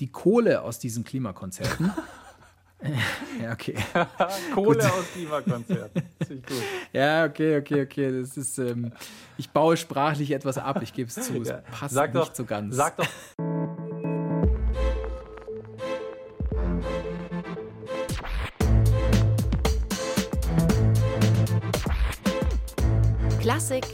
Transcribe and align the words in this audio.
die 0.00 0.10
Kohle 0.10 0.62
aus 0.62 0.78
diesen 0.78 1.04
Klimakonzerten. 1.04 1.92
ja, 3.42 3.52
okay. 3.52 3.74
Kohle 4.54 4.84
aus 4.92 5.04
Klimakonzerten. 5.12 6.02
Ja, 6.92 7.24
okay, 7.24 7.58
okay, 7.58 7.82
okay. 7.82 8.20
Das 8.20 8.36
ist, 8.36 8.58
ähm, 8.58 8.92
ich 9.38 9.50
baue 9.50 9.76
sprachlich 9.76 10.30
etwas 10.32 10.58
ab, 10.58 10.82
ich 10.82 10.92
gebe 10.92 11.08
es 11.08 11.14
zu. 11.14 11.40
Es 11.40 11.48
Ja. 11.48 11.62
passt 11.70 11.94
Sag 11.94 12.14
nicht 12.14 12.28
doch, 12.28 12.34
so 12.34 12.44
ganz. 12.44 12.76
Sag 12.76 12.96
doch. 12.96 13.06
Klassik 23.40 23.84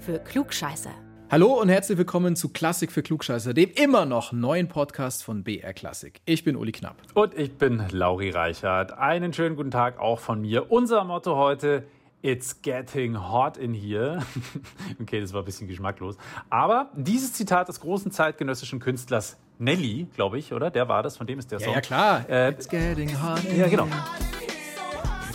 für 0.00 0.18
Klugscheißer. 0.18 0.94
Hallo 1.32 1.58
und 1.58 1.70
herzlich 1.70 1.96
willkommen 1.96 2.36
zu 2.36 2.50
Klassik 2.50 2.92
für 2.92 3.02
Klugscheißer, 3.02 3.54
dem 3.54 3.70
immer 3.70 4.04
noch 4.04 4.32
neuen 4.32 4.68
Podcast 4.68 5.24
von 5.24 5.42
BR 5.44 5.72
Klassik. 5.72 6.20
Ich 6.26 6.44
bin 6.44 6.56
Uli 6.56 6.72
Knapp. 6.72 6.96
Und 7.14 7.32
ich 7.32 7.56
bin 7.56 7.82
Lauri 7.90 8.28
Reichert. 8.28 8.92
Einen 8.98 9.32
schönen 9.32 9.56
guten 9.56 9.70
Tag 9.70 9.98
auch 9.98 10.18
von 10.18 10.42
mir. 10.42 10.70
Unser 10.70 11.04
Motto 11.04 11.34
heute: 11.36 11.84
It's 12.20 12.60
getting 12.60 13.16
hot 13.18 13.56
in 13.56 13.72
here. 13.72 14.18
okay, 15.00 15.22
das 15.22 15.32
war 15.32 15.40
ein 15.40 15.46
bisschen 15.46 15.68
geschmacklos. 15.68 16.18
Aber 16.50 16.90
dieses 16.94 17.32
Zitat 17.32 17.66
des 17.66 17.80
großen 17.80 18.12
zeitgenössischen 18.12 18.78
Künstlers 18.78 19.38
Nelly, 19.58 20.08
glaube 20.14 20.38
ich, 20.38 20.52
oder? 20.52 20.70
Der 20.70 20.86
war 20.90 21.02
das, 21.02 21.16
von 21.16 21.26
dem 21.26 21.38
ist 21.38 21.50
der 21.50 21.60
Ja, 21.60 21.64
Song. 21.64 21.74
ja 21.76 21.80
klar. 21.80 22.28
Äh, 22.28 22.50
It's 22.50 22.68
getting 22.68 23.08
hot. 23.22 23.42
in 23.44 23.58
ja, 23.58 23.68
genau. 23.68 23.86
here. 23.86 23.96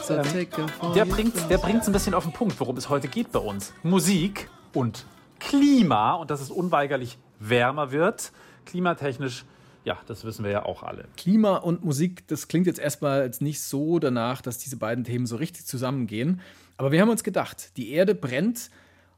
So 0.03 0.15
take 0.21 0.61
a 0.61 0.67
for 0.67 0.93
Der 0.93 1.05
bringt 1.05 1.33
der 1.49 1.57
bringt's 1.57 1.87
ein 1.87 1.91
bisschen 1.91 2.13
auf 2.13 2.23
den 2.23 2.33
Punkt, 2.33 2.59
worum 2.59 2.77
es 2.77 2.87
heute 2.87 3.07
geht 3.07 3.31
bei 3.31 3.39
uns. 3.39 3.73
Musik 3.81 4.47
und 4.75 5.07
Klima 5.39 6.13
und 6.13 6.31
dass 6.31 6.41
es 6.41 6.51
unweigerlich 6.51 7.17
wärmer 7.39 7.91
wird. 7.91 8.31
Klimatechnisch, 8.65 9.45
ja, 9.83 9.97
das 10.07 10.25
wissen 10.25 10.43
wir 10.43 10.51
ja 10.51 10.65
auch 10.65 10.83
alle. 10.83 11.05
Klima 11.15 11.57
und 11.57 11.83
Musik, 11.83 12.27
das 12.27 12.47
klingt 12.47 12.67
jetzt 12.67 12.79
erstmal 12.79 13.23
jetzt 13.23 13.41
nicht 13.41 13.61
so 13.61 13.99
danach, 13.99 14.41
dass 14.41 14.57
diese 14.57 14.77
beiden 14.77 15.03
Themen 15.03 15.25
so 15.25 15.37
richtig 15.37 15.65
zusammengehen. 15.65 16.41
Aber 16.77 16.91
wir 16.91 17.01
haben 17.01 17.09
uns 17.09 17.23
gedacht, 17.23 17.77
die 17.77 17.91
Erde 17.91 18.13
brennt 18.13 18.69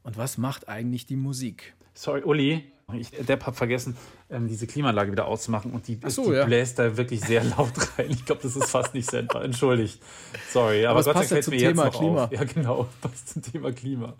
und 0.02 0.16
was 0.16 0.38
macht 0.38 0.68
eigentlich 0.68 1.06
die 1.06 1.16
Musik? 1.16 1.74
Sorry, 1.94 2.22
Uli. 2.22 2.64
Ich, 2.92 3.10
Depp 3.10 3.46
hat 3.46 3.56
vergessen, 3.56 3.96
ähm, 4.30 4.48
diese 4.48 4.66
Klimaanlage 4.66 5.12
wieder 5.12 5.26
auszumachen 5.26 5.70
und 5.70 5.86
die, 5.86 6.00
so, 6.06 6.30
die 6.30 6.36
ja. 6.36 6.44
bläst 6.44 6.78
da 6.78 6.96
wirklich 6.96 7.20
sehr 7.20 7.44
laut 7.44 7.72
rein. 7.96 8.10
Ich 8.10 8.24
glaube, 8.24 8.42
das 8.42 8.56
ist 8.56 8.68
fast 8.68 8.94
nicht 8.94 9.08
sendbar. 9.08 9.44
Entschuldigt. 9.44 10.02
Sorry, 10.50 10.86
aber, 10.86 11.00
es 11.00 11.06
Gott 11.06 11.14
sei 11.14 11.20
Dank 11.20 11.28
fällt 11.28 11.44
zum 11.44 11.54
mir 11.54 11.60
jetzt 11.60 11.70
Thema 11.70 11.84
noch 11.84 11.98
Klima. 11.98 12.24
Auf. 12.24 12.32
Ja, 12.32 12.44
genau, 12.44 12.88
passt 13.00 13.28
zum 13.28 13.42
Thema 13.42 13.72
Klima. 13.72 14.14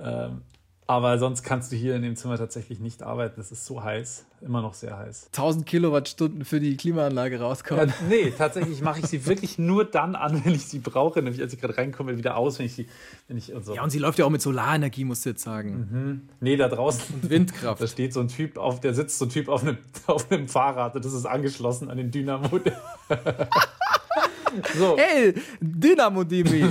Ähm, 0.00 0.42
aber 0.88 1.18
sonst 1.18 1.42
kannst 1.42 1.72
du 1.72 1.76
hier 1.76 1.96
in 1.96 2.02
dem 2.02 2.14
Zimmer 2.16 2.38
tatsächlich 2.38 2.78
nicht 2.78 3.02
arbeiten. 3.02 3.40
Es 3.40 3.50
ist 3.50 3.66
so 3.66 3.82
heiß, 3.82 4.24
immer 4.40 4.62
noch 4.62 4.74
sehr 4.74 4.96
heiß. 4.96 5.26
1000 5.32 5.66
Kilowattstunden 5.66 6.44
für 6.44 6.60
die 6.60 6.76
Klimaanlage 6.76 7.36
Ja, 7.36 7.42
rauskommen. 7.42 7.92
nee, 8.08 8.30
tatsächlich 8.36 8.82
mache 8.82 9.00
ich 9.00 9.06
sie 9.06 9.26
wirklich 9.26 9.58
nur 9.58 9.84
dann 9.84 10.14
an, 10.14 10.44
wenn 10.44 10.54
ich 10.54 10.66
sie 10.66 10.78
brauche, 10.78 11.20
nämlich 11.22 11.42
als 11.42 11.52
ich 11.52 11.60
gerade 11.60 11.76
reinkomme, 11.76 12.16
wieder 12.18 12.36
aus, 12.36 12.58
wenn 12.58 12.66
ich 12.66 12.74
sie, 12.74 12.88
wenn 13.26 13.36
ich 13.36 13.52
und 13.52 13.64
so. 13.64 13.74
Ja, 13.74 13.82
und 13.82 13.90
sie 13.90 13.98
läuft 13.98 14.18
ja 14.20 14.26
auch 14.26 14.30
mit 14.30 14.42
Solarenergie, 14.42 15.04
musst 15.04 15.24
du 15.24 15.30
jetzt 15.30 15.42
sagen. 15.42 16.28
Nee, 16.40 16.56
da 16.56 16.68
draußen. 16.68 17.04
Windkraft. 17.28 17.82
Da 17.82 17.86
steht 17.88 18.12
so 18.12 18.20
ein 18.20 18.28
Typ 18.28 18.56
auf, 18.56 18.80
der 18.80 18.94
sitzt 18.94 19.18
so 19.18 19.24
ein 19.24 19.30
Typ 19.30 19.48
auf 19.48 19.62
einem, 19.62 19.78
auf 20.06 20.30
einem 20.30 20.46
Fahrrad 20.46 20.94
und 20.94 21.04
das 21.04 21.12
ist 21.14 21.26
angeschlossen 21.26 21.90
an 21.90 21.96
den 21.96 22.10
Dynamo. 22.12 22.48
so, 24.78 24.96
Hey, 24.96 25.34
Dynamo 25.60 26.24
Dimi. 26.24 26.70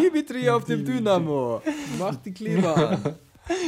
Dimitri 0.00 0.48
auf 0.48 0.64
dem 0.64 0.84
Dynamo. 0.84 1.62
Mach 1.98 2.16
die 2.16 2.32
Klima 2.32 2.72
an. 2.74 3.14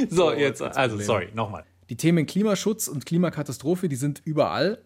so, 0.08 0.32
jetzt, 0.32 0.60
jetzt 0.60 0.76
also, 0.76 0.98
sorry, 0.98 1.28
nochmal. 1.34 1.64
Die 1.88 1.96
Themen 1.96 2.26
Klimaschutz 2.26 2.88
und 2.88 3.06
Klimakatastrophe, 3.06 3.88
die 3.88 3.96
sind 3.96 4.22
überall. 4.24 4.82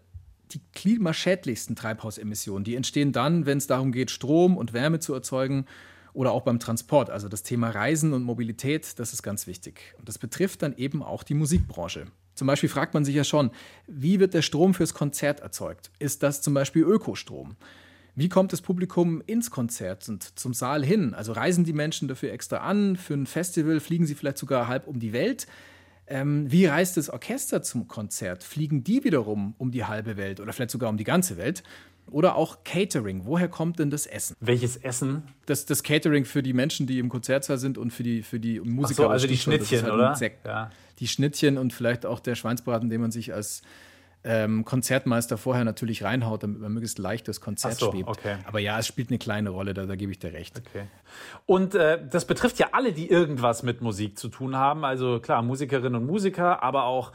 Die 0.52 0.61
klimaschädlichsten 0.75 1.75
Treibhausemissionen, 1.75 2.64
die 2.64 2.77
entstehen 2.77 3.12
dann, 3.12 3.47
wenn 3.47 3.58
es 3.58 3.67
darum 3.67 3.92
geht, 3.92 4.11
Strom 4.11 4.56
und 4.56 4.72
Wärme 4.72 5.00
zu 5.00 5.12
erzeugen 5.12 5.67
oder 6.12 6.33
auch 6.33 6.42
beim 6.42 6.58
Transport. 6.58 7.11
Also 7.11 7.28
das 7.28 7.42
Thema 7.42 7.70
Reisen 7.70 8.13
und 8.13 8.23
Mobilität, 8.23 8.98
das 8.98 9.13
ist 9.13 9.23
ganz 9.23 9.46
wichtig. 9.46 9.95
Und 9.98 10.08
das 10.08 10.18
betrifft 10.18 10.63
dann 10.63 10.77
eben 10.77 11.02
auch 11.02 11.23
die 11.24 11.34
Musikbranche. 11.34 12.07
Zum 12.34 12.46
Beispiel 12.46 12.68
fragt 12.68 12.95
man 12.95 13.05
sich 13.05 13.14
ja 13.14 13.24
schon, 13.24 13.51
wie 13.86 14.20
wird 14.20 14.34
der 14.34 14.42
Strom 14.42 14.74
fürs 14.74 14.95
Konzert 14.95 15.40
erzeugt? 15.40 15.90
Ist 15.98 16.23
das 16.23 16.40
zum 16.40 16.55
Beispiel 16.55 16.83
Ökostrom? 16.83 17.57
Wie 18.17 18.29
kommt 18.29 18.52
das 18.52 18.63
Publikum 18.63 19.23
ins 19.27 19.51
Konzert 19.51 20.08
und 20.08 20.39
zum 20.39 20.55
Saal 20.55 20.85
hin? 20.85 21.14
Also 21.14 21.33
reisen 21.33 21.64
die 21.64 21.73
Menschen 21.73 22.07
dafür 22.07 22.33
extra 22.33 22.58
an? 22.58 22.97
Für 22.97 23.14
ein 23.14 23.27
Festival 23.27 23.80
fliegen 23.80 24.07
sie 24.07 24.14
vielleicht 24.14 24.39
sogar 24.39 24.69
halb 24.69 24.86
um 24.86 25.01
die 25.01 25.13
Welt? 25.13 25.47
Ähm, 26.07 26.51
wie 26.51 26.67
reist 26.67 26.97
das 26.97 27.11
Orchester 27.11 27.63
zum 27.63 27.89
Konzert? 27.89 28.45
Fliegen 28.45 28.85
die 28.85 29.02
wiederum 29.05 29.55
um 29.58 29.73
die 29.73 29.85
halbe 29.85 30.17
Welt 30.17 30.39
oder 30.39 30.52
vielleicht 30.52 30.70
sogar 30.70 30.91
um 30.91 30.97
die 30.97 31.05
ganze 31.05 31.36
Welt? 31.36 31.63
Oder 32.11 32.36
auch 32.36 32.64
Catering. 32.64 33.23
Woher 33.25 33.48
kommt 33.48 33.79
denn 33.79 33.91
das 33.91 34.07
Essen? 34.07 34.36
Welches 34.39 34.77
Essen? 34.77 35.23
Das, 35.46 35.64
das 35.64 35.83
Catering 35.83 36.27
für 36.27 36.42
die 36.42 36.52
Menschen, 36.52 36.86
die 36.86 36.98
im 36.98 37.08
Konzertsaal 37.08 37.58
sind 37.58 37.79
und 37.79 37.92
für 37.92 38.02
die, 38.02 38.23
für 38.23 38.39
die 38.39 38.61
Musiker. 38.61 39.05
so, 39.05 39.08
also 39.08 39.27
die 39.27 39.39
Schnittchen, 39.39 39.83
halt 39.83 39.92
oder? 39.92 40.17
Ja. 40.45 40.70
Die 41.01 41.08
Schnittchen 41.08 41.57
und 41.57 41.73
vielleicht 41.73 42.05
auch 42.05 42.20
der 42.20 42.35
Schweinsbraten, 42.35 42.91
den 42.91 43.01
man 43.01 43.11
sich 43.11 43.33
als 43.33 43.63
ähm, 44.24 44.64
Konzertmeister 44.64 45.36
vorher 45.36 45.64
natürlich 45.64 46.02
reinhaut, 46.02 46.42
damit 46.42 46.61
man 46.61 46.73
möglichst 46.73 46.98
leicht 46.98 47.29
das 47.29 47.40
Konzert 47.40 47.74
so, 47.74 47.90
schwebt. 47.90 48.08
okay. 48.08 48.36
Aber 48.46 48.58
ja, 48.58 48.79
es 48.79 48.86
spielt 48.86 49.11
eine 49.11 49.18
kleine 49.18 49.51
Rolle, 49.51 49.74
da, 49.74 49.85
da 49.85 49.96
gebe 49.96 50.12
ich 50.12 50.18
dir 50.18 50.33
recht. 50.33 50.62
Okay. 50.67 50.86
Und 51.46 51.74
äh, 51.74 51.98
das 52.11 52.24
betrifft 52.24 52.58
ja 52.58 52.68
alle, 52.73 52.92
die 52.92 53.08
irgendwas 53.08 53.63
mit 53.63 53.83
Musik 53.83 54.18
zu 54.18 54.29
tun 54.29 54.57
haben. 54.57 54.84
Also 54.84 55.20
klar, 55.20 55.42
Musikerinnen 55.42 55.96
und 55.96 56.07
Musiker, 56.07 56.63
aber 56.63 56.84
auch 56.84 57.13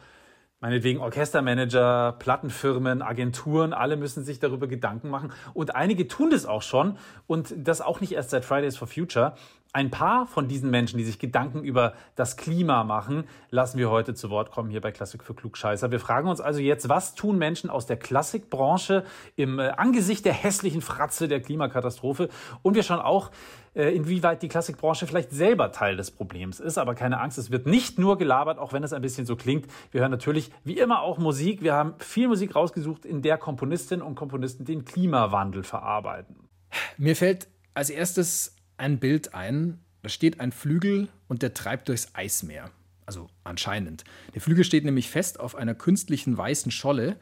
meinetwegen 0.60 1.00
Orchestermanager, 1.00 2.16
Plattenfirmen, 2.20 3.02
Agenturen, 3.02 3.74
alle 3.74 3.98
müssen 3.98 4.24
sich 4.24 4.40
darüber 4.40 4.68
Gedanken 4.68 5.10
machen. 5.10 5.32
Und 5.54 5.76
einige 5.76 6.08
tun 6.08 6.30
das 6.30 6.46
auch 6.46 6.62
schon. 6.62 6.98
Und 7.28 7.54
das 7.58 7.82
auch 7.82 8.02
nicht 8.02 8.12
erst 8.12 8.30
seit 8.30 8.46
Fridays 8.46 8.78
for 8.78 8.88
Future. 8.88 9.36
Ein 9.72 9.92
paar 9.92 10.26
von 10.26 10.48
diesen 10.48 10.72
Menschen, 10.72 10.98
die 10.98 11.04
sich 11.04 11.20
Gedanken 11.20 11.64
über 11.64 11.94
das 12.16 12.38
Klima 12.38 12.84
machen, 12.84 13.26
lassen 13.52 13.78
wir 13.78 13.92
heute 13.92 14.16
zu 14.16 14.32
Wort 14.32 14.50
kommen 14.50 14.72
hier 14.72 14.82
bei 14.82 14.92
Klassik 14.92 15.24
für 15.24 15.36
Klugscheißer. 15.36 15.92
Wir 15.92 16.00
fragen 16.00 16.28
uns 16.28 16.42
also 16.42 16.60
jetzt, 16.60 16.90
was 16.90 17.14
tun 17.14 17.38
Menschen 17.38 17.70
aus 17.70 17.86
der 17.86 17.98
Klassikbranche 17.98 19.04
im 19.36 19.60
äh, 19.60 19.70
Angesicht 19.70 20.26
der 20.26 20.34
hässlichen 20.34 20.82
Fratze 20.82 21.28
der 21.28 21.40
Klimakatastrophe? 21.40 22.30
Und 22.64 22.74
wir 22.74 22.82
schauen 22.82 23.00
auch, 23.00 23.30
äh, 23.76 23.96
inwieweit 23.96 24.42
die 24.42 24.48
Klassikbranche 24.48 25.06
vielleicht 25.06 25.30
selber 25.30 25.72
Teil 25.72 25.98
des 25.98 26.10
Problems 26.10 26.60
ist. 26.60 26.80
Aber 26.80 26.96
keine 26.96 27.20
Angst, 27.20 27.38
es 27.38 27.52
wird 27.52 27.68
nicht 27.68 28.00
nur 28.00 28.18
gelabert, 28.18 28.58
auch 28.58 28.74
wenn 28.74 28.84
es 28.84 28.92
ein 28.92 29.04
bisschen 29.04 29.28
so 29.28 29.36
klingt. 29.36 29.68
Wir 29.92 30.02
hören 30.02 30.10
natürlich 30.10 30.52
wie 30.64 30.80
immer 30.80 31.04
auch 31.04 31.20
Musik. 31.20 31.62
Wir 31.62 31.76
haben 31.76 31.94
viel 32.00 32.28
Musik 32.28 32.56
rausgesucht, 32.56 33.06
in 33.06 33.22
der 33.22 33.38
Komponistinnen 33.38 34.04
und 34.04 34.16
Komponisten 34.16 34.66
den 34.66 34.84
Klimawandel 34.84 35.62
verarbeiten. 35.62 36.50
Mir 36.98 37.16
fällt 37.16 37.50
als 37.76 37.92
erstes 37.92 38.56
ein 38.80 39.00
Bild 39.00 39.34
ein. 39.34 39.80
Da 40.02 40.10
steht 40.10 40.40
ein 40.40 40.52
Flügel 40.52 41.10
und 41.28 41.42
der 41.42 41.54
treibt 41.54 41.90
durchs 41.90 42.14
Eismeer. 42.14 42.72
Also 43.06 43.30
anscheinend. 43.44 44.04
Der 44.34 44.42
Flügel 44.42 44.64
steht 44.64 44.86
nämlich 44.86 45.10
fest 45.10 45.40
auf 45.40 45.56
einer 45.56 45.76
künstlichen 45.76 46.38
weißen 46.38 46.72
Scholle 46.72 47.18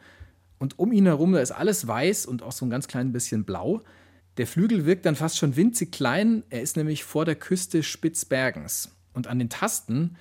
und 0.58 0.78
um 0.78 0.92
ihn 0.92 1.06
herum, 1.06 1.32
da 1.32 1.40
ist 1.40 1.52
alles 1.52 1.86
weiß 1.86 2.26
und 2.26 2.42
auch 2.42 2.52
so 2.52 2.66
ein 2.66 2.70
ganz 2.70 2.88
klein 2.88 3.12
bisschen 3.12 3.44
blau. 3.44 3.82
Der 4.36 4.46
Flügel 4.46 4.86
wirkt 4.86 5.06
dann 5.06 5.16
fast 5.16 5.38
schon 5.38 5.56
winzig 5.56 5.92
klein. 5.92 6.44
Er 6.50 6.62
ist 6.62 6.76
nämlich 6.76 7.04
vor 7.04 7.24
der 7.24 7.36
Küste 7.36 7.82
Spitzbergens. 7.82 8.94
Und 9.12 9.26
an 9.26 9.38
den 9.38 9.48
Tasten 9.48 10.16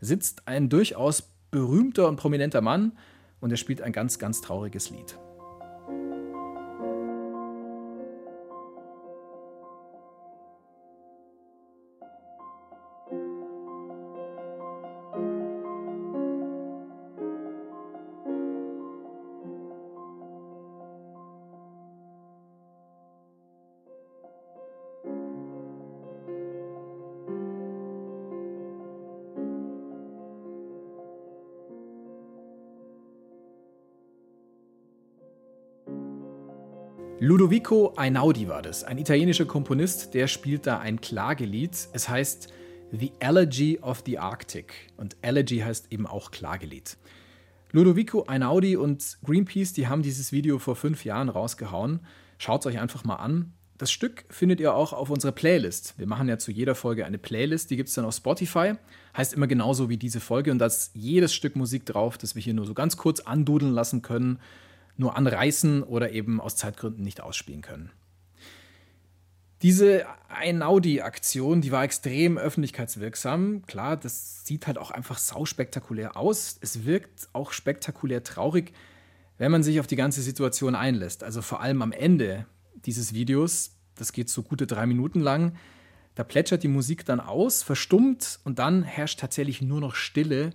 sitzt 0.00 0.48
ein 0.48 0.68
durchaus 0.68 1.30
berühmter 1.50 2.08
und 2.08 2.16
prominenter 2.16 2.60
Mann 2.60 2.92
und 3.40 3.50
er 3.50 3.56
spielt 3.56 3.82
ein 3.82 3.92
ganz, 3.92 4.18
ganz 4.18 4.40
trauriges 4.40 4.90
Lied. 4.90 5.16
Ludovico 37.52 37.92
Einaudi 37.96 38.48
war 38.48 38.62
das, 38.62 38.82
ein 38.82 38.96
italienischer 38.96 39.44
Komponist, 39.44 40.14
der 40.14 40.26
spielt 40.26 40.66
da 40.66 40.78
ein 40.78 41.02
Klagelied. 41.02 41.72
Es 41.92 42.08
heißt 42.08 42.50
The 42.92 43.12
Elegy 43.18 43.78
of 43.82 44.02
the 44.06 44.18
Arctic 44.18 44.72
und 44.96 45.18
Elegy 45.20 45.58
heißt 45.58 45.92
eben 45.92 46.06
auch 46.06 46.30
Klagelied. 46.30 46.96
Ludovico 47.70 48.24
Einaudi 48.24 48.78
und 48.78 49.18
Greenpeace, 49.22 49.74
die 49.74 49.86
haben 49.86 50.00
dieses 50.00 50.32
Video 50.32 50.58
vor 50.58 50.76
fünf 50.76 51.04
Jahren 51.04 51.28
rausgehauen. 51.28 52.00
Schaut 52.38 52.62
es 52.62 52.66
euch 52.68 52.80
einfach 52.80 53.04
mal 53.04 53.16
an. 53.16 53.52
Das 53.76 53.92
Stück 53.92 54.24
findet 54.30 54.58
ihr 54.58 54.74
auch 54.74 54.94
auf 54.94 55.10
unserer 55.10 55.32
Playlist. 55.32 55.92
Wir 55.98 56.06
machen 56.06 56.30
ja 56.30 56.38
zu 56.38 56.52
jeder 56.52 56.74
Folge 56.74 57.04
eine 57.04 57.18
Playlist, 57.18 57.70
die 57.70 57.76
gibt 57.76 57.90
es 57.90 57.94
dann 57.94 58.06
auf 58.06 58.14
Spotify. 58.14 58.76
Heißt 59.14 59.34
immer 59.34 59.46
genauso 59.46 59.90
wie 59.90 59.98
diese 59.98 60.20
Folge 60.20 60.52
und 60.52 60.58
da 60.58 60.64
ist 60.64 60.92
jedes 60.94 61.34
Stück 61.34 61.54
Musik 61.54 61.84
drauf, 61.84 62.16
das 62.16 62.34
wir 62.34 62.40
hier 62.40 62.54
nur 62.54 62.64
so 62.64 62.72
ganz 62.72 62.96
kurz 62.96 63.20
andudeln 63.20 63.74
lassen 63.74 64.00
können, 64.00 64.38
nur 64.96 65.16
anreißen 65.16 65.82
oder 65.82 66.12
eben 66.12 66.40
aus 66.40 66.56
Zeitgründen 66.56 67.02
nicht 67.02 67.20
ausspielen 67.20 67.62
können. 67.62 67.90
Diese 69.62 70.06
Einaudi-Aktion, 70.28 71.60
die 71.60 71.70
war 71.70 71.84
extrem 71.84 72.36
öffentlichkeitswirksam. 72.36 73.62
Klar, 73.66 73.96
das 73.96 74.44
sieht 74.44 74.66
halt 74.66 74.76
auch 74.76 74.90
einfach 74.90 75.18
sauspektakulär 75.18 76.16
aus. 76.16 76.58
Es 76.60 76.84
wirkt 76.84 77.28
auch 77.32 77.52
spektakulär 77.52 78.24
traurig, 78.24 78.72
wenn 79.38 79.52
man 79.52 79.62
sich 79.62 79.78
auf 79.78 79.86
die 79.86 79.96
ganze 79.96 80.20
Situation 80.20 80.74
einlässt. 80.74 81.22
Also 81.22 81.42
vor 81.42 81.60
allem 81.60 81.80
am 81.80 81.92
Ende 81.92 82.46
dieses 82.84 83.14
Videos, 83.14 83.76
das 83.94 84.12
geht 84.12 84.28
so 84.28 84.42
gute 84.42 84.66
drei 84.66 84.84
Minuten 84.86 85.20
lang, 85.20 85.54
da 86.16 86.24
plätschert 86.24 86.64
die 86.64 86.68
Musik 86.68 87.04
dann 87.04 87.20
aus, 87.20 87.62
verstummt 87.62 88.40
und 88.44 88.58
dann 88.58 88.82
herrscht 88.82 89.20
tatsächlich 89.20 89.62
nur 89.62 89.80
noch 89.80 89.94
Stille 89.94 90.50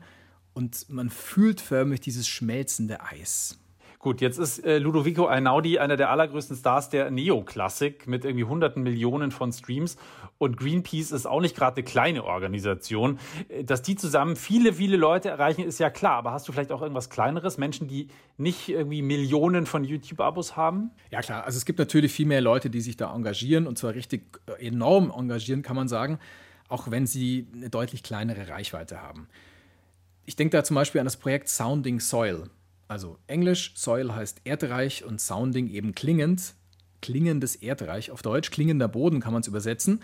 und 0.54 0.90
man 0.90 1.10
fühlt 1.10 1.62
förmlich 1.62 2.02
dieses 2.02 2.28
schmelzende 2.28 3.02
Eis. 3.02 3.58
Gut, 4.00 4.22
jetzt 4.22 4.38
ist 4.38 4.64
äh, 4.64 4.78
Ludovico 4.78 5.26
Einaudi 5.26 5.80
einer 5.80 5.98
der 5.98 6.12
allergrößten 6.12 6.56
Stars 6.56 6.90
der 6.90 7.10
Neoklassik 7.10 8.06
mit 8.06 8.26
irgendwie 8.26 8.44
hunderten 8.44 8.84
Millionen 8.84 9.32
von 9.32 9.52
Streams. 9.52 9.98
Und 10.38 10.56
Greenpeace 10.56 11.12
ist 11.12 11.26
auch 11.26 11.42
nicht 11.42 11.56
gerade 11.56 11.78
eine 11.78 11.84
kleine 11.84 12.24
Organisation. 12.24 13.18
Äh, 13.50 13.64
dass 13.64 13.82
die 13.82 13.96
zusammen 13.96 14.36
viele, 14.36 14.74
viele 14.74 14.98
Leute 14.98 15.30
erreichen, 15.30 15.64
ist 15.64 15.80
ja 15.80 15.90
klar. 15.90 16.14
Aber 16.14 16.32
hast 16.32 16.48
du 16.48 16.52
vielleicht 16.52 16.72
auch 16.72 16.84
irgendwas 16.84 17.10
Kleineres? 17.10 17.58
Menschen, 17.58 17.88
die 17.88 18.10
nicht 18.38 18.70
irgendwie 18.70 19.02
Millionen 19.02 19.66
von 19.66 19.84
YouTube-Abos 19.84 20.56
haben? 20.56 20.92
Ja, 21.10 21.22
klar. 21.22 21.46
Also 21.46 21.58
es 21.58 21.66
gibt 21.66 21.80
natürlich 21.80 22.12
viel 22.14 22.28
mehr 22.28 22.42
Leute, 22.42 22.70
die 22.70 22.82
sich 22.82 22.98
da 22.98 23.12
engagieren 23.16 23.66
und 23.66 23.80
zwar 23.80 23.96
richtig 23.96 24.40
äh, 24.46 24.68
enorm 24.68 25.12
engagieren, 25.12 25.64
kann 25.64 25.76
man 25.76 25.88
sagen. 25.88 26.20
Auch 26.70 26.92
wenn 26.92 27.08
sie 27.08 27.48
eine 27.52 27.72
deutlich 27.72 28.04
kleinere 28.04 28.48
Reichweite 28.48 29.02
haben. 29.02 29.28
Ich 30.26 30.36
denke 30.36 30.56
da 30.56 30.64
zum 30.64 30.76
Beispiel 30.76 31.00
an 31.00 31.06
das 31.06 31.18
Projekt 31.18 31.50
Sounding 31.50 32.00
Soil. 32.00 32.52
Also 32.88 33.18
Englisch, 33.28 33.74
Soil 33.76 34.14
heißt 34.16 34.42
Erdreich 34.46 35.04
und 35.04 35.20
Sounding 35.20 35.70
eben 35.70 35.94
klingend. 35.94 36.54
Klingendes 37.02 37.56
Erdreich, 37.56 38.12
auf 38.12 38.22
Deutsch 38.22 38.50
klingender 38.50 38.88
Boden 38.88 39.20
kann 39.20 39.34
man 39.34 39.42
es 39.42 39.48
übersetzen. 39.48 40.02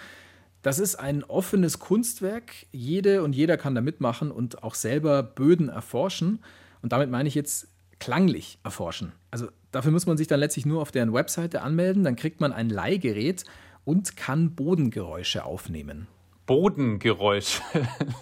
Das 0.62 0.80
ist 0.80 0.96
ein 0.96 1.24
offenes 1.24 1.80
Kunstwerk. 1.80 2.54
Jede 2.72 3.24
und 3.24 3.34
jeder 3.34 3.58
kann 3.58 3.76
da 3.76 3.82
mitmachen 3.82 4.32
und 4.32 4.64
auch 4.64 4.76
selber 4.76 5.24
Böden 5.24 5.70
erforschen. 5.70 6.44
Und 6.82 6.92
damit 6.92 7.10
meine 7.10 7.28
ich 7.28 7.36
jetzt 7.36 7.68
klanglich 8.00 8.60
erforschen. 8.64 9.14
Also 9.32 9.48
dafür 9.72 9.92
muss 9.92 10.06
man 10.06 10.18
sich 10.18 10.28
dann 10.28 10.40
letztlich 10.40 10.66
nur 10.66 10.82
auf 10.82 10.92
deren 10.92 11.14
Webseite 11.14 11.62
anmelden. 11.62 12.04
Dann 12.04 12.16
kriegt 12.16 12.42
man 12.42 12.54
ein 12.54 12.70
Leihgerät 12.70 13.46
und 13.86 14.16
kann 14.16 14.56
Bodengeräusche 14.56 15.44
aufnehmen. 15.46 16.08
Bodengeräusch. 16.45 17.62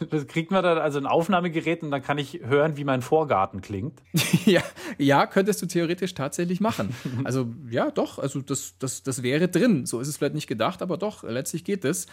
Das 0.09 0.27
kriegt 0.27 0.51
man 0.51 0.63
dann 0.63 0.77
also 0.77 0.99
ein 0.99 1.05
Aufnahmegerät 1.05 1.83
und 1.83 1.91
dann 1.91 2.01
kann 2.01 2.17
ich 2.17 2.41
hören, 2.43 2.75
wie 2.75 2.83
mein 2.83 3.01
Vorgarten 3.01 3.61
klingt. 3.61 4.01
ja, 4.45 4.61
ja, 4.97 5.25
könntest 5.25 5.61
du 5.61 5.67
theoretisch 5.67 6.13
tatsächlich 6.13 6.59
machen. 6.59 6.93
Also 7.23 7.47
ja, 7.69 7.91
doch, 7.91 8.19
also 8.19 8.41
das, 8.41 8.75
das, 8.79 9.03
das 9.03 9.23
wäre 9.23 9.47
drin. 9.47 9.85
So 9.85 9.99
ist 9.99 10.07
es 10.07 10.17
vielleicht 10.17 10.33
nicht 10.33 10.47
gedacht, 10.47 10.81
aber 10.81 10.97
doch, 10.97 11.23
letztlich 11.23 11.63
geht 11.63 11.85
es. 11.85 12.07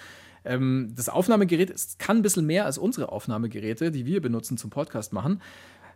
Ähm, 0.45 0.93
das 0.95 1.09
Aufnahmegerät 1.09 1.71
ist, 1.71 1.99
kann 1.99 2.19
ein 2.19 2.23
bisschen 2.23 2.47
mehr 2.47 2.67
als 2.67 2.79
unsere 2.79 3.11
Aufnahmegeräte, 3.11 3.91
die 3.91 4.07
wir 4.07 4.21
benutzen 4.21 4.57
zum 4.59 4.71
Podcast 4.71 5.13
machen. 5.13 5.43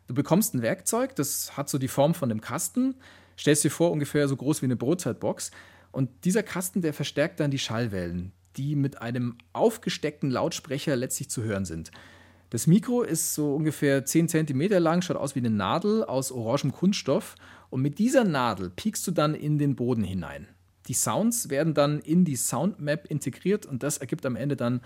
Du 0.09 0.15
bekommst 0.15 0.55
ein 0.55 0.63
Werkzeug, 0.63 1.15
das 1.15 1.57
hat 1.57 1.69
so 1.69 1.79
die 1.79 1.89
Form 1.89 2.15
von 2.15 2.31
einem 2.31 2.41
Kasten, 2.41 2.97
stellst 3.39 3.65
dir 3.65 3.71
vor, 3.71 3.93
ungefähr 3.93 4.27
so 4.29 4.37
groß 4.37 4.63
wie 4.63 4.67
eine 4.67 4.77
Brotzeitbox. 4.77 5.53
Und 5.93 6.11
dieser 6.25 6.43
Kasten, 6.43 6.81
der 6.83 6.95
verstärkt 6.95 7.39
dann 7.39 7.51
die 7.51 7.59
Schallwellen 7.59 8.33
die 8.57 8.77
mit 8.77 9.01
einem 9.01 9.37
aufgesteckten 9.53 10.31
Lautsprecher 10.31 10.97
letztlich 10.97 11.31
zu 11.31 11.43
hören 11.43 11.65
sind. 11.65 11.91
Das 12.51 12.67
Mikro 12.67 13.03
ist 13.03 13.35
so 13.35 13.55
ungefähr 13.55 14.05
10 14.05 14.29
cm 14.29 14.69
lang, 14.79 15.01
schaut 15.01 15.17
aus 15.17 15.35
wie 15.35 15.39
eine 15.39 15.51
Nadel 15.51 16.05
aus 16.05 16.31
orangem 16.31 16.73
Kunststoff 16.73 17.35
und 17.71 17.81
mit 17.81 17.99
dieser 17.99 18.25
Nadel 18.25 18.69
piekst 18.69 19.07
du 19.07 19.11
dann 19.11 19.35
in 19.35 19.57
den 19.57 19.75
Boden 19.75 20.05
hinein. 20.05 20.49
Die 20.89 20.95
Sounds 20.95 21.49
werden 21.49 21.73
dann 21.73 22.01
in 22.01 22.25
die 22.25 22.37
Soundmap 22.37 23.07
integriert 23.07 23.65
und 23.65 23.83
das 23.83 23.99
ergibt 23.99 24.27
am 24.27 24.37
Ende 24.37 24.57
dann 24.57 24.83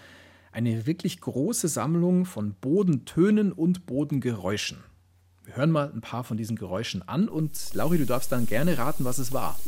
eine 0.53 0.87
wirklich 0.87 1.21
große 1.21 1.69
Sammlung 1.69 2.25
von 2.25 2.55
Bodentönen 2.55 3.53
und 3.53 3.85
Bodengeräuschen. 3.87 4.79
Wir 5.45 5.57
hören 5.57 5.71
mal 5.71 5.91
ein 5.93 6.01
paar 6.01 6.25
von 6.25 6.37
diesen 6.37 6.57
Geräuschen 6.57 7.03
an 7.03 7.29
und 7.29 7.75
Lauri, 7.75 7.99
du 7.99 8.07
darfst 8.07 8.33
dann 8.33 8.47
gerne 8.47 8.79
raten, 8.79 9.05
was 9.05 9.19
es 9.19 9.33
war. 9.33 9.59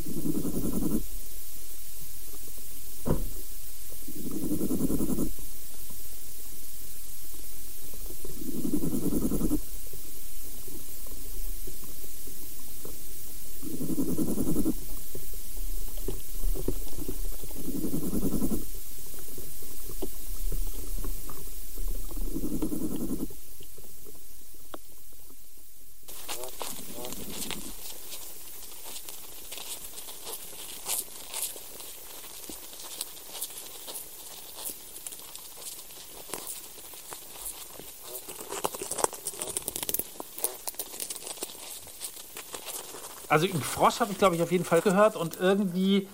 Also 43.29 43.47
Frosch 43.49 44.01
habe 44.01 44.13
ich, 44.13 44.19
glaube 44.19 44.37
ich, 44.37 44.43
auf 44.43 44.53
jeden 44.53 44.65
Fall 44.65 44.81
gehört 44.81 45.17
und 45.17 45.39
irgendwie 45.41 46.09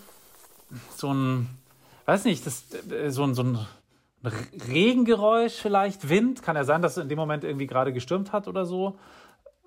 so 0.97 1.13
ein, 1.13 1.49
weiß 2.07 2.25
nicht, 2.25 2.47
das, 2.47 2.65
äh, 2.91 3.11
so 3.11 3.25
ein, 3.25 3.35
so 3.35 3.43
ein 3.43 3.59
Regengeräusch 4.69 5.55
vielleicht, 5.55 6.09
Wind. 6.09 6.43
Kann 6.43 6.57
ja 6.57 6.65
sein, 6.65 6.83
dass 6.83 6.97
es 6.97 7.03
in 7.03 7.09
dem 7.09 7.19
Moment 7.19 7.45
irgendwie 7.45 7.67
gerade 7.67 7.93
gestürmt 7.93 8.33
hat 8.33 8.49
oder 8.49 8.65
so. 8.65 8.99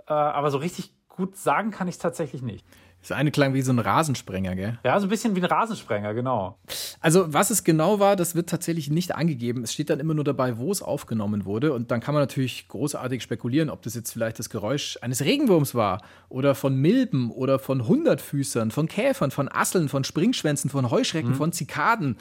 Äh, 0.07 0.13
aber 0.13 0.51
so 0.51 0.57
richtig 0.57 0.91
gut 1.07 1.37
sagen 1.37 1.71
kann 1.71 1.87
ich 1.87 1.95
es 1.95 1.99
tatsächlich 1.99 2.41
nicht. 2.41 2.65
Das 3.01 3.11
eine 3.11 3.31
klang 3.31 3.53
wie 3.53 3.61
so 3.61 3.71
ein 3.71 3.79
Rasensprenger, 3.79 4.55
gell? 4.55 4.79
Ja, 4.83 4.99
so 4.99 5.05
ein 5.05 5.09
bisschen 5.09 5.35
wie 5.35 5.41
ein 5.41 5.45
Rasensprenger, 5.45 6.13
genau. 6.13 6.57
Also, 6.99 7.31
was 7.31 7.51
es 7.51 7.63
genau 7.63 7.99
war, 7.99 8.15
das 8.15 8.33
wird 8.33 8.49
tatsächlich 8.49 8.89
nicht 8.89 9.13
angegeben. 9.15 9.63
Es 9.63 9.71
steht 9.71 9.89
dann 9.89 9.99
immer 9.99 10.13
nur 10.13 10.23
dabei, 10.23 10.57
wo 10.57 10.71
es 10.71 10.81
aufgenommen 10.81 11.45
wurde. 11.45 11.73
Und 11.73 11.91
dann 11.91 11.99
kann 11.99 12.13
man 12.15 12.23
natürlich 12.23 12.67
großartig 12.67 13.21
spekulieren, 13.21 13.69
ob 13.69 13.83
das 13.83 13.93
jetzt 13.93 14.11
vielleicht 14.11 14.39
das 14.39 14.49
Geräusch 14.49 14.97
eines 15.01 15.21
Regenwurms 15.21 15.75
war 15.75 16.01
oder 16.29 16.55
von 16.55 16.75
Milben 16.75 17.31
oder 17.31 17.59
von 17.59 17.87
Hundertfüßern, 17.87 18.71
von 18.71 18.87
Käfern, 18.87 19.31
von 19.31 19.47
Asseln, 19.51 19.89
von 19.89 20.03
Springschwänzen, 20.03 20.69
von 20.69 20.89
Heuschrecken, 20.89 21.31
mhm. 21.31 21.35
von 21.35 21.53
Zikaden. 21.53 22.17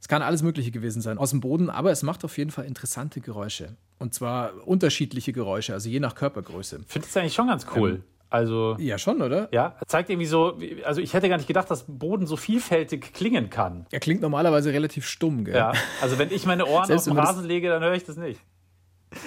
Es 0.00 0.08
kann 0.08 0.22
alles 0.22 0.42
Mögliche 0.42 0.70
gewesen 0.70 1.02
sein 1.02 1.18
aus 1.18 1.30
dem 1.30 1.40
Boden, 1.40 1.68
aber 1.68 1.90
es 1.90 2.02
macht 2.02 2.24
auf 2.24 2.38
jeden 2.38 2.50
Fall 2.50 2.64
interessante 2.64 3.20
Geräusche. 3.20 3.76
Und 3.98 4.14
zwar 4.14 4.66
unterschiedliche 4.66 5.34
Geräusche, 5.34 5.74
also 5.74 5.90
je 5.90 6.00
nach 6.00 6.14
Körpergröße. 6.14 6.80
Findest 6.86 7.14
du 7.14 7.20
eigentlich 7.20 7.34
schon 7.34 7.48
ganz 7.48 7.66
cool. 7.76 7.90
Ähm, 7.90 8.04
also 8.30 8.76
ja, 8.78 8.96
schon, 8.96 9.20
oder? 9.22 9.48
Ja, 9.52 9.74
zeigt 9.86 10.08
irgendwie 10.08 10.26
so, 10.26 10.58
also 10.84 11.00
ich 11.00 11.12
hätte 11.14 11.28
gar 11.28 11.36
nicht 11.36 11.48
gedacht, 11.48 11.70
dass 11.70 11.84
Boden 11.88 12.26
so 12.26 12.36
vielfältig 12.36 13.12
klingen 13.12 13.50
kann. 13.50 13.86
Er 13.90 13.98
klingt 13.98 14.22
normalerweise 14.22 14.72
relativ 14.72 15.04
stumm, 15.04 15.44
gell? 15.44 15.56
Ja, 15.56 15.72
also 16.00 16.18
wenn 16.18 16.30
ich 16.30 16.46
meine 16.46 16.66
Ohren 16.66 16.90
auf 16.94 17.04
den 17.04 17.18
Rasen 17.18 17.44
lege, 17.44 17.68
dann 17.68 17.82
höre 17.82 17.94
ich 17.94 18.04
das 18.04 18.16
nicht. 18.16 18.40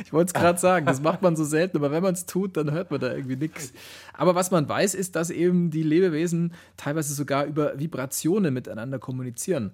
Ich 0.05 0.13
wollte 0.13 0.27
es 0.27 0.33
gerade 0.33 0.57
sagen, 0.57 0.85
das 0.85 1.01
macht 1.01 1.21
man 1.21 1.35
so 1.35 1.43
selten, 1.43 1.75
aber 1.75 1.91
wenn 1.91 2.01
man 2.01 2.13
es 2.13 2.25
tut, 2.25 2.55
dann 2.55 2.71
hört 2.71 2.89
man 2.91 3.01
da 3.01 3.13
irgendwie 3.13 3.35
nichts. 3.35 3.73
Aber 4.13 4.33
was 4.33 4.49
man 4.49 4.67
weiß, 4.67 4.95
ist, 4.95 5.17
dass 5.17 5.29
eben 5.29 5.71
die 5.71 5.83
Lebewesen 5.83 6.53
teilweise 6.77 7.13
sogar 7.13 7.45
über 7.45 7.77
Vibrationen 7.77 8.53
miteinander 8.53 8.99
kommunizieren. 8.99 9.73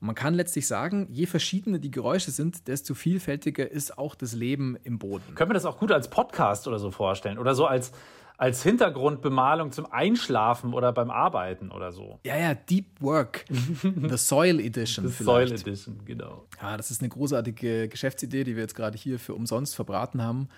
Und 0.00 0.06
man 0.06 0.16
kann 0.16 0.34
letztlich 0.34 0.66
sagen, 0.66 1.06
je 1.10 1.26
verschiedener 1.26 1.78
die 1.78 1.92
Geräusche 1.92 2.32
sind, 2.32 2.66
desto 2.66 2.94
vielfältiger 2.94 3.70
ist 3.70 3.96
auch 3.96 4.16
das 4.16 4.32
Leben 4.32 4.76
im 4.82 4.98
Boden. 4.98 5.34
Können 5.36 5.50
wir 5.50 5.54
das 5.54 5.64
auch 5.64 5.78
gut 5.78 5.92
als 5.92 6.10
Podcast 6.10 6.66
oder 6.66 6.78
so 6.78 6.90
vorstellen? 6.90 7.38
Oder 7.38 7.54
so 7.54 7.66
als, 7.66 7.92
als 8.38 8.62
Hintergrundbemalung 8.62 9.72
zum 9.72 9.90
Einschlafen 9.90 10.74
oder 10.74 10.92
beim 10.92 11.10
Arbeiten 11.10 11.70
oder 11.70 11.92
so. 11.92 12.20
Ja, 12.24 12.36
ja, 12.36 12.54
Deep 12.54 13.00
Work. 13.00 13.44
The 13.82 14.16
Soil 14.16 14.60
Edition. 14.60 15.08
The 15.08 15.12
vielleicht. 15.12 15.48
Soil 15.48 15.60
Edition, 15.60 16.00
genau. 16.04 16.46
Ja, 16.60 16.76
das 16.76 16.90
ist 16.90 17.00
eine 17.00 17.08
großartige 17.08 17.88
Geschäftsidee, 17.88 18.44
die 18.44 18.56
wir 18.56 18.62
jetzt 18.62 18.74
gerade 18.74 18.98
hier 18.98 19.18
für 19.18 19.34
umsonst 19.34 19.74
verbraten 19.74 20.22
haben. 20.22 20.48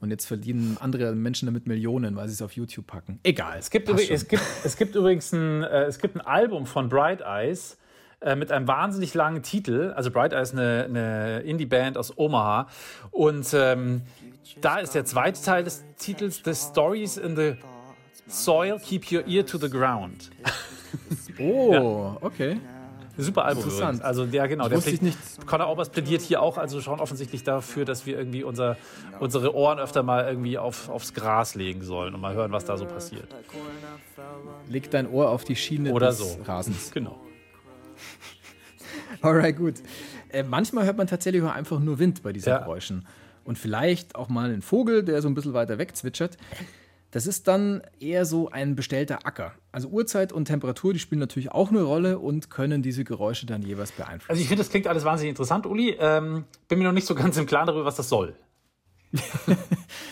Und 0.00 0.10
jetzt 0.10 0.26
verdienen 0.26 0.76
andere 0.78 1.12
Menschen 1.16 1.46
damit 1.46 1.66
Millionen, 1.66 2.14
weil 2.14 2.28
sie 2.28 2.34
es 2.34 2.42
auf 2.42 2.52
YouTube 2.52 2.86
packen. 2.86 3.18
Egal. 3.24 3.58
Es 3.58 3.68
gibt, 3.68 3.88
es 3.88 4.28
gibt, 4.28 4.42
es 4.64 4.76
gibt 4.76 4.94
übrigens 4.94 5.32
ein, 5.32 5.64
äh, 5.64 5.84
es 5.84 5.98
gibt 5.98 6.14
ein 6.14 6.20
Album 6.20 6.66
von 6.66 6.88
Bright 6.88 7.20
Eyes 7.20 7.78
äh, 8.20 8.34
mit 8.34 8.50
einem 8.50 8.66
wahnsinnig 8.66 9.14
langen 9.14 9.42
Titel. 9.42 9.92
Also 9.96 10.10
Bright 10.10 10.32
Eyes 10.32 10.52
eine, 10.52 10.84
eine 10.88 11.40
Indie-Band 11.40 11.96
aus 11.96 12.16
Omaha. 12.16 12.68
Und 13.10 13.52
ähm, 13.54 14.02
da 14.60 14.78
ist 14.78 14.94
der 14.94 15.04
zweite 15.04 15.42
Teil 15.42 15.64
des 15.64 15.84
Titels 15.98 16.42
The 16.44 16.54
Stories 16.54 17.16
in 17.16 17.36
the 17.36 17.54
Soil 18.26 18.78
Keep 18.78 19.12
Your 19.12 19.26
Ear 19.26 19.46
to 19.46 19.58
the 19.58 19.70
Ground. 19.70 20.30
Oh, 21.40 21.72
ja. 21.72 22.16
okay. 22.20 22.60
Super 23.16 23.44
Album 23.44 23.64
Interessant. 23.64 24.02
Also 24.02 24.24
ja, 24.24 24.46
genau. 24.46 24.68
Der 24.68 24.78
Pläd 24.78 25.02
nicht. 25.02 25.18
Conor 25.46 25.66
Aubers 25.66 25.90
plädiert 25.90 26.22
hier 26.22 26.40
auch, 26.40 26.56
also 26.56 26.80
schon 26.80 27.00
offensichtlich 27.00 27.42
dafür, 27.42 27.84
dass 27.84 28.06
wir 28.06 28.16
irgendwie 28.16 28.44
unser, 28.44 28.76
unsere 29.20 29.54
Ohren 29.54 29.78
öfter 29.78 30.02
mal 30.02 30.26
irgendwie 30.26 30.56
auf, 30.56 30.88
aufs 30.88 31.14
Gras 31.14 31.54
legen 31.54 31.82
sollen 31.82 32.14
und 32.14 32.20
mal 32.20 32.34
hören, 32.34 32.52
was 32.52 32.64
da 32.64 32.76
so 32.76 32.86
passiert. 32.86 33.28
Leg 34.68 34.90
dein 34.90 35.08
Ohr 35.08 35.30
auf 35.30 35.44
die 35.44 35.56
Schiene 35.56 35.92
Oder 35.92 36.08
des 36.08 36.18
so. 36.18 36.42
Rasens. 36.44 36.90
Genau. 36.92 37.20
Alright, 39.22 39.56
gut. 39.56 39.74
Äh, 40.30 40.42
manchmal 40.42 40.84
hört 40.84 40.96
man 40.96 41.06
tatsächlich 41.06 41.42
auch 41.42 41.54
einfach 41.54 41.80
nur 41.80 41.98
Wind 41.98 42.22
bei 42.22 42.32
diesen 42.32 42.50
ja. 42.50 42.58
Geräuschen. 42.58 43.06
Und 43.44 43.58
vielleicht 43.58 44.14
auch 44.14 44.28
mal 44.28 44.50
einen 44.50 44.62
Vogel, 44.62 45.02
der 45.02 45.22
so 45.22 45.28
ein 45.28 45.34
bisschen 45.34 45.54
weiter 45.54 45.78
weg 45.78 45.96
zwitschert. 45.96 46.36
Das 47.10 47.26
ist 47.26 47.48
dann 47.48 47.80
eher 48.00 48.26
so 48.26 48.50
ein 48.50 48.76
bestellter 48.76 49.24
Acker. 49.24 49.52
Also 49.72 49.88
Uhrzeit 49.88 50.30
und 50.30 50.44
Temperatur, 50.44 50.92
die 50.92 50.98
spielen 50.98 51.20
natürlich 51.20 51.50
auch 51.52 51.70
eine 51.70 51.80
Rolle 51.80 52.18
und 52.18 52.50
können 52.50 52.82
diese 52.82 53.04
Geräusche 53.04 53.46
dann 53.46 53.62
jeweils 53.62 53.92
beeinflussen. 53.92 54.30
Also 54.30 54.42
ich 54.42 54.48
finde, 54.48 54.62
das 54.62 54.70
klingt 54.70 54.86
alles 54.86 55.04
wahnsinnig 55.04 55.30
interessant, 55.30 55.64
Uli. 55.64 55.96
Ähm, 55.98 56.44
bin 56.68 56.78
mir 56.78 56.84
noch 56.84 56.92
nicht 56.92 57.06
so 57.06 57.14
ganz 57.14 57.38
im 57.38 57.46
Klaren 57.46 57.66
darüber, 57.66 57.86
was 57.86 57.96
das 57.96 58.10
soll. 58.10 58.36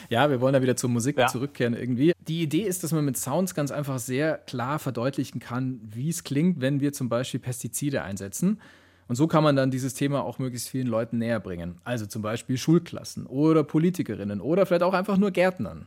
ja, 0.09 0.31
wir 0.31 0.41
wollen 0.41 0.55
da 0.55 0.63
wieder 0.63 0.77
zur 0.77 0.89
Musik 0.89 1.19
ja. 1.19 1.27
zurückkehren 1.27 1.75
irgendwie. 1.75 2.13
Die 2.27 2.43
Idee 2.43 2.63
ist, 2.63 2.83
dass 2.83 2.93
man 2.93 3.05
mit 3.05 3.19
Sounds 3.19 3.55
ganz 3.55 3.71
einfach 3.71 3.99
sehr 3.99 4.39
klar 4.39 4.79
verdeutlichen 4.79 5.39
kann, 5.39 5.81
wie 5.85 6.09
es 6.09 6.25
klingt, 6.25 6.63
wenn 6.63 6.81
wir 6.81 6.95
zum 6.95 7.11
Beispiel 7.11 7.41
Pestizide 7.41 8.03
einsetzen. 8.03 8.61
Und 9.09 9.17
so 9.17 9.27
kann 9.27 9.45
man 9.45 9.55
dann 9.55 9.71
dieses 9.71 9.95
Thema 9.95 10.25
auch 10.25 10.39
möglichst 10.39 10.69
vielen 10.69 10.89
Leuten 10.89 11.19
näher 11.19 11.41
bringen. 11.41 11.79
Also 11.85 12.07
zum 12.07 12.23
Beispiel 12.23 12.59
Schulklassen 12.59 13.27
oder 13.27 13.63
Politikerinnen 13.63 14.41
oder 14.41 14.67
vielleicht 14.67 14.83
auch 14.83 14.95
einfach 14.95 15.17
nur 15.17 15.31
Gärtnern. 15.31 15.87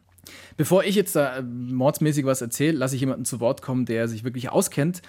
Bevor 0.58 0.84
ich 0.84 0.96
jetzt 0.96 1.16
da 1.16 1.38
äh, 1.38 1.42
mordsmäßig 1.42 2.26
was 2.26 2.42
erzähle, 2.42 2.78
lasse 2.78 2.96
ich 2.96 3.02
jemanden 3.02 3.26
zu 3.26 3.40
Wort 3.40 3.62
kommen, 3.62 3.86
der 3.86 4.08
sich 4.08 4.24
wirklich 4.24 4.50
auskennt. 4.50 5.02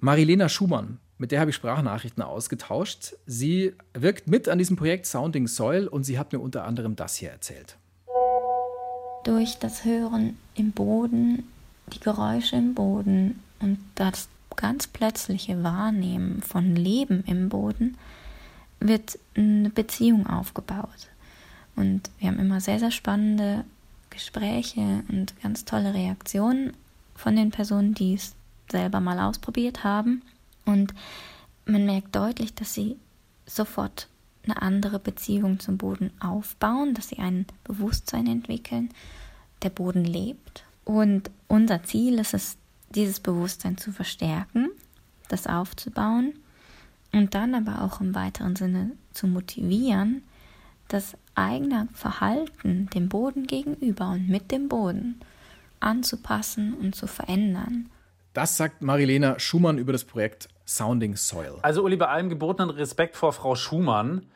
Marilena 0.00 0.48
Schumann, 0.48 0.98
mit 1.18 1.32
der 1.32 1.40
habe 1.40 1.50
ich 1.50 1.56
Sprachnachrichten 1.56 2.22
ausgetauscht. 2.22 3.14
Sie 3.26 3.72
wirkt 3.94 4.28
mit 4.28 4.48
an 4.48 4.58
diesem 4.58 4.76
Projekt 4.76 5.06
Sounding 5.06 5.46
Soil 5.46 5.88
und 5.88 6.04
sie 6.04 6.18
hat 6.18 6.32
mir 6.32 6.40
unter 6.40 6.64
anderem 6.64 6.96
das 6.96 7.16
hier 7.16 7.30
erzählt. 7.30 7.76
Durch 9.24 9.58
das 9.58 9.84
Hören 9.84 10.36
im 10.54 10.72
Boden, 10.72 11.44
die 11.92 12.00
Geräusche 12.00 12.56
im 12.56 12.74
Boden 12.74 13.40
und 13.60 13.78
das 13.94 14.28
ganz 14.56 14.86
plötzliche 14.86 15.62
Wahrnehmen 15.62 16.42
von 16.42 16.76
Leben 16.76 17.24
im 17.26 17.48
Boden 17.48 17.96
wird 18.80 19.18
eine 19.34 19.70
Beziehung 19.70 20.26
aufgebaut. 20.26 21.08
Und 21.76 22.10
wir 22.18 22.28
haben 22.28 22.38
immer 22.38 22.60
sehr, 22.60 22.78
sehr 22.78 22.90
spannende 22.90 23.64
Gespräche 24.10 25.02
und 25.08 25.34
ganz 25.42 25.64
tolle 25.64 25.94
Reaktionen 25.94 26.72
von 27.14 27.34
den 27.36 27.50
Personen, 27.50 27.94
die 27.94 28.14
es 28.14 28.34
selber 28.70 29.00
mal 29.00 29.18
ausprobiert 29.18 29.84
haben. 29.84 30.22
Und 30.64 30.94
man 31.66 31.84
merkt 31.84 32.14
deutlich, 32.14 32.54
dass 32.54 32.74
sie 32.74 32.96
sofort 33.46 34.08
eine 34.44 34.60
andere 34.60 34.98
Beziehung 34.98 35.58
zum 35.58 35.78
Boden 35.78 36.10
aufbauen, 36.20 36.94
dass 36.94 37.08
sie 37.08 37.18
ein 37.18 37.46
Bewusstsein 37.64 38.26
entwickeln, 38.26 38.90
der 39.62 39.70
Boden 39.70 40.04
lebt. 40.04 40.64
Und 40.84 41.30
unser 41.48 41.82
Ziel 41.82 42.18
ist 42.18 42.34
es, 42.34 42.56
dieses 42.94 43.20
Bewusstsein 43.20 43.76
zu 43.76 43.92
verstärken, 43.92 44.70
das 45.28 45.46
aufzubauen 45.46 46.34
und 47.12 47.34
dann 47.34 47.54
aber 47.54 47.82
auch 47.82 48.00
im 48.00 48.14
weiteren 48.14 48.56
Sinne 48.56 48.92
zu 49.12 49.26
motivieren, 49.26 50.22
das 50.88 51.16
eigene 51.34 51.88
Verhalten 51.94 52.88
dem 52.94 53.08
Boden 53.08 53.46
gegenüber 53.46 54.10
und 54.10 54.28
mit 54.28 54.50
dem 54.50 54.68
Boden 54.68 55.20
anzupassen 55.80 56.74
und 56.74 56.94
zu 56.94 57.06
verändern. 57.06 57.90
Das 58.32 58.56
sagt 58.56 58.82
Marilena 58.82 59.38
Schumann 59.38 59.78
über 59.78 59.92
das 59.92 60.04
Projekt 60.04 60.48
Sounding 60.66 61.16
Soil. 61.16 61.58
Also 61.62 61.84
Uli, 61.84 61.96
bei 61.96 62.08
allem 62.08 62.28
gebotenen 62.28 62.70
Respekt 62.70 63.16
vor 63.16 63.32
Frau 63.32 63.54
Schumann, 63.54 64.26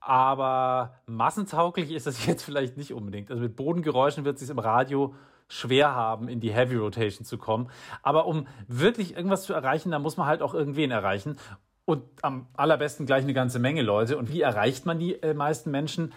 aber 0.00 1.00
massentauglich 1.06 1.90
ist 1.90 2.06
das 2.06 2.24
jetzt 2.26 2.42
vielleicht 2.42 2.76
nicht 2.76 2.92
unbedingt. 2.92 3.30
Also 3.30 3.42
mit 3.42 3.56
Bodengeräuschen 3.56 4.24
wird 4.24 4.36
es 4.36 4.40
sich 4.40 4.50
im 4.50 4.58
Radio 4.58 5.14
schwer 5.48 5.94
haben, 5.94 6.28
in 6.28 6.40
die 6.40 6.52
Heavy 6.52 6.76
Rotation 6.76 7.24
zu 7.24 7.38
kommen. 7.38 7.70
Aber 8.02 8.26
um 8.26 8.46
wirklich 8.66 9.16
irgendwas 9.16 9.42
zu 9.42 9.52
erreichen, 9.52 9.90
da 9.90 9.98
muss 9.98 10.16
man 10.16 10.26
halt 10.26 10.42
auch 10.42 10.54
irgendwen 10.54 10.90
erreichen. 10.90 11.38
Und 11.84 12.02
am 12.22 12.46
allerbesten 12.54 13.06
gleich 13.06 13.24
eine 13.24 13.32
ganze 13.32 13.58
Menge 13.58 13.82
Leute. 13.82 14.18
Und 14.18 14.30
wie 14.30 14.42
erreicht 14.42 14.84
man 14.84 14.98
die 14.98 15.14
äh, 15.22 15.34
meisten 15.34 15.70
Menschen? 15.70 16.12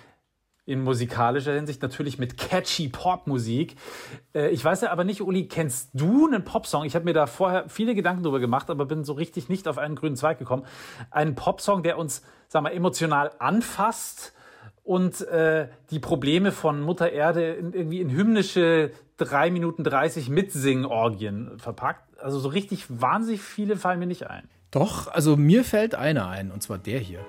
in 0.65 0.83
musikalischer 0.83 1.53
Hinsicht 1.53 1.81
natürlich 1.81 2.19
mit 2.19 2.37
catchy 2.37 2.87
Popmusik. 2.87 3.75
Äh, 4.33 4.49
ich 4.49 4.63
weiß 4.63 4.81
ja 4.81 4.91
aber 4.91 5.03
nicht, 5.03 5.21
Uli, 5.21 5.47
kennst 5.47 5.89
du 5.93 6.27
einen 6.27 6.43
Popsong? 6.43 6.85
Ich 6.85 6.93
habe 6.93 7.05
mir 7.05 7.13
da 7.13 7.25
vorher 7.25 7.67
viele 7.67 7.95
Gedanken 7.95 8.23
drüber 8.23 8.39
gemacht, 8.39 8.69
aber 8.69 8.85
bin 8.85 9.03
so 9.03 9.13
richtig 9.13 9.49
nicht 9.49 9.67
auf 9.67 9.77
einen 9.77 9.95
grünen 9.95 10.15
Zweig 10.15 10.37
gekommen. 10.37 10.63
Einen 11.09 11.35
Popsong, 11.35 11.81
der 11.83 11.97
uns, 11.97 12.21
sag 12.47 12.61
mal, 12.61 12.69
emotional 12.69 13.31
anfasst 13.39 14.33
und 14.83 15.21
äh, 15.21 15.67
die 15.91 15.99
Probleme 15.99 16.51
von 16.51 16.81
Mutter 16.81 17.11
Erde 17.11 17.53
in, 17.53 17.73
irgendwie 17.73 18.01
in 18.01 18.11
hymnische 18.11 18.91
3 19.17 19.51
Minuten 19.51 19.83
30 19.83 20.29
Mitsingorgien 20.29 21.59
verpackt. 21.59 22.19
Also 22.19 22.39
so 22.39 22.49
richtig 22.49 22.85
wahnsinnig 22.89 23.41
viele 23.41 23.77
fallen 23.77 23.99
mir 23.99 24.07
nicht 24.07 24.29
ein. 24.29 24.49
Doch, 24.71 25.07
also 25.07 25.35
mir 25.35 25.63
fällt 25.63 25.95
einer 25.95 26.27
ein, 26.27 26.51
und 26.51 26.63
zwar 26.63 26.77
der 26.77 26.99
hier. 26.99 27.19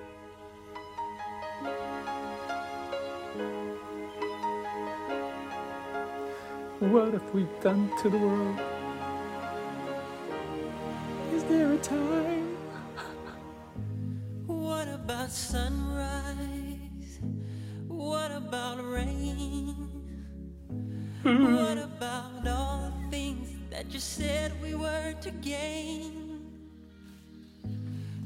What 6.79 7.13
have 7.13 7.21
we 7.33 7.47
done 7.61 7.89
to 8.01 8.09
the 8.09 8.19
world? 8.19 8.59
Is 11.35 11.43
there 11.45 11.73
a 11.73 11.77
time? 11.77 12.57
what 14.47 14.87
about 14.89 15.29
sunrise? 15.29 16.72
What 18.03 18.31
about 18.31 18.83
rain? 18.83 19.87
Hmm. 21.23 21.55
what 21.55 21.77
about 21.77 22.45
all 22.45 22.91
the 22.91 23.09
things 23.09 23.47
that 23.71 23.93
you 23.93 23.99
said 23.99 24.51
we 24.61 24.75
were 24.75 25.13
to 25.21 25.31
gain? 25.31 26.41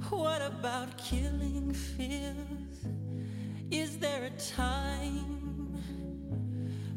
What 0.09 0.41
about 0.41 0.97
killing 0.97 1.73
fears? 1.73 2.77
Is 3.69 3.99
there 3.99 4.23
a 4.23 4.31
time? 4.31 5.77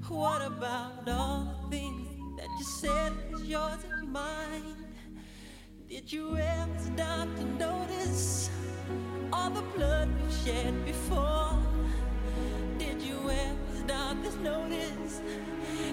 What 0.08 0.40
about 0.40 1.06
all 1.06 1.68
the 1.70 1.76
things 1.76 2.38
that 2.38 2.49
you 2.58 2.64
said 2.64 3.12
was 3.30 3.42
yours 3.42 3.84
and 3.92 4.10
mine? 4.10 4.87
Did 5.87 6.10
you 6.10 6.34
ever 6.38 6.78
stop 6.78 7.28
to 7.37 7.44
notice 7.58 8.49
all 9.34 9.50
the 9.50 9.66
blood 9.76 10.08
we've 10.22 10.34
shed 10.44 10.87
before? 10.87 11.70
Ever 13.30 13.76
stop 13.84 14.16
to 14.22 14.30
notice 14.42 15.20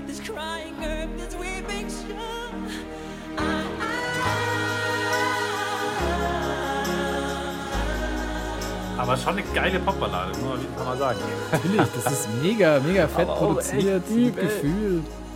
this 0.08 0.20
crying 0.20 0.76
earth, 0.84 1.10
this 1.18 1.36
weeping 1.36 1.90
shore? 1.90 2.54
I, 3.38 3.68
Aber 8.98 9.16
schon 9.16 9.34
eine 9.34 9.44
geile 9.54 9.80
Popballade, 9.80 10.32
muss 10.40 10.60
man 10.76 10.86
mal 10.86 10.98
sagen. 10.98 11.20
Natürlich, 11.52 11.82
das 12.04 12.12
ist 12.12 12.30
mega, 12.42 12.80
mega 12.80 13.08
fett 13.08 13.28
produziert, 13.28 14.10
mit 14.10 14.36
Gefühl. 14.36 15.00
Okay. 15.00 15.27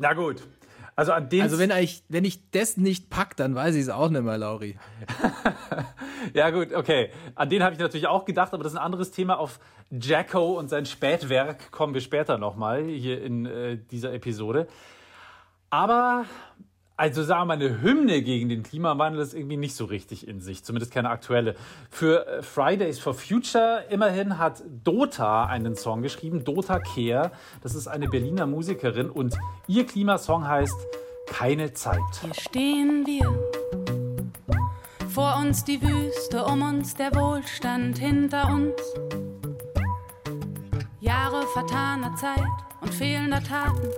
Na 0.00 0.14
gut. 0.14 0.42
Also, 0.96 1.12
an 1.12 1.28
den 1.28 1.42
also 1.42 1.58
wenn, 1.58 1.70
ich, 1.70 2.02
wenn 2.08 2.24
ich 2.24 2.50
das 2.50 2.78
nicht 2.78 3.10
pack, 3.10 3.36
dann 3.36 3.54
weiß 3.54 3.74
ich 3.74 3.82
es 3.82 3.88
auch 3.90 4.08
nicht 4.08 4.22
mehr, 4.22 4.38
Lauri. 4.38 4.78
ja 6.34 6.48
gut, 6.50 6.72
okay. 6.72 7.10
An 7.34 7.50
den 7.50 7.62
habe 7.62 7.74
ich 7.74 7.78
natürlich 7.78 8.06
auch 8.06 8.24
gedacht, 8.24 8.54
aber 8.54 8.62
das 8.62 8.72
ist 8.72 8.78
ein 8.78 8.84
anderes 8.84 9.10
Thema. 9.10 9.38
Auf 9.38 9.60
Jacko 9.90 10.58
und 10.58 10.68
sein 10.68 10.86
Spätwerk 10.86 11.70
kommen 11.70 11.92
wir 11.92 12.00
später 12.00 12.38
nochmal 12.38 12.84
hier 12.84 13.22
in 13.22 13.44
äh, 13.44 13.76
dieser 13.76 14.14
Episode. 14.14 14.68
Aber 15.68 16.24
also 17.00 17.22
sagen 17.22 17.40
wir 17.40 17.44
mal, 17.46 17.54
eine 17.54 17.80
Hymne 17.80 18.20
gegen 18.20 18.50
den 18.50 18.62
Klimawandel 18.62 19.22
ist 19.22 19.32
irgendwie 19.32 19.56
nicht 19.56 19.74
so 19.74 19.86
richtig 19.86 20.28
in 20.28 20.42
sich, 20.42 20.64
zumindest 20.64 20.92
keine 20.92 21.08
aktuelle. 21.08 21.54
Für 21.88 22.26
äh, 22.26 22.42
Fridays 22.42 22.98
for 22.98 23.14
Future 23.14 23.84
immerhin 23.88 24.36
hat 24.36 24.62
Dota 24.84 25.46
einen 25.46 25.76
Song 25.76 26.02
geschrieben, 26.02 26.44
Dota 26.44 26.78
Kehr. 26.78 27.32
Das 27.62 27.74
ist 27.74 27.88
eine 27.88 28.06
Berliner 28.06 28.44
Musikerin 28.44 29.08
und 29.08 29.34
ihr 29.66 29.86
Klimasong 29.86 30.46
heißt 30.46 30.76
Keine 31.26 31.72
Zeit. 31.72 32.00
Hier 32.20 32.34
stehen 32.34 33.06
wir, 33.06 33.50
vor 35.08 35.38
uns 35.40 35.64
die 35.64 35.80
Wüste, 35.80 36.44
um 36.44 36.60
uns 36.60 36.94
der 36.96 37.14
Wohlstand 37.14 37.96
hinter 37.96 38.46
uns. 38.52 38.74
Jahre 41.00 41.46
vertaner 41.54 42.14
Zeit 42.16 42.44
und 42.82 42.92
fehlender 42.92 43.42
Taten 43.42 43.88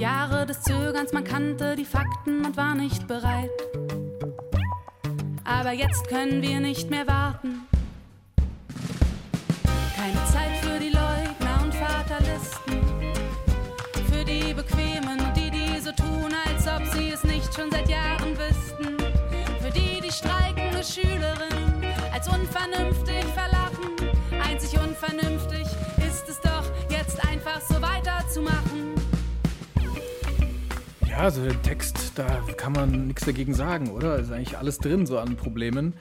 Jahre 0.00 0.46
des 0.46 0.62
Zögerns, 0.62 1.12
man 1.12 1.24
kannte 1.24 1.76
die 1.76 1.84
Fakten 1.84 2.46
und 2.46 2.56
war 2.56 2.74
nicht 2.74 3.06
bereit. 3.06 3.50
Aber 5.44 5.72
jetzt 5.72 6.08
können 6.08 6.40
wir 6.40 6.58
nicht 6.58 6.88
mehr 6.88 7.06
warten. 7.06 7.66
Keine 9.94 10.24
Zeit 10.32 10.56
für 10.62 10.78
die 10.80 10.88
Leugner 10.88 11.62
und 11.62 11.74
Fatalisten. 11.74 12.80
Für 14.10 14.24
die 14.24 14.54
Bequemen 14.54 15.20
und 15.20 15.36
die, 15.36 15.50
die 15.50 15.78
so 15.78 15.92
tun, 15.92 16.32
als 16.46 16.66
ob 16.66 16.82
sie 16.94 17.10
es 17.10 17.22
nicht 17.22 17.54
schon 17.54 17.70
seit 17.70 17.90
Jahren 17.90 18.34
wüssten. 18.38 18.96
Für 19.60 19.70
die, 19.70 20.00
die 20.00 20.10
streikende 20.10 20.82
Schülerin 20.82 21.84
als 22.10 22.26
unvernünftig 22.26 23.26
verlachen. 23.34 23.90
Einzig 24.48 24.80
unvernünftig 24.80 25.66
ist 26.08 26.26
es 26.26 26.40
doch, 26.40 26.64
jetzt 26.88 27.22
einfach 27.28 27.60
so 27.60 27.74
weiterzumachen. 27.82 28.69
Ja, 31.20 31.24
also 31.24 31.44
der 31.44 31.60
Text, 31.60 32.12
da 32.14 32.24
kann 32.56 32.72
man 32.72 33.08
nichts 33.08 33.26
dagegen 33.26 33.52
sagen, 33.52 33.90
oder? 33.90 34.18
Ist 34.18 34.32
eigentlich 34.32 34.56
alles 34.56 34.78
drin, 34.78 35.04
so 35.04 35.18
an 35.18 35.36
Problemen. 35.36 35.92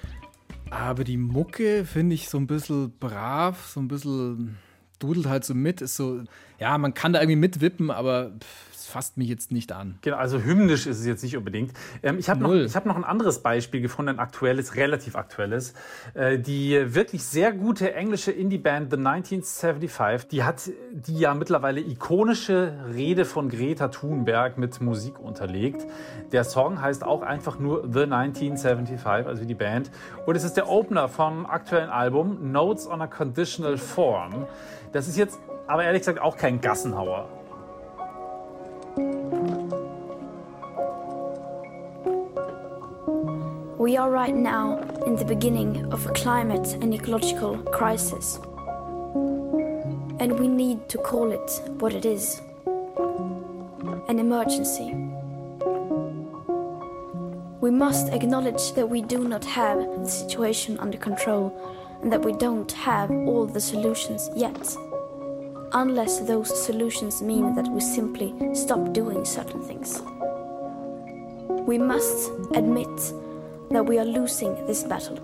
Aber 0.70 1.04
die 1.04 1.18
Mucke 1.18 1.84
finde 1.84 2.16
ich 2.16 2.30
so 2.30 2.38
ein 2.38 2.48
bisschen 2.48 2.98
brav, 3.02 3.68
so 3.68 3.82
ein 3.82 3.90
bisschen 3.90 4.58
dudelt 4.98 5.28
halt 5.28 5.44
so 5.44 5.54
mit, 5.54 5.82
ist 5.82 5.98
so, 5.98 6.22
ja, 6.58 6.78
man 6.78 6.94
kann 6.94 7.12
da 7.12 7.20
irgendwie 7.20 7.36
mitwippen, 7.36 7.92
aber 7.92 8.32
pff, 8.40 8.69
fasst 8.90 9.18
mich 9.18 9.30
jetzt 9.30 9.52
nicht 9.52 9.72
an. 9.72 9.98
Genau, 10.02 10.18
also 10.18 10.40
hymnisch 10.40 10.88
ist 10.88 11.00
es 11.00 11.06
jetzt 11.06 11.24
nicht 11.24 11.38
unbedingt. 11.38 11.72
Ähm, 12.04 12.18
ich 12.20 12.30
habe 12.30 12.42
noch, 12.42 12.54
ich 12.54 12.76
hab 12.76 12.86
noch 12.86 12.96
ein 12.96 13.04
anderes 13.04 13.40
Beispiel 13.40 13.82
gefunden, 13.82 14.10
ein 14.10 14.20
aktuelles, 14.20 14.76
relativ 14.76 15.16
aktuelles. 15.16 15.74
Äh, 16.14 16.40
die 16.40 16.96
wirklich 16.96 17.24
sehr 17.24 17.54
gute 17.54 17.94
englische 17.94 18.32
Indie-Band 18.32 18.92
The 18.92 18.98
1975, 18.98 20.30
die 20.30 20.44
hat 20.44 20.70
die 20.92 21.20
ja 21.20 21.34
mittlerweile 21.34 21.80
ikonische 21.80 22.74
Rede 22.94 23.26
von 23.26 23.50
Greta 23.50 23.90
Thunberg 23.90 24.58
mit 24.58 24.82
Musik 24.82 25.20
unterlegt. 25.20 25.86
Der 26.32 26.44
Song 26.44 26.82
heißt 26.82 27.04
auch 27.04 27.22
einfach 27.22 27.60
nur 27.60 27.84
The 27.84 28.04
1975, 28.04 29.28
also 29.28 29.46
die 29.46 29.56
Band. 29.56 29.92
Und 30.26 30.36
es 30.36 30.44
ist 30.44 30.58
der 30.58 30.68
Opener 30.68 31.08
vom 31.08 31.46
aktuellen 31.46 31.90
Album 31.90 32.52
Notes 32.52 32.88
on 32.88 33.02
a 33.02 33.08
Conditional 33.08 33.78
Form. 33.78 34.48
Das 34.92 35.08
ist 35.08 35.18
jetzt 35.18 35.40
aber 35.68 35.84
ehrlich 35.84 36.02
gesagt 36.02 36.20
auch 36.20 36.36
kein 36.36 36.62
Gassenhauer. 36.62 37.30
We 43.80 43.98
are 43.98 44.12
right 44.12 44.36
now 44.36 44.78
in 45.08 45.16
the 45.16 45.26
beginning 45.26 45.92
of 45.92 46.06
a 46.06 46.12
climate 46.12 46.78
and 46.82 46.94
ecological 46.94 47.58
crisis. 47.72 48.38
And 50.20 50.38
we 50.40 50.48
need 50.48 50.90
to 50.90 50.98
call 50.98 51.32
it 51.32 51.62
what 51.80 51.94
it 51.94 52.06
is 52.06 52.42
an 54.10 54.20
emergency. 54.20 54.94
We 57.62 57.72
must 57.72 58.10
acknowledge 58.10 58.74
that 58.74 58.90
we 58.90 59.02
do 59.02 59.28
not 59.28 59.46
have 59.46 59.80
the 59.80 60.10
situation 60.10 60.78
under 60.80 60.98
control 60.98 61.54
and 62.02 62.12
that 62.12 62.24
we 62.24 62.34
don't 62.34 62.72
have 62.72 63.10
all 63.12 63.46
the 63.46 63.62
solutions 63.62 64.30
yet. 64.36 64.76
Unless 65.72 66.22
those 66.22 66.66
solutions 66.66 67.22
mean 67.22 67.54
that 67.54 67.68
we 67.68 67.80
simply 67.80 68.34
stop 68.56 68.92
doing 68.92 69.24
certain 69.24 69.62
things. 69.62 70.02
We 71.68 71.78
must 71.78 72.32
admit 72.56 73.14
that 73.70 73.86
we 73.86 74.00
are 74.00 74.06
losing 74.06 74.66
this 74.66 74.84
battle. 74.84 75.20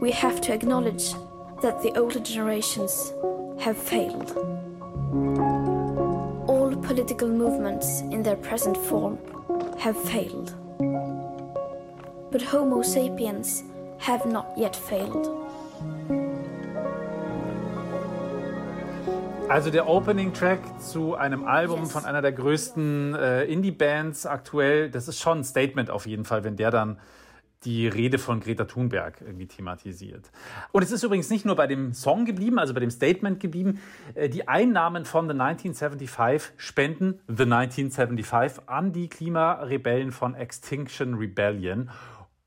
We 0.00 0.12
have 0.12 0.40
to 0.42 0.52
acknowledge 0.52 1.12
that 1.60 1.82
the 1.82 1.92
older 1.98 2.20
generations 2.20 3.12
have 3.58 3.76
failed. 3.76 4.30
All 6.46 6.76
political 6.76 7.28
movements 7.28 8.02
in 8.02 8.22
their 8.22 8.36
present 8.36 8.76
form 8.76 9.18
have 9.78 9.96
failed. 9.96 10.54
But 12.30 12.42
Homo 12.42 12.82
sapiens 12.82 13.64
have 13.98 14.24
not 14.26 14.46
yet 14.56 14.76
failed. 14.76 15.45
Also 19.48 19.70
der 19.70 19.88
Opening-Track 19.88 20.80
zu 20.80 21.14
einem 21.14 21.44
Album 21.44 21.86
von 21.86 22.04
einer 22.04 22.20
der 22.20 22.32
größten 22.32 23.14
äh, 23.14 23.44
Indie-Bands 23.44 24.26
aktuell, 24.26 24.90
das 24.90 25.06
ist 25.06 25.20
schon 25.20 25.38
ein 25.38 25.44
Statement 25.44 25.88
auf 25.88 26.06
jeden 26.06 26.24
Fall, 26.24 26.42
wenn 26.42 26.56
der 26.56 26.72
dann 26.72 26.98
die 27.64 27.86
Rede 27.86 28.18
von 28.18 28.40
Greta 28.40 28.64
Thunberg 28.64 29.20
irgendwie 29.20 29.46
thematisiert. 29.46 30.30
Und 30.72 30.82
es 30.82 30.90
ist 30.90 31.04
übrigens 31.04 31.30
nicht 31.30 31.44
nur 31.44 31.54
bei 31.54 31.68
dem 31.68 31.94
Song 31.94 32.24
geblieben, 32.24 32.58
also 32.58 32.74
bei 32.74 32.80
dem 32.80 32.90
Statement 32.90 33.38
geblieben. 33.38 33.80
Äh, 34.14 34.28
Die 34.28 34.48
Einnahmen 34.48 35.04
von 35.04 35.26
The 35.26 35.40
1975 35.40 36.52
spenden 36.56 37.20
The 37.28 37.44
1975 37.44 38.68
an 38.68 38.92
die 38.92 39.08
Klimarebellen 39.08 40.10
von 40.10 40.34
Extinction 40.34 41.14
Rebellion. 41.14 41.90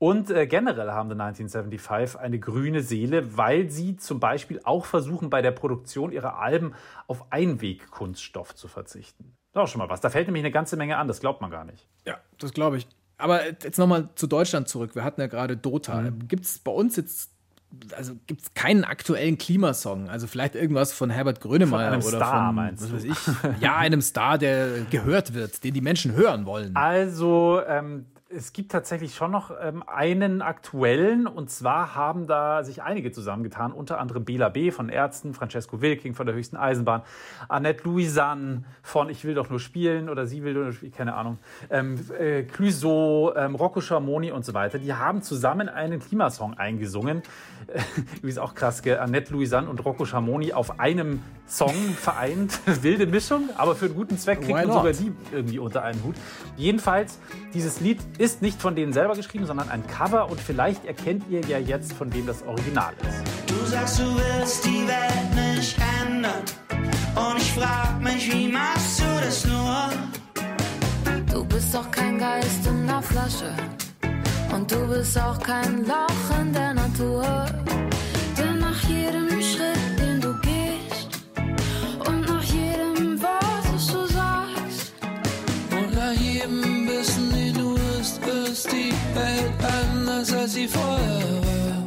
Und 0.00 0.30
äh, 0.30 0.46
generell 0.46 0.92
haben 0.92 1.10
The 1.10 1.12
1975 1.20 2.18
eine 2.18 2.38
grüne 2.38 2.80
Seele, 2.80 3.36
weil 3.36 3.68
sie 3.68 3.98
zum 3.98 4.18
Beispiel 4.18 4.58
auch 4.64 4.86
versuchen, 4.86 5.28
bei 5.28 5.42
der 5.42 5.50
Produktion 5.50 6.10
ihrer 6.10 6.38
Alben 6.38 6.72
auf 7.06 7.30
Einwegkunststoff 7.30 8.54
zu 8.54 8.66
verzichten. 8.66 9.36
Das 9.52 9.60
ist 9.60 9.64
auch 9.68 9.72
schon 9.72 9.78
mal 9.80 9.90
was. 9.90 10.00
Da 10.00 10.08
fällt 10.08 10.26
nämlich 10.26 10.42
eine 10.42 10.52
ganze 10.52 10.78
Menge 10.78 10.96
an, 10.96 11.06
das 11.06 11.20
glaubt 11.20 11.42
man 11.42 11.50
gar 11.50 11.66
nicht. 11.66 11.86
Ja, 12.06 12.16
das 12.38 12.54
glaube 12.54 12.78
ich. 12.78 12.86
Aber 13.18 13.46
jetzt 13.46 13.78
nochmal 13.78 14.08
zu 14.14 14.26
Deutschland 14.26 14.68
zurück. 14.68 14.94
Wir 14.94 15.04
hatten 15.04 15.20
ja 15.20 15.26
gerade 15.26 15.58
Dota. 15.58 16.10
Gibt 16.26 16.46
es 16.46 16.58
bei 16.58 16.72
uns 16.72 16.96
jetzt, 16.96 17.32
also 17.94 18.14
gibt 18.26 18.40
es 18.40 18.54
keinen 18.54 18.84
aktuellen 18.84 19.36
Klimasong? 19.36 20.08
Also 20.08 20.26
vielleicht 20.26 20.54
irgendwas 20.54 20.94
von 20.94 21.10
Herbert 21.10 21.42
Grönemeyer 21.42 21.90
Von 21.90 21.92
einem 21.92 22.02
oder 22.02 22.16
Star, 22.16 22.46
von, 22.46 22.54
meinst 22.54 22.82
was 22.84 23.02
du? 23.02 23.10
weiß 23.10 23.18
ich. 23.58 23.60
Ja, 23.60 23.76
einem 23.76 24.00
Star, 24.00 24.38
der 24.38 24.80
gehört 24.90 25.34
wird, 25.34 25.62
den 25.62 25.74
die 25.74 25.82
Menschen 25.82 26.14
hören 26.14 26.46
wollen. 26.46 26.74
Also, 26.74 27.60
ähm, 27.68 28.06
es 28.32 28.52
gibt 28.52 28.70
tatsächlich 28.70 29.14
schon 29.14 29.32
noch 29.32 29.50
ähm, 29.60 29.82
einen 29.86 30.40
aktuellen 30.40 31.26
und 31.26 31.50
zwar 31.50 31.96
haben 31.96 32.28
da 32.28 32.62
sich 32.62 32.82
einige 32.82 33.10
zusammengetan, 33.10 33.72
unter 33.72 33.98
anderem 33.98 34.24
Bela 34.24 34.48
B. 34.48 34.70
von 34.70 34.88
Ärzten, 34.88 35.34
Francesco 35.34 35.80
Wilking 35.80 36.14
von 36.14 36.26
der 36.26 36.36
höchsten 36.36 36.56
Eisenbahn, 36.56 37.02
Annette 37.48 37.82
Louisanne 37.84 38.64
von 38.82 39.10
Ich 39.10 39.24
will 39.24 39.34
doch 39.34 39.50
nur 39.50 39.58
spielen 39.58 40.08
oder 40.08 40.26
Sie 40.26 40.44
will 40.44 40.54
nur 40.54 40.72
spielen, 40.72 40.92
keine 40.92 41.14
Ahnung, 41.14 41.38
ähm, 41.70 41.98
äh, 42.18 42.44
Clouseau, 42.44 43.34
ähm, 43.34 43.56
Rocco 43.56 43.80
Schamoni 43.80 44.30
und 44.30 44.44
so 44.44 44.54
weiter. 44.54 44.78
Die 44.78 44.94
haben 44.94 45.22
zusammen 45.22 45.68
einen 45.68 45.98
Klimasong 45.98 46.54
eingesungen. 46.54 47.22
Wie 48.22 48.28
ist 48.28 48.38
auch 48.38 48.54
krass, 48.54 48.82
gell? 48.82 48.98
Annette 48.98 49.32
Louisanne 49.32 49.68
und 49.68 49.84
Rocco 49.84 50.04
Schamoni 50.04 50.52
auf 50.52 50.78
einem 50.78 51.22
Song 51.48 51.74
vereint. 51.74 52.60
Wilde 52.82 53.06
Mischung, 53.06 53.50
aber 53.56 53.74
für 53.74 53.86
einen 53.86 53.94
guten 53.94 54.18
Zweck 54.18 54.40
kriegt 54.40 54.52
man 54.52 54.70
sogar 54.70 54.92
die 54.92 55.12
irgendwie 55.32 55.58
unter 55.58 55.82
einen 55.82 56.02
Hut. 56.04 56.14
Jedenfalls, 56.56 57.18
dieses 57.54 57.80
Lied 57.80 57.98
ist 58.20 58.42
nicht 58.42 58.60
von 58.60 58.76
denen 58.76 58.92
selber 58.92 59.14
geschrieben, 59.14 59.46
sondern 59.46 59.70
ein 59.70 59.86
Cover 59.86 60.30
und 60.30 60.38
vielleicht 60.38 60.84
erkennt 60.84 61.24
ihr 61.30 61.40
ja 61.40 61.58
jetzt, 61.58 61.94
von 61.94 62.12
wem 62.12 62.26
das 62.26 62.42
Original 62.42 62.92
ist. 63.00 63.22
Du 63.46 63.64
sagst, 63.64 63.98
du 63.98 64.14
willst 64.14 64.66
die 64.66 64.86
Welt 64.86 65.54
nicht 65.54 65.76
ändern. 66.04 66.42
Und 67.16 67.38
ich 67.38 67.52
frag 67.52 67.98
mich, 67.98 68.30
wie 68.30 68.48
machst 68.48 69.00
du 69.00 69.04
das 69.24 69.46
nur? 69.46 69.90
Du 71.32 71.44
bist 71.46 71.74
auch 71.74 71.90
kein 71.90 72.18
Geist 72.18 72.66
in 72.66 72.86
der 72.86 73.00
Flasche. 73.00 73.54
Und 74.54 74.70
du 74.70 74.86
bist 74.86 75.18
auch 75.18 75.40
kein 75.40 75.86
Loch 75.86 76.38
in 76.38 76.52
der 76.52 76.74
Natur. 76.74 77.46
Als 90.50 90.54
sie 90.54 90.66
vorher 90.66 91.42
war. 91.46 91.84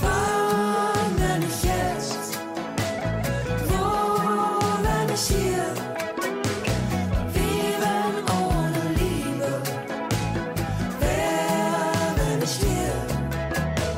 Wann, 0.00 1.12
wenn 1.18 1.42
ich 1.42 1.64
jetzt? 1.64 2.38
Wo, 3.68 3.84
wenn 4.82 5.14
ich 5.14 5.20
hier? 5.20 5.66
Wie 7.34 7.74
wenn 7.84 8.16
ohne 8.40 8.82
Liebe? 9.00 9.50
Wer, 11.00 12.14
wenn 12.16 12.42
ich 12.42 12.58
dir? 12.58 12.94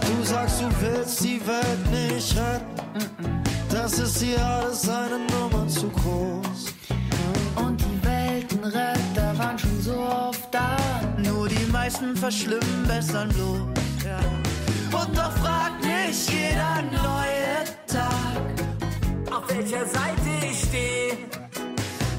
Du 0.07 0.25
sagst, 0.25 0.61
du 0.63 0.67
willst 0.81 1.23
die 1.23 1.41
Welt 1.47 1.91
nicht 1.93 2.37
retten. 2.37 3.43
Das 3.71 3.99
ist 4.01 4.21
hier 4.21 4.45
alles 4.45 4.89
eine 4.89 5.19
Verschlimmen 12.17 12.87
besser 12.87 13.25
bloß. 13.27 13.61
Und 14.93 15.17
doch 15.17 15.33
fragt 15.33 15.83
mich 15.83 16.29
jeder 16.29 16.83
neue 16.93 17.65
Tag, 17.87 19.35
auf 19.35 19.49
welcher 19.49 19.87
Seite 19.87 20.47
ich 20.51 20.59
stehe. 20.61 21.17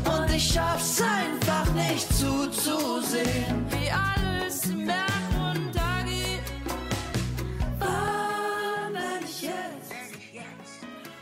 Und 0.05 0.33
ich 0.33 0.51
schaff's 0.51 1.01
einfach 1.01 1.71
nicht 1.73 2.11
zuzusehen. 2.13 3.65
Wie 3.69 3.91
alles 3.91 4.65
im 4.65 4.87
Berg 4.87 4.97
runtergeht. 5.39 6.41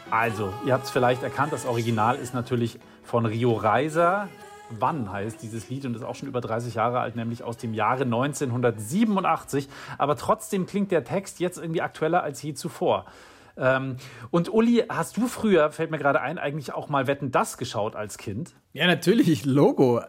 Also, 0.10 0.54
ihr 0.66 0.74
habt 0.74 0.86
es 0.86 0.92
vielleicht 0.92 1.24
erkannt, 1.24 1.52
das 1.52 1.66
Original 1.66 2.16
ist 2.16 2.34
natürlich 2.34 2.80
von 3.04 3.26
Rio 3.26 3.54
Reiser. 3.54 4.30
Wann 4.70 5.12
heißt 5.12 5.42
dieses 5.42 5.70
Lied 5.70 5.86
und 5.86 5.96
ist 5.96 6.04
auch 6.04 6.16
schon 6.16 6.28
über 6.28 6.42
30 6.42 6.76
Jahre 6.76 7.00
alt, 7.00 7.16
nämlich 7.16 7.44
aus 7.44 7.58
dem 7.58 7.74
Jahre 7.74 8.04
1987. 8.04 9.68
Aber 9.98 10.16
trotzdem 10.18 10.66
klingt 10.66 10.92
der 10.92 11.04
Text 11.04 11.40
jetzt 11.40 11.58
irgendwie 11.58 11.82
aktueller 11.82 12.24
als 12.24 12.42
je 12.42 12.54
zuvor. 12.54 13.06
Ähm, 13.58 13.98
und 14.32 14.54
Uli, 14.54 14.84
hast 14.90 15.18
du 15.18 15.28
früher, 15.28 15.72
fällt 15.72 15.92
mir 15.92 15.98
gerade 15.98 16.22
ein, 16.22 16.38
eigentlich 16.38 16.74
auch 16.74 16.90
mal 16.90 17.08
Wetten 17.08 17.32
das 17.32 17.58
geschaut 17.58 17.96
als 17.96 18.18
Kind? 18.18 18.54
Ja, 18.74 18.88
natürlich, 18.88 19.46
Logo. 19.46 20.02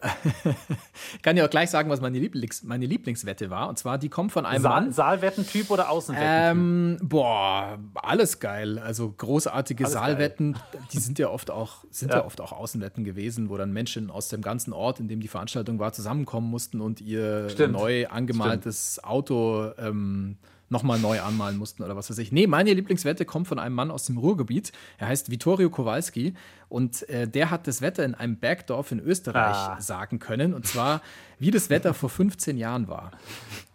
ich 1.14 1.22
kann 1.22 1.36
ja 1.36 1.46
auch 1.46 1.50
gleich 1.50 1.70
sagen, 1.70 1.88
was 1.88 2.00
meine, 2.00 2.18
Lieblings, 2.18 2.64
meine 2.64 2.86
Lieblingswette 2.86 3.48
war. 3.48 3.68
Und 3.68 3.78
zwar, 3.78 3.96
die 3.98 4.08
kommt 4.08 4.32
von 4.32 4.44
einem 4.44 4.62
Saal. 4.62 4.92
Saalwettentyp 4.92 5.70
oder 5.70 5.88
Außenwettentyp? 5.88 6.50
Ähm, 6.50 6.98
boah, 7.00 7.78
alles 7.94 8.40
geil. 8.40 8.80
Also 8.80 9.14
großartige 9.16 9.84
Alles 9.84 9.94
Saalwetten, 9.94 10.58
die 10.92 10.98
sind 10.98 11.20
ja 11.20 11.30
oft 11.30 11.52
auch, 11.52 11.84
sind 11.90 12.10
ja. 12.10 12.18
Ja. 12.18 12.24
oft 12.24 12.40
auch 12.40 12.50
Außenwetten 12.50 13.04
gewesen, 13.04 13.50
wo 13.50 13.56
dann 13.56 13.72
Menschen 13.72 14.10
aus 14.10 14.28
dem 14.28 14.42
ganzen 14.42 14.72
Ort, 14.72 14.98
in 14.98 15.06
dem 15.06 15.20
die 15.20 15.28
Veranstaltung 15.28 15.78
war, 15.78 15.92
zusammenkommen 15.92 16.50
mussten 16.50 16.80
und 16.80 17.00
ihr 17.00 17.48
Stimmt. 17.50 17.74
neu 17.74 18.08
angemaltes 18.08 19.02
Auto 19.04 19.70
ähm, 19.78 20.38
nochmal 20.68 20.98
neu 20.98 21.20
anmalen 21.20 21.56
mussten 21.58 21.82
oder 21.82 21.94
was 21.96 22.10
weiß 22.10 22.18
ich. 22.18 22.32
Nee, 22.32 22.46
meine 22.46 22.72
Lieblingswette 22.72 23.24
kommt 23.24 23.46
von 23.48 23.58
einem 23.58 23.74
Mann 23.74 23.90
aus 23.90 24.04
dem 24.06 24.18
Ruhrgebiet. 24.18 24.72
Er 24.98 25.08
heißt 25.08 25.30
Vittorio 25.30 25.70
Kowalski 25.70 26.34
und 26.68 27.08
äh, 27.08 27.28
der 27.28 27.50
hat 27.50 27.66
das 27.68 27.80
Wetter 27.82 28.04
in 28.04 28.14
einem 28.14 28.36
Bergdorf 28.38 28.90
in 28.90 28.98
Österreich 28.98 29.56
Ah. 29.56 29.80
sagen 29.80 30.18
können. 30.18 30.54
Und 30.54 30.66
zwar, 30.66 31.02
wie 31.38 31.50
das 31.50 31.68
Wetter 31.70 31.92
vor 31.94 32.08
15 32.08 32.56
Jahren 32.56 32.88
war. 32.88 33.12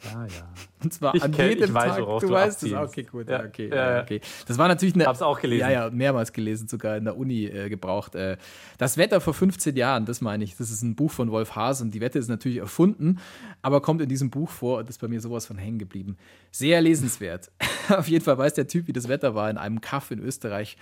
Ja, 0.04 0.26
ja. 0.26 0.50
Und 0.84 0.92
zwar 0.94 1.14
Ich 1.14 1.22
an 1.24 1.32
kenn- 1.32 1.50
jedem 1.50 1.66
ich 1.66 1.74
weiß, 1.76 1.98
Tag. 1.98 2.20
du 2.22 2.30
weißt 2.30 2.64
es. 2.64 2.74
Okay, 2.74 3.04
gut. 3.04 3.30
Ja, 3.30 3.44
okay, 3.44 3.70
ja. 3.70 4.02
okay. 4.02 4.20
Das 4.48 4.58
war 4.58 4.68
natürlich 4.68 4.96
eine. 4.96 5.06
Hab's 5.06 5.22
auch 5.22 5.40
gelesen. 5.40 5.62
Ja, 5.62 5.70
ja, 5.70 5.90
mehrmals 5.92 6.34
gelesen, 6.34 6.68
sogar 6.68 6.98
in 6.98 7.04
der 7.04 7.16
Uni 7.18 7.46
äh, 7.46 7.70
gebraucht. 7.70 8.16
Äh, 8.16 8.38
das 8.80 8.98
Wetter 8.98 9.22
vor 9.22 9.36
15 9.36 9.76
Jahren, 9.76 10.06
das 10.08 10.22
meine 10.22 10.44
ich. 10.44 10.58
Das 10.58 10.72
ist 10.72 10.82
ein 10.82 10.96
Buch 10.96 11.12
von 11.12 11.30
Wolf 11.32 11.56
Haas 11.56 11.82
und 11.82 11.92
die 11.92 12.02
Wette 12.02 12.18
ist 12.18 12.30
natürlich 12.30 12.58
erfunden, 12.58 13.20
aber 13.62 13.82
kommt 13.82 14.02
in 14.02 14.10
diesem 14.10 14.32
Buch 14.32 14.50
vor 14.50 14.80
und 14.80 14.90
ist 14.90 15.00
bei 15.00 15.08
mir 15.08 15.22
sowas 15.22 15.46
von 15.46 15.58
hängen 15.60 15.78
geblieben. 15.78 16.18
Sehr 16.50 16.82
lesenswert. 16.82 17.52
Auf 17.90 18.08
jeden 18.08 18.26
Fall 18.26 18.40
weiß 18.40 18.56
der 18.56 18.68
Typ, 18.68 18.88
wie 18.88 18.94
das 18.94 19.08
Wetter 19.08 19.36
war 19.36 19.52
in 19.52 19.58
einem 19.58 19.82
Kaff 19.82 20.10
in 20.10 20.18
Österreich 20.20 20.78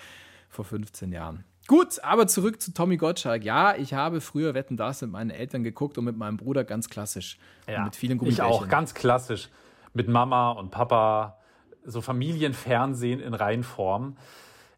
vor 0.48 0.64
15 0.64 1.12
Jahren. 1.12 1.44
Gut, 1.70 2.04
aber 2.04 2.26
zurück 2.26 2.60
zu 2.60 2.74
Tommy 2.74 2.98
Gottschalk. 2.98 3.44
Ja, 3.44 3.76
ich 3.76 3.94
habe 3.94 4.22
früher 4.22 4.56
Wetten 4.56 4.76
das 4.76 5.04
mit 5.04 5.12
meinen 5.12 5.30
Eltern 5.30 5.64
geguckt 5.64 6.00
und 6.00 6.06
mit 6.06 6.18
meinem 6.18 6.36
Bruder 6.36 6.64
ganz 6.64 6.90
klassisch. 6.90 7.38
Ja, 7.68 7.78
Und 7.78 7.84
mit 7.84 7.96
vielen 7.96 8.20
ich 8.26 8.42
auch, 8.42 8.68
ganz 8.68 8.96
klassisch. 8.96 9.50
Mit 9.94 10.08
Mama 10.08 10.50
und 10.54 10.72
Papa, 10.72 11.38
so 11.86 12.02
Familienfernsehen 12.02 13.20
in 13.20 13.36
Reihenform. 13.36 14.18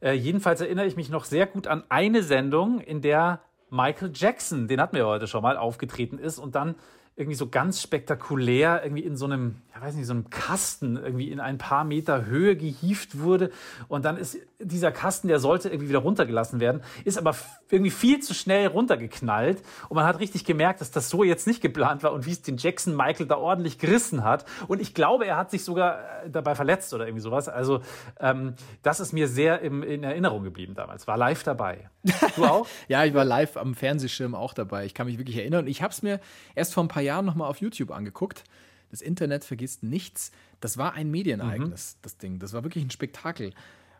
Äh, 0.02 0.16
jedenfalls 0.16 0.60
erinnere 0.60 0.86
ich 0.86 0.98
mich 0.98 1.10
noch 1.10 1.24
sehr 1.24 1.48
gut 1.48 1.66
an 1.66 1.86
eine 1.88 2.24
Sendung, 2.24 2.82
in 2.82 3.00
der 3.00 3.40
Michael 3.70 4.12
Jackson, 4.14 4.68
den 4.68 4.82
hatten 4.82 4.98
wir 4.98 5.08
heute 5.08 5.28
schon 5.28 5.44
mal, 5.44 5.56
aufgetreten 5.56 6.18
ist 6.18 6.40
und 6.40 6.56
dann 6.56 6.76
irgendwie 7.18 7.36
so 7.36 7.50
ganz 7.50 7.82
spektakulär 7.82 8.82
irgendwie 8.84 9.04
in 9.04 9.18
so 9.18 9.26
einem, 9.26 9.62
ja 9.76 9.82
weiß 9.82 9.96
nicht, 9.96 10.08
so 10.08 10.14
einem 10.14 10.30
Kasten 10.30 10.96
irgendwie 10.96 11.30
in 11.30 11.40
ein 11.40 11.58
paar 11.58 11.84
Meter 11.84 12.26
Höhe 12.26 12.56
gehievt 12.56 13.20
wurde 13.20 13.52
und 13.90 14.06
dann 14.06 14.18
ist 14.18 14.38
dieser 14.60 14.92
Kasten, 14.92 15.28
der 15.28 15.40
sollte 15.40 15.70
irgendwie 15.70 15.90
wieder 15.90 16.00
runtergelassen 16.00 16.60
werden, 16.60 16.82
ist 17.04 17.18
aber 17.18 17.36
irgendwie 17.70 17.92
viel 17.92 18.22
zu 18.22 18.34
schnell 18.34 18.68
runtergeknallt 18.68 19.62
und 19.90 19.96
man 19.96 20.06
hat 20.06 20.20
richtig 20.20 20.46
gemerkt, 20.46 20.80
dass 20.80 20.92
das 20.92 21.10
so 21.10 21.24
jetzt 21.24 21.48
nicht 21.48 21.62
geplant 21.62 22.02
war 22.04 22.14
und 22.14 22.26
wie 22.26 22.32
es 22.32 22.42
den 22.42 22.58
Jackson 22.58 22.96
Michael 22.96 23.28
da 23.28 23.38
ordentlich 23.38 23.78
gerissen 23.78 24.24
hat 24.24 24.46
und 24.68 24.82
ich 24.82 24.94
glaube, 24.94 25.26
er 25.26 25.36
hat 25.36 25.52
sich 25.52 25.66
sogar 25.66 26.00
äh, 26.24 26.30
dabei 26.30 26.56
verletzt 26.56 26.94
oder 26.94 27.06
irgendwie 27.06 27.22
sowas. 27.22 27.50
Also 27.50 27.82
ähm, 28.20 28.56
das 28.84 29.00
ist 29.00 29.12
mir 29.12 29.28
sehr 29.28 29.62
im, 29.62 29.84
in 29.84 30.04
Erinnerung 30.04 30.44
geblieben 30.44 30.76
damals. 30.76 31.08
War 31.08 31.18
live 31.18 31.44
dabei. 31.44 31.90
Du 32.36 32.46
auch? 32.46 32.68
Ja, 32.88 33.06
ich 33.06 33.14
war 33.14 33.24
live 33.24 33.58
am 33.58 33.76
Fernsehschirm 33.76 34.36
auch 34.36 34.54
dabei. 34.54 34.86
Ich 34.86 34.94
kann 34.94 35.08
mich 35.08 35.18
wirklich 35.18 35.38
erinnern. 35.38 35.68
Ich 35.68 35.82
habe 35.82 35.92
es 35.92 36.02
mir 36.02 36.20
erst 36.56 36.74
vor 36.74 36.84
ein 36.84 36.88
paar 36.88 37.01
Jahren 37.02 37.26
noch 37.26 37.36
mal 37.36 37.48
auf 37.48 37.58
YouTube 37.58 37.92
angeguckt. 37.92 38.44
Das 38.90 39.02
Internet 39.02 39.44
vergisst 39.46 39.84
nichts. 39.84 40.32
Das 40.60 40.78
war 40.78 40.94
ein 40.94 41.10
Medienereignis, 41.10 41.98
das 42.02 42.18
Ding. 42.18 42.40
Das 42.40 42.54
war 42.54 42.64
wirklich 42.64 42.84
ein 42.84 42.92
Spektakel. 42.92 43.54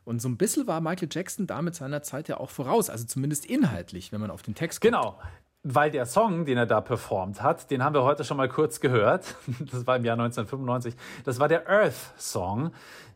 Und 0.04 0.22
so 0.22 0.28
ein 0.28 0.38
bisschen 0.38 0.68
war 0.68 0.82
Michael 0.82 1.10
Jackson 1.12 1.48
damit 1.48 1.76
seiner 1.76 2.02
Zeit 2.02 2.28
ja 2.28 2.38
auch 2.38 2.50
voraus. 2.50 2.90
Also 2.90 3.06
zumindest 3.06 3.46
inhaltlich, 3.46 4.12
wenn 4.12 4.22
man 4.22 4.32
auf 4.32 4.42
den 4.42 4.56
Text 4.56 4.82
guckt. 4.82 4.94
Genau. 4.94 5.20
Weil 5.64 5.92
der 5.92 6.06
Song, 6.08 6.46
den 6.46 6.58
er 6.58 6.66
da 6.66 6.82
performt 6.82 7.42
hat, 7.44 7.70
den 7.70 7.84
haben 7.84 7.94
wir 7.94 8.04
heute 8.04 8.24
schon 8.24 8.38
mal 8.38 8.50
kurz 8.50 8.80
gehört. 8.80 9.36
Das 9.72 9.86
war 9.86 9.96
im 9.96 10.04
Jahr 10.04 10.14
1995. 10.14 10.96
Das 11.24 11.40
war 11.40 11.48
der 11.48 11.70
Earth-Song. 11.70 12.72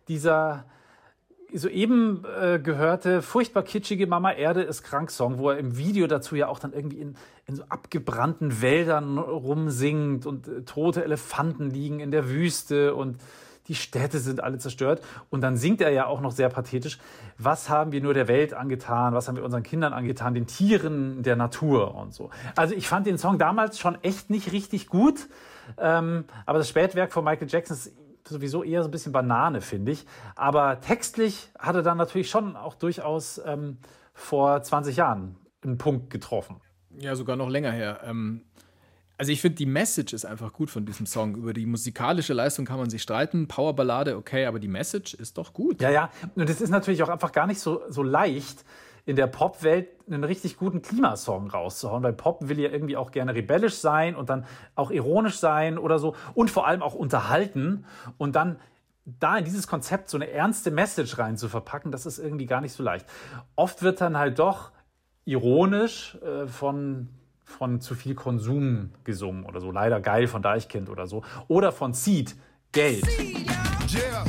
Dieser 0.07 0.65
soeben 1.57 2.23
äh, 2.39 2.59
gehörte, 2.59 3.21
furchtbar 3.21 3.63
kitschige 3.63 4.07
Mama 4.07 4.31
Erde 4.31 4.61
ist 4.61 4.83
krank 4.83 5.11
Song, 5.11 5.37
wo 5.37 5.49
er 5.49 5.57
im 5.57 5.77
Video 5.77 6.07
dazu 6.07 6.35
ja 6.35 6.47
auch 6.47 6.59
dann 6.59 6.73
irgendwie 6.73 6.99
in, 6.99 7.15
in 7.45 7.55
so 7.55 7.63
abgebrannten 7.69 8.61
Wäldern 8.61 9.17
rumsingt 9.17 10.25
und 10.25 10.47
äh, 10.47 10.61
tote 10.63 11.03
Elefanten 11.03 11.69
liegen 11.69 11.99
in 11.99 12.11
der 12.11 12.29
Wüste 12.29 12.95
und 12.95 13.17
die 13.67 13.75
Städte 13.75 14.19
sind 14.19 14.43
alle 14.43 14.57
zerstört. 14.57 15.01
Und 15.29 15.41
dann 15.41 15.57
singt 15.57 15.81
er 15.81 15.89
ja 15.89 16.05
auch 16.05 16.21
noch 16.21 16.31
sehr 16.31 16.49
pathetisch, 16.49 16.99
was 17.37 17.69
haben 17.69 17.91
wir 17.91 18.01
nur 18.01 18.13
der 18.13 18.27
Welt 18.27 18.53
angetan, 18.53 19.13
was 19.13 19.27
haben 19.27 19.37
wir 19.37 19.43
unseren 19.43 19.63
Kindern 19.63 19.93
angetan, 19.93 20.33
den 20.33 20.47
Tieren, 20.47 21.23
der 21.23 21.35
Natur 21.35 21.95
und 21.95 22.13
so. 22.13 22.29
Also 22.55 22.75
ich 22.75 22.87
fand 22.87 23.07
den 23.07 23.17
Song 23.17 23.37
damals 23.37 23.79
schon 23.79 23.97
echt 24.03 24.29
nicht 24.29 24.51
richtig 24.51 24.87
gut, 24.87 25.27
ähm, 25.77 26.25
aber 26.45 26.59
das 26.59 26.69
Spätwerk 26.69 27.11
von 27.11 27.23
Michael 27.23 27.47
Jackson 27.49 27.75
ist 27.75 27.93
sowieso 28.27 28.63
eher 28.63 28.81
so 28.81 28.89
ein 28.89 28.91
bisschen 28.91 29.11
Banane, 29.11 29.61
finde 29.61 29.91
ich. 29.91 30.05
Aber 30.35 30.79
textlich 30.81 31.49
hat 31.57 31.75
er 31.75 31.83
dann 31.83 31.97
natürlich 31.97 32.29
schon 32.29 32.55
auch 32.55 32.75
durchaus 32.75 33.41
ähm, 33.45 33.77
vor 34.13 34.61
20 34.61 34.95
Jahren 34.95 35.35
einen 35.63 35.77
Punkt 35.77 36.09
getroffen. 36.09 36.61
Ja, 36.97 37.15
sogar 37.15 37.35
noch 37.35 37.49
länger 37.49 37.71
her. 37.71 38.01
Ähm, 38.03 38.41
also 39.17 39.31
ich 39.31 39.41
finde, 39.41 39.55
die 39.55 39.65
Message 39.65 40.13
ist 40.13 40.25
einfach 40.25 40.51
gut 40.51 40.69
von 40.69 40.85
diesem 40.85 41.05
Song. 41.05 41.35
Über 41.35 41.53
die 41.53 41.65
musikalische 41.65 42.33
Leistung 42.33 42.65
kann 42.65 42.77
man 42.77 42.89
sich 42.89 43.01
streiten. 43.01 43.47
Powerballade, 43.47 44.17
okay, 44.17 44.45
aber 44.45 44.59
die 44.59 44.67
Message 44.67 45.13
ist 45.13 45.37
doch 45.37 45.53
gut. 45.53 45.81
Ja, 45.81 45.89
ja. 45.89 46.09
Und 46.35 46.49
es 46.49 46.59
ist 46.59 46.69
natürlich 46.69 47.01
auch 47.03 47.09
einfach 47.09 47.31
gar 47.31 47.47
nicht 47.47 47.59
so, 47.59 47.81
so 47.89 48.03
leicht, 48.03 48.65
in 49.05 49.15
der 49.15 49.27
Popwelt 49.27 49.89
einen 50.07 50.23
richtig 50.23 50.57
guten 50.57 50.81
Klimasong 50.81 51.49
rauszuhauen, 51.49 52.03
weil 52.03 52.13
Pop 52.13 52.47
will 52.47 52.59
ja 52.59 52.69
irgendwie 52.69 52.97
auch 52.97 53.11
gerne 53.11 53.35
rebellisch 53.35 53.75
sein 53.75 54.15
und 54.15 54.29
dann 54.29 54.45
auch 54.75 54.91
ironisch 54.91 55.37
sein 55.37 55.77
oder 55.77 55.99
so 55.99 56.15
und 56.33 56.49
vor 56.51 56.67
allem 56.67 56.81
auch 56.81 56.95
unterhalten 56.95 57.85
und 58.17 58.35
dann 58.35 58.59
da 59.05 59.37
in 59.37 59.45
dieses 59.45 59.67
Konzept 59.67 60.09
so 60.09 60.17
eine 60.17 60.31
ernste 60.31 60.71
Message 60.71 61.17
rein 61.19 61.37
zu 61.37 61.47
verpacken, 61.47 61.91
das 61.91 62.07
ist 62.07 62.17
irgendwie 62.17 62.47
gar 62.47 62.61
nicht 62.61 62.73
so 62.73 62.81
leicht. 62.81 63.05
Oft 63.55 63.83
wird 63.83 64.01
dann 64.01 64.17
halt 64.17 64.39
doch 64.39 64.71
ironisch 65.25 66.17
äh, 66.23 66.47
von 66.47 67.09
von 67.45 67.79
zu 67.79 67.93
viel 67.93 68.15
Konsum 68.15 68.89
gesungen 69.03 69.45
oder 69.45 69.61
so. 69.61 69.71
Leider 69.71 70.01
geil 70.01 70.27
von 70.27 70.41
Deichkind 70.41 70.89
oder 70.89 71.05
so. 71.05 71.23
Oder 71.47 71.71
von 71.71 71.93
Seed, 71.93 72.35
Geld. 72.71 73.05
Yeah, 73.93 74.25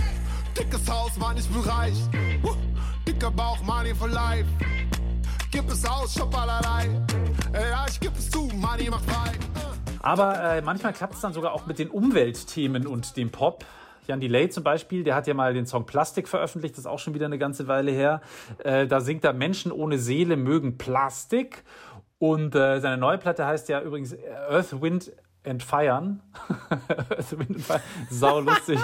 dickes 0.57 0.89
Haus, 0.89 1.17
Mann, 1.17 1.37
ich 1.39 1.49
bin 1.49 1.63
reich. 1.63 1.97
Dicker 3.17 3.31
Bauch, 3.31 3.63
Money 3.63 3.95
for 3.95 4.11
life. 4.11 4.45
Gib 5.51 5.71
es 5.71 5.87
aus. 5.87 6.15
Ey, 6.17 7.71
Ja, 7.71 7.87
ich 7.89 7.99
geb 7.99 8.13
es 8.15 8.31
zu, 8.31 8.43
Money 8.53 8.91
macht 8.91 9.11
frei. 9.11 9.33
Aber 10.03 10.39
äh, 10.39 10.61
manchmal 10.61 10.93
klappt 10.93 11.15
es 11.15 11.23
dann 11.23 11.33
sogar 11.33 11.55
auch 11.55 11.65
mit 11.65 11.79
den 11.79 11.89
Umweltthemen 11.89 12.87
und 12.87 13.17
dem 13.17 13.31
Pop. 13.31 13.65
Jan 14.07 14.21
Delay 14.21 14.51
zum 14.51 14.65
Beispiel, 14.65 15.03
der 15.03 15.15
hat 15.15 15.27
ja 15.27 15.33
mal 15.33 15.55
den 15.55 15.65
Song 15.65 15.87
Plastik 15.87 16.29
veröffentlicht, 16.29 16.75
das 16.75 16.81
ist 16.81 16.87
auch 16.87 16.99
schon 16.99 17.15
wieder 17.15 17.25
eine 17.25 17.39
ganze 17.39 17.69
Weile 17.69 17.91
her. 17.91 18.21
Äh, 18.63 18.87
da 18.87 19.01
singt 19.01 19.25
er 19.25 19.33
Menschen 19.33 19.73
ohne 19.73 19.99
Seele 19.99 20.37
mögen 20.37 20.77
Plastik. 20.77 21.65
Und 22.19 22.55
äh, 22.55 22.81
seine 22.81 22.99
neue 22.99 23.17
Platte 23.17 23.47
heißt 23.47 23.71
ja 23.71 23.81
übrigens 23.81 24.15
Earth, 24.51 24.83
Wind 24.83 25.11
and 25.47 25.63
Fire. 25.63 26.17
Sau 28.11 28.41
lustig. 28.41 28.81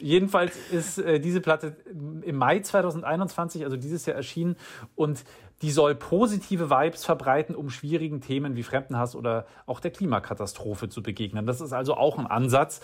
Jedenfalls 0.00 0.56
ist 0.70 0.98
äh, 0.98 1.20
diese 1.20 1.40
Platte 1.40 1.76
im 1.86 2.36
Mai 2.36 2.60
2021, 2.60 3.64
also 3.64 3.76
dieses 3.76 4.06
Jahr 4.06 4.16
erschienen. 4.16 4.56
Und 4.94 5.24
die 5.62 5.70
soll 5.70 5.94
positive 5.94 6.70
Vibes 6.70 7.04
verbreiten, 7.04 7.54
um 7.54 7.70
schwierigen 7.70 8.20
Themen 8.20 8.56
wie 8.56 8.62
Fremdenhass 8.62 9.14
oder 9.14 9.46
auch 9.66 9.80
der 9.80 9.90
Klimakatastrophe 9.90 10.88
zu 10.88 11.02
begegnen. 11.02 11.46
Das 11.46 11.60
ist 11.60 11.72
also 11.72 11.94
auch 11.94 12.18
ein 12.18 12.26
Ansatz, 12.26 12.80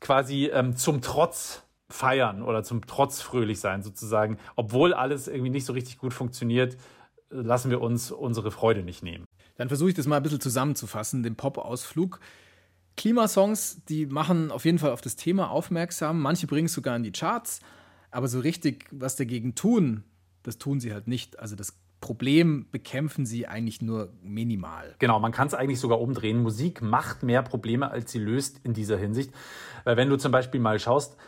quasi 0.00 0.46
ähm, 0.46 0.76
zum 0.76 1.02
Trotz 1.02 1.62
feiern 1.88 2.42
oder 2.42 2.62
zum 2.62 2.86
Trotz 2.86 3.20
fröhlich 3.20 3.60
sein 3.60 3.82
sozusagen. 3.82 4.38
Obwohl 4.54 4.94
alles 4.94 5.26
irgendwie 5.26 5.50
nicht 5.50 5.64
so 5.64 5.72
richtig 5.72 5.98
gut 5.98 6.14
funktioniert, 6.14 6.76
lassen 7.30 7.70
wir 7.70 7.80
uns 7.80 8.10
unsere 8.10 8.50
Freude 8.50 8.82
nicht 8.82 9.02
nehmen. 9.02 9.26
Dann 9.60 9.68
versuche 9.68 9.90
ich 9.90 9.94
das 9.94 10.06
mal 10.06 10.16
ein 10.16 10.22
bisschen 10.22 10.40
zusammenzufassen, 10.40 11.22
den 11.22 11.36
Pop-Ausflug. 11.36 12.18
Klimasongs, 12.96 13.84
die 13.90 14.06
machen 14.06 14.50
auf 14.50 14.64
jeden 14.64 14.78
Fall 14.78 14.90
auf 14.90 15.02
das 15.02 15.16
Thema 15.16 15.50
aufmerksam. 15.50 16.18
Manche 16.18 16.46
bringen 16.46 16.64
es 16.64 16.72
sogar 16.72 16.96
in 16.96 17.02
die 17.02 17.12
Charts, 17.12 17.60
aber 18.10 18.26
so 18.26 18.40
richtig 18.40 18.86
was 18.90 19.16
dagegen 19.16 19.54
tun, 19.54 20.02
das 20.44 20.56
tun 20.56 20.80
sie 20.80 20.94
halt 20.94 21.08
nicht. 21.08 21.38
Also 21.38 21.56
das 21.56 21.78
Problem 22.00 22.68
bekämpfen 22.70 23.26
sie 23.26 23.46
eigentlich 23.46 23.82
nur 23.82 24.14
minimal. 24.22 24.94
Genau, 24.98 25.20
man 25.20 25.30
kann 25.30 25.48
es 25.48 25.52
eigentlich 25.52 25.78
sogar 25.78 26.00
umdrehen. 26.00 26.42
Musik 26.42 26.80
macht 26.80 27.22
mehr 27.22 27.42
Probleme, 27.42 27.90
als 27.90 28.12
sie 28.12 28.18
löst 28.18 28.60
in 28.64 28.72
dieser 28.72 28.96
Hinsicht. 28.96 29.30
Weil 29.84 29.98
wenn 29.98 30.08
du 30.08 30.16
zum 30.16 30.32
Beispiel 30.32 30.60
mal 30.60 30.78
schaust, 30.78 31.18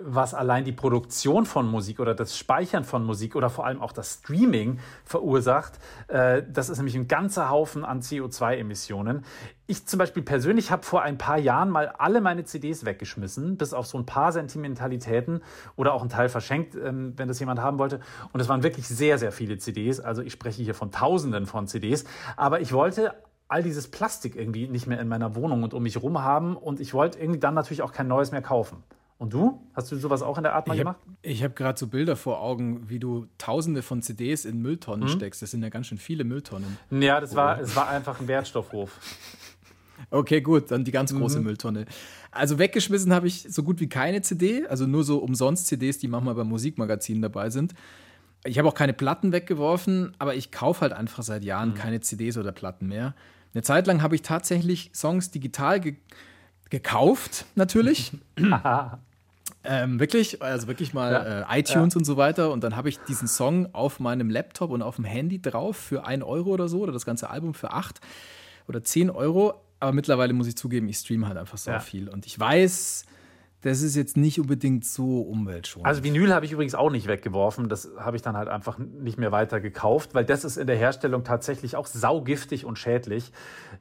was 0.00 0.34
allein 0.34 0.64
die 0.64 0.72
Produktion 0.72 1.46
von 1.46 1.68
Musik 1.70 2.00
oder 2.00 2.14
das 2.14 2.36
Speichern 2.36 2.82
von 2.82 3.04
Musik 3.04 3.36
oder 3.36 3.48
vor 3.48 3.64
allem 3.64 3.80
auch 3.80 3.92
das 3.92 4.14
Streaming 4.14 4.80
verursacht. 5.04 5.78
Äh, 6.08 6.42
das 6.50 6.68
ist 6.68 6.78
nämlich 6.78 6.96
ein 6.96 7.06
ganzer 7.06 7.48
Haufen 7.48 7.84
an 7.84 8.00
CO2-Emissionen. 8.00 9.24
Ich 9.66 9.86
zum 9.86 9.98
Beispiel 9.98 10.22
persönlich 10.22 10.72
habe 10.72 10.82
vor 10.82 11.02
ein 11.02 11.16
paar 11.16 11.38
Jahren 11.38 11.70
mal 11.70 11.88
alle 11.88 12.20
meine 12.20 12.44
CDs 12.44 12.84
weggeschmissen, 12.84 13.56
bis 13.56 13.72
auf 13.72 13.86
so 13.86 13.96
ein 13.96 14.04
paar 14.04 14.32
Sentimentalitäten 14.32 15.42
oder 15.76 15.94
auch 15.94 16.00
einen 16.00 16.10
Teil 16.10 16.28
verschenkt, 16.28 16.74
ähm, 16.74 17.12
wenn 17.16 17.28
das 17.28 17.38
jemand 17.38 17.60
haben 17.60 17.78
wollte. 17.78 18.00
Und 18.32 18.40
es 18.40 18.48
waren 18.48 18.64
wirklich 18.64 18.88
sehr, 18.88 19.18
sehr 19.18 19.30
viele 19.30 19.58
CDs. 19.58 20.00
Also 20.00 20.22
ich 20.22 20.32
spreche 20.32 20.62
hier 20.62 20.74
von 20.74 20.90
Tausenden 20.90 21.46
von 21.46 21.68
CDs. 21.68 22.04
Aber 22.36 22.60
ich 22.60 22.72
wollte 22.72 23.14
all 23.46 23.62
dieses 23.62 23.88
Plastik 23.88 24.34
irgendwie 24.34 24.66
nicht 24.66 24.88
mehr 24.88 24.98
in 24.98 25.06
meiner 25.06 25.36
Wohnung 25.36 25.62
und 25.62 25.72
um 25.72 25.84
mich 25.84 26.02
rum 26.02 26.22
haben 26.22 26.56
und 26.56 26.80
ich 26.80 26.94
wollte 26.94 27.20
irgendwie 27.20 27.38
dann 27.38 27.54
natürlich 27.54 27.82
auch 27.82 27.92
kein 27.92 28.08
neues 28.08 28.32
mehr 28.32 28.42
kaufen. 28.42 28.82
Und 29.18 29.32
du? 29.32 29.60
Hast 29.74 29.92
du 29.92 29.96
sowas 29.96 30.22
auch 30.22 30.36
in 30.36 30.42
der 30.42 30.54
Art 30.54 30.66
mal 30.66 30.74
ich 30.74 30.80
gemacht? 30.80 30.98
Hab, 31.00 31.16
ich 31.22 31.42
habe 31.44 31.54
gerade 31.54 31.78
so 31.78 31.86
Bilder 31.86 32.16
vor 32.16 32.40
Augen, 32.40 32.88
wie 32.88 32.98
du 32.98 33.26
tausende 33.38 33.82
von 33.82 34.02
CDs 34.02 34.44
in 34.44 34.60
Mülltonnen 34.60 35.08
mhm. 35.08 35.12
steckst. 35.12 35.40
Das 35.40 35.50
sind 35.52 35.62
ja 35.62 35.68
ganz 35.68 35.86
schön 35.86 35.98
viele 35.98 36.24
Mülltonnen. 36.24 36.76
Ja, 36.90 37.20
das 37.20 37.34
war, 37.36 37.60
es 37.60 37.74
war 37.76 37.88
einfach 37.88 38.20
ein 38.20 38.28
Wertstoffhof. 38.28 38.90
Okay, 40.10 40.40
gut, 40.40 40.70
dann 40.70 40.84
die 40.84 40.90
ganz 40.90 41.14
große 41.14 41.38
mhm. 41.38 41.44
Mülltonne. 41.46 41.86
Also 42.30 42.58
weggeschmissen 42.58 43.12
habe 43.12 43.26
ich 43.26 43.46
so 43.48 43.62
gut 43.62 43.80
wie 43.80 43.88
keine 43.88 44.22
CD, 44.22 44.66
also 44.66 44.86
nur 44.86 45.04
so 45.04 45.18
umsonst 45.18 45.66
CDs, 45.68 45.98
die 45.98 46.08
manchmal 46.08 46.34
beim 46.34 46.48
Musikmagazin 46.48 47.22
dabei 47.22 47.48
sind. 47.50 47.74
Ich 48.44 48.58
habe 48.58 48.68
auch 48.68 48.74
keine 48.74 48.92
Platten 48.92 49.32
weggeworfen, 49.32 50.12
aber 50.18 50.34
ich 50.34 50.50
kaufe 50.52 50.82
halt 50.82 50.92
einfach 50.92 51.22
seit 51.22 51.44
Jahren 51.44 51.70
mhm. 51.70 51.74
keine 51.74 52.00
CDs 52.00 52.36
oder 52.36 52.52
Platten 52.52 52.88
mehr. 52.88 53.14
Eine 53.54 53.62
Zeit 53.62 53.86
lang 53.86 54.02
habe 54.02 54.14
ich 54.16 54.22
tatsächlich 54.22 54.90
Songs 54.94 55.30
digital 55.30 55.80
ge 55.80 55.96
gekauft, 56.74 57.44
natürlich. 57.54 58.10
ähm, 59.64 60.00
wirklich, 60.00 60.42
also 60.42 60.66
wirklich 60.66 60.92
mal 60.92 61.12
ja. 61.12 61.52
äh, 61.52 61.60
iTunes 61.60 61.94
ja. 61.94 61.98
und 61.98 62.04
so 62.04 62.16
weiter. 62.16 62.50
Und 62.50 62.64
dann 62.64 62.74
habe 62.74 62.88
ich 62.88 62.98
diesen 62.98 63.28
Song 63.28 63.72
auf 63.72 64.00
meinem 64.00 64.28
Laptop 64.28 64.72
und 64.72 64.82
auf 64.82 64.96
dem 64.96 65.04
Handy 65.04 65.40
drauf 65.40 65.76
für 65.76 66.04
1 66.04 66.24
Euro 66.24 66.50
oder 66.50 66.66
so, 66.66 66.80
oder 66.80 66.90
das 66.90 67.06
ganze 67.06 67.30
Album 67.30 67.54
für 67.54 67.70
8 67.70 68.00
oder 68.66 68.82
10 68.82 69.10
Euro. 69.10 69.54
Aber 69.78 69.92
mittlerweile 69.92 70.32
muss 70.32 70.48
ich 70.48 70.56
zugeben, 70.56 70.88
ich 70.88 70.96
streame 70.96 71.28
halt 71.28 71.38
einfach 71.38 71.58
so 71.58 71.70
ja. 71.70 71.78
viel. 71.78 72.08
Und 72.08 72.26
ich 72.26 72.36
weiß, 72.38 73.04
das 73.64 73.80
ist 73.80 73.96
jetzt 73.96 74.18
nicht 74.18 74.38
unbedingt 74.38 74.84
so 74.84 75.22
umweltschonend. 75.22 75.86
Also 75.86 76.04
Vinyl 76.04 76.34
habe 76.34 76.44
ich 76.44 76.52
übrigens 76.52 76.74
auch 76.74 76.90
nicht 76.90 77.06
weggeworfen. 77.06 77.70
Das 77.70 77.90
habe 77.98 78.14
ich 78.14 78.22
dann 78.22 78.36
halt 78.36 78.48
einfach 78.48 78.76
nicht 78.76 79.18
mehr 79.18 79.32
weiter 79.32 79.58
gekauft, 79.58 80.14
weil 80.14 80.26
das 80.26 80.44
ist 80.44 80.58
in 80.58 80.66
der 80.66 80.76
Herstellung 80.76 81.24
tatsächlich 81.24 81.74
auch 81.74 81.86
saugiftig 81.86 82.66
und 82.66 82.78
schädlich. 82.78 83.32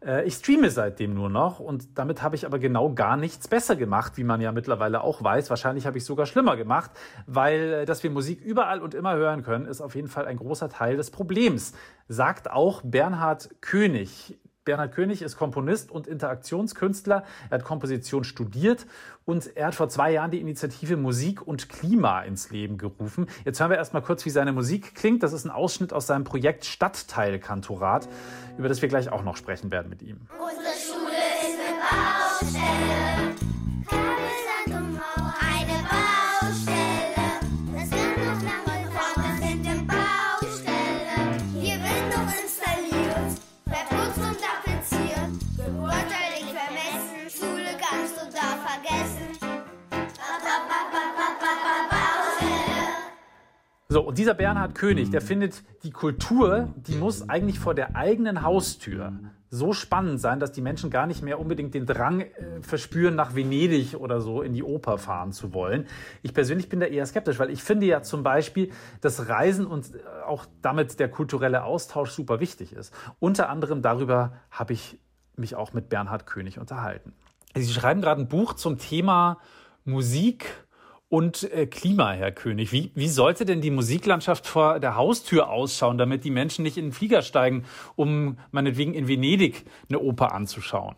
Äh, 0.05 0.23
ich 0.23 0.35
streame 0.35 0.71
seitdem 0.71 1.13
nur 1.13 1.29
noch 1.29 1.59
und 1.59 1.97
damit 1.97 2.23
habe 2.23 2.37
ich 2.37 2.45
aber 2.45 2.59
genau 2.59 2.93
gar 2.93 3.17
nichts 3.17 3.49
besser 3.49 3.75
gemacht, 3.75 4.15
wie 4.15 4.23
man 4.23 4.39
ja 4.39 4.53
mittlerweile 4.53 5.01
auch 5.01 5.21
weiß. 5.21 5.49
Wahrscheinlich 5.49 5.85
habe 5.85 5.97
ich 5.97 6.05
sogar 6.05 6.27
schlimmer 6.27 6.55
gemacht, 6.55 6.91
weil 7.27 7.73
äh, 7.73 7.85
dass 7.85 8.03
wir 8.03 8.09
Musik 8.09 8.39
überall 8.39 8.79
und 8.79 8.93
immer 8.93 9.15
hören 9.15 9.43
können, 9.43 9.65
ist 9.65 9.81
auf 9.81 9.95
jeden 9.95 10.07
Fall 10.07 10.27
ein 10.27 10.37
großer 10.37 10.69
Teil 10.69 10.95
des 10.95 11.11
Problems, 11.11 11.73
sagt 12.07 12.49
auch 12.49 12.81
Bernhard 12.85 13.49
König. 13.59 14.39
Bernhard 14.65 14.93
König 14.93 15.21
ist 15.21 15.38
Komponist 15.38 15.91
und 15.91 16.08
Interaktionskünstler. 16.08 17.23
Er 17.49 17.58
hat 17.58 17.65
Komposition 17.65 18.23
studiert 18.23 18.86
und 19.26 19.56
er 19.58 19.67
hat 19.67 19.76
vor 19.76 19.89
zwei 19.89 20.12
Jahren 20.12 20.32
die 20.32 20.39
Initiative 20.39 20.95
Musik 20.95 21.45
und 21.45 21.67
Klima 21.67 22.21
ins 22.21 22.49
Leben 22.49 22.78
gerufen. 22.78 23.28
Jetzt 23.43 23.60
hören 23.60 23.71
wir 23.71 23.78
erstmal 23.78 24.02
kurz, 24.02 24.26
wie 24.26 24.30
seine 24.30 24.54
Musik 24.54 24.95
klingt. 24.95 25.21
Das 25.21 25.34
ist 25.34 25.45
ein 25.45 25.52
Ausschnitt 25.52 25.91
aus 25.91 26.08
seinem 26.08 26.23
Projekt 26.23 26.63
Stadtteilkantorat, 26.65 28.08
über 28.58 28.69
das 28.69 28.82
wir 28.82 28.89
gleich 28.89 29.12
auch 29.12 29.23
noch 29.23 29.36
sprechen 29.36 29.71
werden 29.71 29.89
mit 29.89 30.02
ihm. 30.02 30.21
Unsere 30.39 30.73
Schule 30.78 31.12
ist 31.41 31.60
eine 31.60 32.54
Baustelle. 32.56 33.62
So, 53.93 54.01
und 54.01 54.17
dieser 54.17 54.34
Bernhard 54.34 54.73
König, 54.73 55.12
der 55.12 55.21
findet, 55.21 55.62
die 55.84 55.91
Kultur, 55.91 56.73
die 56.77 56.95
muss 56.95 57.29
eigentlich 57.29 57.60
vor 57.60 57.75
der 57.75 57.95
eigenen 57.95 58.41
Haustür 58.41 59.13
so 59.51 59.71
spannend 59.71 60.19
sein, 60.19 60.39
dass 60.39 60.51
die 60.51 60.62
Menschen 60.62 60.89
gar 60.89 61.06
nicht 61.06 61.21
mehr 61.21 61.39
unbedingt 61.39 61.75
den 61.75 61.86
Drang 61.86 62.21
äh, 62.21 62.27
verspüren, 62.63 63.13
nach 63.13 63.36
Venedig 63.36 63.93
oder 63.93 64.19
so 64.19 64.41
in 64.41 64.53
die 64.53 64.63
Oper 64.63 64.97
fahren 64.97 65.32
zu 65.32 65.53
wollen. 65.53 65.86
Ich 66.23 66.34
persönlich 66.34 66.69
bin 66.69 66.79
da 66.79 66.88
eher 66.88 67.06
skeptisch, 67.06 67.38
weil 67.38 67.51
ich 67.51 67.62
finde 67.62 67.86
ja 67.86 68.01
zum 68.01 68.23
Beispiel, 68.23 68.71
dass 69.01 69.29
Reisen 69.29 69.67
und 69.67 69.93
äh, 69.93 69.99
auch 70.25 70.47
damit 70.63 70.99
der 70.99 71.10
kulturelle 71.12 71.63
Austausch 71.63 72.10
super 72.10 72.39
wichtig 72.39 72.73
ist. 72.73 72.91
Unter 73.19 73.47
anderem 73.47 73.84
darüber 73.84 74.34
habe 74.49 74.73
ich 74.73 74.97
mich 75.36 75.56
auch 75.56 75.73
mit 75.73 75.89
Bernhard 75.89 76.25
König 76.25 76.58
unterhalten. 76.58 77.13
Sie 77.56 77.71
schreiben 77.71 78.01
gerade 78.01 78.21
ein 78.21 78.27
Buch 78.27 78.56
zum 78.56 78.79
Thema 78.79 79.38
Musik 79.86 80.62
und 81.13 81.43
äh, 81.52 81.67
Klima, 81.67 82.13
Herr 82.13 82.32
König. 82.32 82.71
Wie, 82.71 82.91
wie 82.95 83.08
sollte 83.08 83.45
denn 83.45 83.62
die 83.62 83.69
Musiklandschaft 83.69 84.47
vor 84.47 84.80
der 84.80 84.95
Haustür 84.95 85.47
ausschauen, 85.47 85.99
damit 85.99 86.23
die 86.23 86.32
Menschen 86.32 86.63
nicht 86.63 86.76
in 86.76 86.86
den 86.86 86.91
Flieger 86.91 87.21
steigen, 87.21 87.67
um 87.95 88.39
meinetwegen 88.49 88.95
in 88.95 89.08
Venedig 89.08 89.63
eine 89.89 89.99
Oper 89.99 90.32
anzuschauen? 90.32 90.95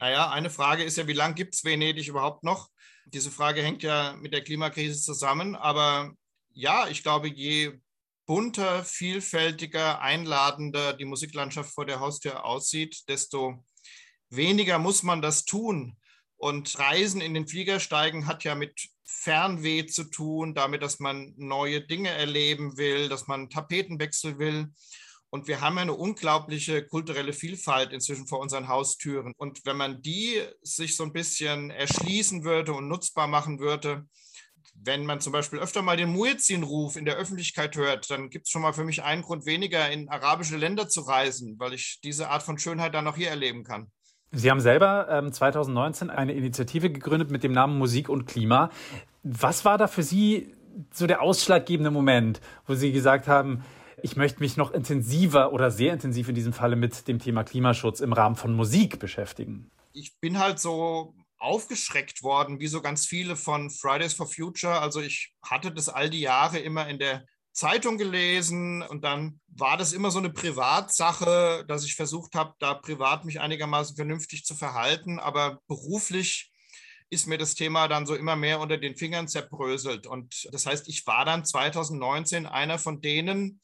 Naja, 0.00 0.30
eine 0.30 0.50
Frage 0.50 0.82
ist 0.82 0.96
ja, 0.96 1.06
wie 1.06 1.12
lange 1.12 1.34
gibt 1.34 1.54
es 1.54 1.64
Venedig 1.64 2.08
überhaupt 2.08 2.42
noch? 2.42 2.70
Diese 3.04 3.30
Frage 3.30 3.62
hängt 3.62 3.84
ja 3.84 4.16
mit 4.20 4.32
der 4.32 4.42
Klimakrise 4.42 5.00
zusammen. 5.00 5.54
Aber 5.54 6.10
ja, 6.52 6.88
ich 6.88 7.04
glaube, 7.04 7.28
je 7.28 7.78
bunter, 8.26 8.82
vielfältiger, 8.82 10.00
einladender 10.00 10.92
die 10.92 11.04
Musiklandschaft 11.04 11.72
vor 11.72 11.86
der 11.86 12.00
Haustür 12.00 12.44
aussieht, 12.44 13.08
desto 13.08 13.64
weniger 14.28 14.80
muss 14.80 15.04
man 15.04 15.22
das 15.22 15.44
tun. 15.44 15.96
Und 16.36 16.78
Reisen 16.78 17.20
in 17.20 17.34
den 17.34 17.48
Flieger 17.48 17.80
steigen 17.80 18.26
hat 18.26 18.44
ja 18.44 18.54
mit 18.54 18.88
Fernweh 19.04 19.86
zu 19.86 20.04
tun, 20.04 20.54
damit, 20.54 20.82
dass 20.82 20.98
man 20.98 21.32
neue 21.36 21.80
Dinge 21.80 22.10
erleben 22.10 22.76
will, 22.76 23.08
dass 23.08 23.26
man 23.26 23.48
Tapetenwechsel 23.48 24.38
will. 24.38 24.68
Und 25.30 25.48
wir 25.48 25.60
haben 25.60 25.78
eine 25.78 25.92
unglaubliche 25.92 26.86
kulturelle 26.86 27.32
Vielfalt 27.32 27.92
inzwischen 27.92 28.26
vor 28.26 28.40
unseren 28.40 28.68
Haustüren. 28.68 29.32
Und 29.36 29.64
wenn 29.64 29.76
man 29.76 30.02
die 30.02 30.40
sich 30.62 30.96
so 30.96 31.04
ein 31.04 31.12
bisschen 31.12 31.70
erschließen 31.70 32.44
würde 32.44 32.72
und 32.72 32.88
nutzbar 32.88 33.26
machen 33.26 33.58
würde, 33.58 34.06
wenn 34.74 35.06
man 35.06 35.20
zum 35.20 35.32
Beispiel 35.32 35.58
öfter 35.58 35.82
mal 35.82 35.96
den 35.96 36.10
Muezzin-Ruf 36.10 36.96
in 36.96 37.04
der 37.04 37.16
Öffentlichkeit 37.16 37.76
hört, 37.76 38.10
dann 38.10 38.30
gibt 38.30 38.46
es 38.46 38.50
schon 38.50 38.62
mal 38.62 38.72
für 38.72 38.84
mich 38.84 39.02
einen 39.02 39.22
Grund 39.22 39.46
weniger, 39.46 39.90
in 39.90 40.08
arabische 40.08 40.56
Länder 40.56 40.88
zu 40.88 41.00
reisen, 41.00 41.58
weil 41.58 41.72
ich 41.72 41.98
diese 42.04 42.28
Art 42.28 42.42
von 42.42 42.58
Schönheit 42.58 42.94
dann 42.94 43.06
auch 43.06 43.16
hier 43.16 43.30
erleben 43.30 43.64
kann. 43.64 43.90
Sie 44.36 44.50
haben 44.50 44.60
selber 44.60 45.08
ähm, 45.10 45.32
2019 45.32 46.10
eine 46.10 46.34
Initiative 46.34 46.90
gegründet 46.90 47.30
mit 47.30 47.42
dem 47.42 47.52
Namen 47.52 47.78
Musik 47.78 48.10
und 48.10 48.26
Klima. 48.26 48.70
Was 49.22 49.64
war 49.64 49.78
da 49.78 49.86
für 49.86 50.02
Sie 50.02 50.54
so 50.92 51.06
der 51.06 51.22
ausschlaggebende 51.22 51.90
Moment, 51.90 52.42
wo 52.66 52.74
Sie 52.74 52.92
gesagt 52.92 53.28
haben, 53.28 53.64
ich 54.02 54.16
möchte 54.16 54.40
mich 54.40 54.58
noch 54.58 54.72
intensiver 54.72 55.54
oder 55.54 55.70
sehr 55.70 55.94
intensiv 55.94 56.28
in 56.28 56.34
diesem 56.34 56.52
Falle 56.52 56.76
mit 56.76 57.08
dem 57.08 57.18
Thema 57.18 57.44
Klimaschutz 57.44 58.00
im 58.00 58.12
Rahmen 58.12 58.36
von 58.36 58.54
Musik 58.54 58.98
beschäftigen? 58.98 59.70
Ich 59.94 60.18
bin 60.20 60.38
halt 60.38 60.60
so 60.60 61.14
aufgeschreckt 61.38 62.22
worden, 62.22 62.60
wie 62.60 62.66
so 62.66 62.82
ganz 62.82 63.06
viele 63.06 63.36
von 63.36 63.70
Fridays 63.70 64.12
for 64.12 64.26
Future. 64.26 64.80
Also 64.80 65.00
ich 65.00 65.34
hatte 65.42 65.72
das 65.72 65.88
all 65.88 66.10
die 66.10 66.20
Jahre 66.20 66.58
immer 66.58 66.86
in 66.88 66.98
der 66.98 67.24
Zeitung 67.56 67.96
gelesen 67.96 68.82
und 68.82 69.02
dann 69.02 69.40
war 69.48 69.78
das 69.78 69.94
immer 69.94 70.10
so 70.10 70.18
eine 70.18 70.28
Privatsache, 70.28 71.64
dass 71.66 71.84
ich 71.84 71.96
versucht 71.96 72.34
habe, 72.34 72.54
da 72.58 72.74
privat 72.74 73.24
mich 73.24 73.40
einigermaßen 73.40 73.96
vernünftig 73.96 74.44
zu 74.44 74.54
verhalten, 74.54 75.18
aber 75.18 75.62
beruflich 75.66 76.52
ist 77.08 77.26
mir 77.26 77.38
das 77.38 77.54
Thema 77.54 77.88
dann 77.88 78.04
so 78.04 78.14
immer 78.14 78.36
mehr 78.36 78.60
unter 78.60 78.76
den 78.76 78.96
Fingern 78.96 79.26
zerbröselt. 79.26 80.06
Und 80.06 80.48
das 80.52 80.66
heißt, 80.66 80.86
ich 80.88 81.06
war 81.06 81.24
dann 81.24 81.46
2019 81.46 82.44
einer 82.44 82.78
von 82.78 83.00
denen, 83.00 83.60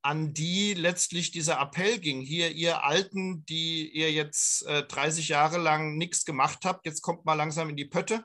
an 0.00 0.32
die 0.32 0.72
letztlich 0.72 1.30
dieser 1.30 1.60
Appell 1.60 1.98
ging. 1.98 2.22
Hier, 2.22 2.52
ihr 2.52 2.84
Alten, 2.84 3.44
die 3.46 3.90
ihr 3.90 4.12
jetzt 4.12 4.64
äh, 4.66 4.84
30 4.84 5.28
Jahre 5.28 5.58
lang 5.58 5.98
nichts 5.98 6.24
gemacht 6.24 6.60
habt, 6.64 6.86
jetzt 6.86 7.02
kommt 7.02 7.24
mal 7.24 7.34
langsam 7.34 7.68
in 7.68 7.76
die 7.76 7.86
Pötte. 7.86 8.24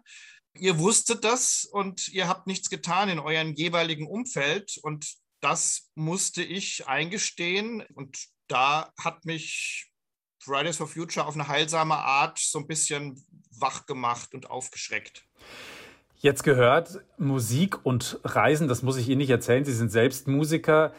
Ihr 0.54 0.80
wusstet 0.80 1.24
das 1.24 1.66
und 1.72 2.10
ihr 2.10 2.28
habt 2.28 2.48
nichts 2.48 2.70
getan 2.70 3.10
in 3.10 3.20
eurem 3.20 3.54
jeweiligen 3.54 4.08
Umfeld 4.08 4.78
und 4.82 5.14
das 5.40 5.90
musste 5.96 6.44
ich 6.44 6.88
eingestehen 6.88 7.84
und 7.96 8.18
da 8.48 8.92
hat 9.00 9.26
mich 9.26 9.92
Fridays 10.40 10.78
for 10.78 10.88
Future 10.88 11.26
auf 11.26 11.36
eine 11.36 11.48
heilsame 11.48 11.96
Art 11.96 12.40
so 12.40 12.60
ein 12.60 12.68
bisschen 12.68 13.24
wach 13.58 13.86
gemacht 13.86 14.34
und 14.34 14.50
aufgeschreckt. 14.50 15.24
Jetzt 16.18 16.44
gehört 16.44 17.00
Musik 17.18 17.84
und 17.86 18.20
Reisen, 18.24 18.68
das 18.68 18.84
muss 18.84 18.98
ich 18.98 19.10
Ihnen 19.10 19.20
nicht 19.20 19.30
erzählen, 19.30 19.66
Sie 19.66 19.74
sind 19.74 19.92
selbst 19.92 20.28
Musiker, 20.28 20.94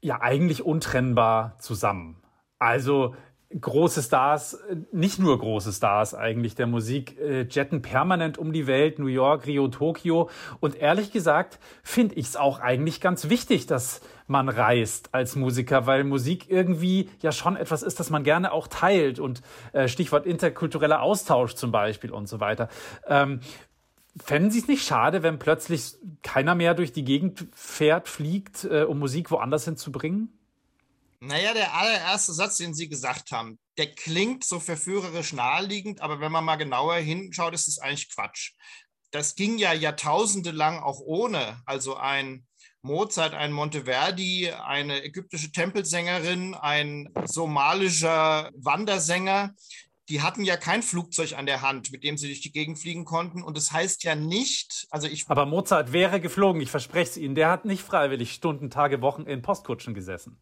ja 0.00 0.20
eigentlich 0.20 0.62
untrennbar 0.62 1.58
zusammen. 1.58 2.22
Also 2.58 3.14
große 3.60 4.02
Stars, 4.02 4.58
nicht 4.92 5.18
nur 5.18 5.38
große 5.38 5.72
Stars 5.72 6.14
eigentlich 6.14 6.54
der 6.54 6.66
Musik, 6.66 7.18
äh, 7.20 7.42
jetten 7.42 7.82
permanent 7.82 8.38
um 8.38 8.52
die 8.52 8.66
Welt, 8.66 8.98
New 8.98 9.06
York, 9.06 9.46
Rio, 9.46 9.68
Tokio. 9.68 10.30
Und 10.60 10.76
ehrlich 10.76 11.12
gesagt 11.12 11.58
finde 11.82 12.14
ich 12.14 12.26
es 12.26 12.36
auch 12.36 12.60
eigentlich 12.60 13.00
ganz 13.00 13.28
wichtig, 13.28 13.66
dass 13.66 14.00
man 14.26 14.48
reist 14.48 15.10
als 15.12 15.36
Musiker, 15.36 15.86
weil 15.86 16.04
Musik 16.04 16.48
irgendwie 16.48 17.10
ja 17.20 17.32
schon 17.32 17.56
etwas 17.56 17.82
ist, 17.82 18.00
das 18.00 18.10
man 18.10 18.24
gerne 18.24 18.52
auch 18.52 18.68
teilt. 18.68 19.18
Und 19.18 19.42
äh, 19.72 19.88
Stichwort 19.88 20.26
interkultureller 20.26 21.02
Austausch 21.02 21.54
zum 21.54 21.72
Beispiel 21.72 22.10
und 22.10 22.28
so 22.28 22.40
weiter. 22.40 22.68
Ähm, 23.06 23.40
Fänden 24.22 24.50
Sie 24.50 24.58
es 24.58 24.68
nicht 24.68 24.84
schade, 24.86 25.22
wenn 25.22 25.38
plötzlich 25.38 25.94
keiner 26.22 26.54
mehr 26.54 26.74
durch 26.74 26.92
die 26.92 27.04
Gegend 27.04 27.46
fährt, 27.54 28.08
fliegt, 28.08 28.64
äh, 28.64 28.82
um 28.82 28.98
Musik 28.98 29.30
woanders 29.30 29.64
hinzubringen? 29.64 30.28
Naja, 31.24 31.54
der 31.54 31.72
allererste 31.76 32.32
Satz, 32.32 32.56
den 32.56 32.74
Sie 32.74 32.88
gesagt 32.88 33.30
haben, 33.30 33.60
der 33.78 33.94
klingt 33.94 34.42
so 34.42 34.58
verführerisch 34.58 35.32
naheliegend, 35.32 36.00
aber 36.00 36.18
wenn 36.18 36.32
man 36.32 36.44
mal 36.44 36.56
genauer 36.56 36.96
hinschaut, 36.96 37.54
ist 37.54 37.68
es 37.68 37.78
eigentlich 37.78 38.12
Quatsch. 38.12 38.54
Das 39.12 39.36
ging 39.36 39.56
ja 39.56 39.72
jahrtausende 39.72 40.50
lang 40.50 40.80
auch 40.80 40.98
ohne. 40.98 41.62
Also 41.64 41.94
ein 41.94 42.44
Mozart, 42.82 43.34
ein 43.34 43.52
Monteverdi, 43.52 44.50
eine 44.50 45.04
ägyptische 45.04 45.52
Tempelsängerin, 45.52 46.54
ein 46.54 47.08
somalischer 47.24 48.50
Wandersänger, 48.56 49.54
die 50.08 50.22
hatten 50.22 50.42
ja 50.42 50.56
kein 50.56 50.82
Flugzeug 50.82 51.34
an 51.38 51.46
der 51.46 51.62
Hand, 51.62 51.92
mit 51.92 52.02
dem 52.02 52.18
sie 52.18 52.26
durch 52.26 52.40
die 52.40 52.50
Gegend 52.50 52.80
fliegen 52.80 53.04
konnten. 53.04 53.44
Und 53.44 53.56
das 53.56 53.70
heißt 53.70 54.02
ja 54.02 54.16
nicht, 54.16 54.88
also 54.90 55.06
ich. 55.06 55.24
Aber 55.28 55.46
Mozart 55.46 55.92
wäre 55.92 56.20
geflogen, 56.20 56.60
ich 56.60 56.70
verspreche 56.70 57.10
es 57.10 57.16
Ihnen. 57.16 57.36
Der 57.36 57.48
hat 57.48 57.64
nicht 57.64 57.82
freiwillig 57.82 58.32
Stunden, 58.32 58.70
Tage, 58.70 59.02
Wochen 59.02 59.22
in 59.22 59.40
Postkutschen 59.40 59.94
gesessen. 59.94 60.40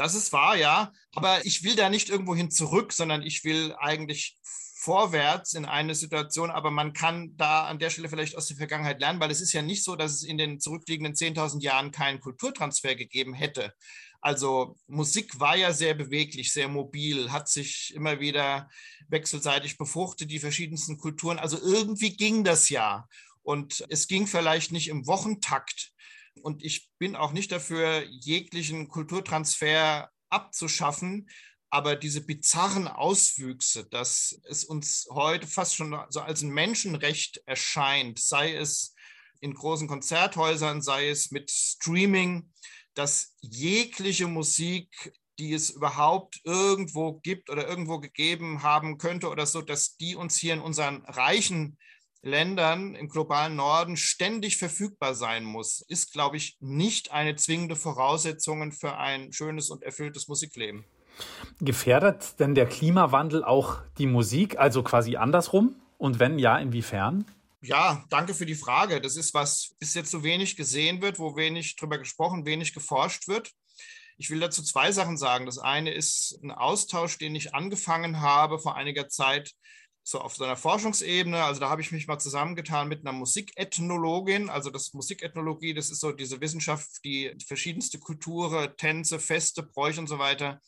Das 0.00 0.14
ist 0.14 0.32
wahr, 0.32 0.56
ja. 0.56 0.94
Aber 1.14 1.44
ich 1.44 1.62
will 1.62 1.76
da 1.76 1.90
nicht 1.90 2.08
irgendwo 2.08 2.34
hin 2.34 2.50
zurück, 2.50 2.94
sondern 2.94 3.20
ich 3.20 3.44
will 3.44 3.74
eigentlich 3.78 4.38
vorwärts 4.42 5.52
in 5.52 5.66
eine 5.66 5.94
Situation, 5.94 6.50
aber 6.50 6.70
man 6.70 6.94
kann 6.94 7.36
da 7.36 7.66
an 7.66 7.78
der 7.78 7.90
Stelle 7.90 8.08
vielleicht 8.08 8.34
aus 8.34 8.46
der 8.46 8.56
Vergangenheit 8.56 8.98
lernen, 8.98 9.20
weil 9.20 9.30
es 9.30 9.42
ist 9.42 9.52
ja 9.52 9.60
nicht 9.60 9.84
so, 9.84 9.96
dass 9.96 10.12
es 10.12 10.22
in 10.22 10.38
den 10.38 10.58
zurückliegenden 10.58 11.12
10.000 11.12 11.60
Jahren 11.60 11.90
keinen 11.90 12.18
Kulturtransfer 12.18 12.94
gegeben 12.94 13.34
hätte. 13.34 13.74
Also 14.22 14.78
Musik 14.86 15.38
war 15.38 15.54
ja 15.54 15.74
sehr 15.74 15.92
beweglich, 15.92 16.50
sehr 16.50 16.68
mobil, 16.68 17.30
hat 17.30 17.50
sich 17.50 17.92
immer 17.94 18.20
wieder 18.20 18.70
wechselseitig 19.08 19.76
befruchtet, 19.76 20.30
die 20.30 20.38
verschiedensten 20.38 20.96
Kulturen. 20.96 21.38
Also 21.38 21.58
irgendwie 21.60 22.16
ging 22.16 22.42
das 22.42 22.70
ja. 22.70 23.06
Und 23.42 23.84
es 23.90 24.08
ging 24.08 24.26
vielleicht 24.26 24.72
nicht 24.72 24.88
im 24.88 25.06
Wochentakt, 25.06 25.92
und 26.40 26.64
ich 26.64 26.90
bin 26.98 27.16
auch 27.16 27.32
nicht 27.32 27.52
dafür, 27.52 28.04
jeglichen 28.08 28.88
Kulturtransfer 28.88 30.10
abzuschaffen. 30.28 31.28
Aber 31.72 31.94
diese 31.94 32.20
bizarren 32.20 32.88
Auswüchse, 32.88 33.88
dass 33.88 34.40
es 34.48 34.64
uns 34.64 35.06
heute 35.12 35.46
fast 35.46 35.76
schon 35.76 35.96
so 36.08 36.20
als 36.20 36.42
ein 36.42 36.50
Menschenrecht 36.50 37.42
erscheint, 37.46 38.18
sei 38.18 38.56
es 38.56 38.94
in 39.40 39.54
großen 39.54 39.86
Konzerthäusern, 39.86 40.82
sei 40.82 41.08
es 41.08 41.30
mit 41.30 41.50
Streaming, 41.50 42.52
dass 42.94 43.36
jegliche 43.40 44.26
Musik, 44.26 45.12
die 45.38 45.52
es 45.54 45.70
überhaupt 45.70 46.40
irgendwo 46.44 47.14
gibt 47.20 47.50
oder 47.50 47.66
irgendwo 47.66 48.00
gegeben 48.00 48.62
haben 48.62 48.98
könnte 48.98 49.28
oder 49.28 49.46
so, 49.46 49.62
dass 49.62 49.96
die 49.96 50.16
uns 50.16 50.36
hier 50.36 50.54
in 50.54 50.60
unseren 50.60 51.04
reichen 51.06 51.78
Ländern 52.22 52.94
im 52.94 53.08
globalen 53.08 53.56
Norden 53.56 53.96
ständig 53.96 54.58
verfügbar 54.58 55.14
sein 55.14 55.44
muss, 55.44 55.80
ist, 55.88 56.12
glaube 56.12 56.36
ich, 56.36 56.56
nicht 56.60 57.12
eine 57.12 57.36
zwingende 57.36 57.76
Voraussetzung 57.76 58.72
für 58.72 58.96
ein 58.98 59.32
schönes 59.32 59.70
und 59.70 59.82
erfülltes 59.82 60.28
Musikleben. 60.28 60.84
Gefährdet 61.60 62.38
denn 62.38 62.54
der 62.54 62.66
Klimawandel 62.66 63.44
auch 63.44 63.82
die 63.98 64.06
Musik, 64.06 64.58
also 64.58 64.82
quasi 64.82 65.16
andersrum? 65.16 65.74
Und 65.98 66.18
wenn 66.18 66.38
ja, 66.38 66.58
inwiefern? 66.58 67.24
Ja, 67.62 68.04
danke 68.08 68.32
für 68.32 68.46
die 68.46 68.54
Frage. 68.54 69.00
Das 69.00 69.16
ist, 69.16 69.34
was 69.34 69.74
bis 69.78 69.92
jetzt 69.94 70.10
so 70.10 70.22
wenig 70.22 70.56
gesehen 70.56 71.02
wird, 71.02 71.18
wo 71.18 71.36
wenig 71.36 71.76
drüber 71.76 71.98
gesprochen, 71.98 72.46
wenig 72.46 72.72
geforscht 72.72 73.28
wird. 73.28 73.50
Ich 74.16 74.30
will 74.30 74.40
dazu 74.40 74.62
zwei 74.62 74.92
Sachen 74.92 75.16
sagen. 75.18 75.46
Das 75.46 75.58
eine 75.58 75.92
ist 75.92 76.38
ein 76.42 76.50
Austausch, 76.50 77.18
den 77.18 77.34
ich 77.34 77.54
angefangen 77.54 78.20
habe 78.20 78.58
vor 78.58 78.76
einiger 78.76 79.08
Zeit 79.08 79.52
so 80.02 80.20
auf 80.20 80.34
so 80.34 80.44
einer 80.44 80.56
Forschungsebene. 80.56 81.42
Also 81.42 81.60
da 81.60 81.68
habe 81.68 81.82
ich 81.82 81.92
mich 81.92 82.06
mal 82.06 82.18
zusammengetan 82.18 82.88
mit 82.88 83.00
einer 83.00 83.12
Musikethnologin. 83.12 84.50
Also 84.50 84.70
das 84.70 84.92
Musikethnologie, 84.94 85.74
das 85.74 85.90
ist 85.90 86.00
so 86.00 86.12
diese 86.12 86.40
Wissenschaft, 86.40 87.04
die 87.04 87.36
verschiedenste 87.46 87.98
Kulturen, 87.98 88.74
Tänze, 88.76 89.18
Feste, 89.18 89.62
Bräuche 89.62 90.00
und 90.00 90.08
so 90.08 90.18
weiter 90.18 90.60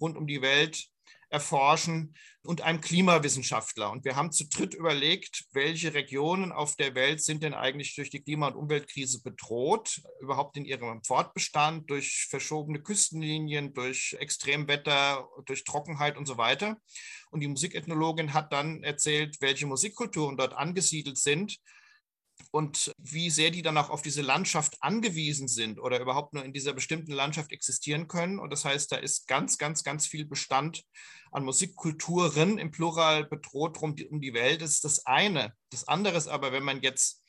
rund 0.00 0.16
um 0.16 0.26
die 0.26 0.42
Welt 0.42 0.88
erforschen 1.30 2.14
und 2.42 2.62
einem 2.62 2.80
Klimawissenschaftler. 2.80 3.90
Und 3.90 4.04
wir 4.04 4.16
haben 4.16 4.32
zu 4.32 4.48
dritt 4.48 4.74
überlegt, 4.74 5.44
welche 5.52 5.92
Regionen 5.92 6.52
auf 6.52 6.76
der 6.76 6.94
Welt 6.94 7.22
sind 7.22 7.42
denn 7.42 7.54
eigentlich 7.54 7.94
durch 7.94 8.10
die 8.10 8.22
Klima- 8.22 8.48
und 8.48 8.56
Umweltkrise 8.56 9.22
bedroht, 9.22 10.00
überhaupt 10.20 10.56
in 10.56 10.64
ihrem 10.64 11.02
Fortbestand, 11.04 11.90
durch 11.90 12.26
verschobene 12.30 12.80
Küstenlinien, 12.80 13.74
durch 13.74 14.16
Extremwetter, 14.18 15.28
durch 15.44 15.64
Trockenheit 15.64 16.16
und 16.16 16.26
so 16.26 16.38
weiter. 16.38 16.78
Und 17.30 17.40
die 17.40 17.48
Musikethnologin 17.48 18.32
hat 18.32 18.52
dann 18.52 18.82
erzählt, 18.82 19.36
welche 19.40 19.66
Musikkulturen 19.66 20.36
dort 20.36 20.54
angesiedelt 20.54 21.18
sind 21.18 21.58
und 22.50 22.92
wie 22.98 23.30
sehr 23.30 23.50
die 23.50 23.62
dann 23.62 23.76
auch 23.76 23.90
auf 23.90 24.02
diese 24.02 24.22
Landschaft 24.22 24.76
angewiesen 24.80 25.48
sind 25.48 25.78
oder 25.78 26.00
überhaupt 26.00 26.34
nur 26.34 26.44
in 26.44 26.52
dieser 26.52 26.72
bestimmten 26.72 27.12
Landschaft 27.12 27.52
existieren 27.52 28.08
können. 28.08 28.38
Und 28.38 28.50
das 28.50 28.64
heißt, 28.64 28.90
da 28.92 28.96
ist 28.96 29.26
ganz, 29.26 29.58
ganz, 29.58 29.84
ganz 29.84 30.06
viel 30.06 30.24
Bestand 30.24 30.84
an 31.30 31.44
Musikkulturen 31.44 32.58
im 32.58 32.70
Plural 32.70 33.24
bedroht 33.24 33.78
um 33.82 33.96
die, 33.96 34.06
um 34.06 34.20
die 34.20 34.34
Welt. 34.34 34.62
Das 34.62 34.70
ist 34.70 34.84
das 34.84 35.06
eine. 35.06 35.54
Das 35.70 35.86
andere 35.86 36.16
ist 36.16 36.28
aber, 36.28 36.52
wenn 36.52 36.64
man 36.64 36.80
jetzt 36.80 37.22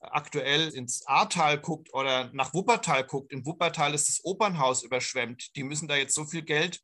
aktuell 0.00 0.68
ins 0.68 1.06
Ahrtal 1.06 1.58
guckt 1.58 1.92
oder 1.94 2.30
nach 2.32 2.52
Wuppertal 2.54 3.04
guckt, 3.04 3.32
in 3.32 3.46
Wuppertal 3.46 3.94
ist 3.94 4.08
das 4.08 4.24
Opernhaus 4.24 4.82
überschwemmt. 4.82 5.56
Die 5.56 5.62
müssen 5.62 5.88
da 5.88 5.96
jetzt 5.96 6.14
so 6.14 6.24
viel 6.26 6.42
Geld 6.42 6.80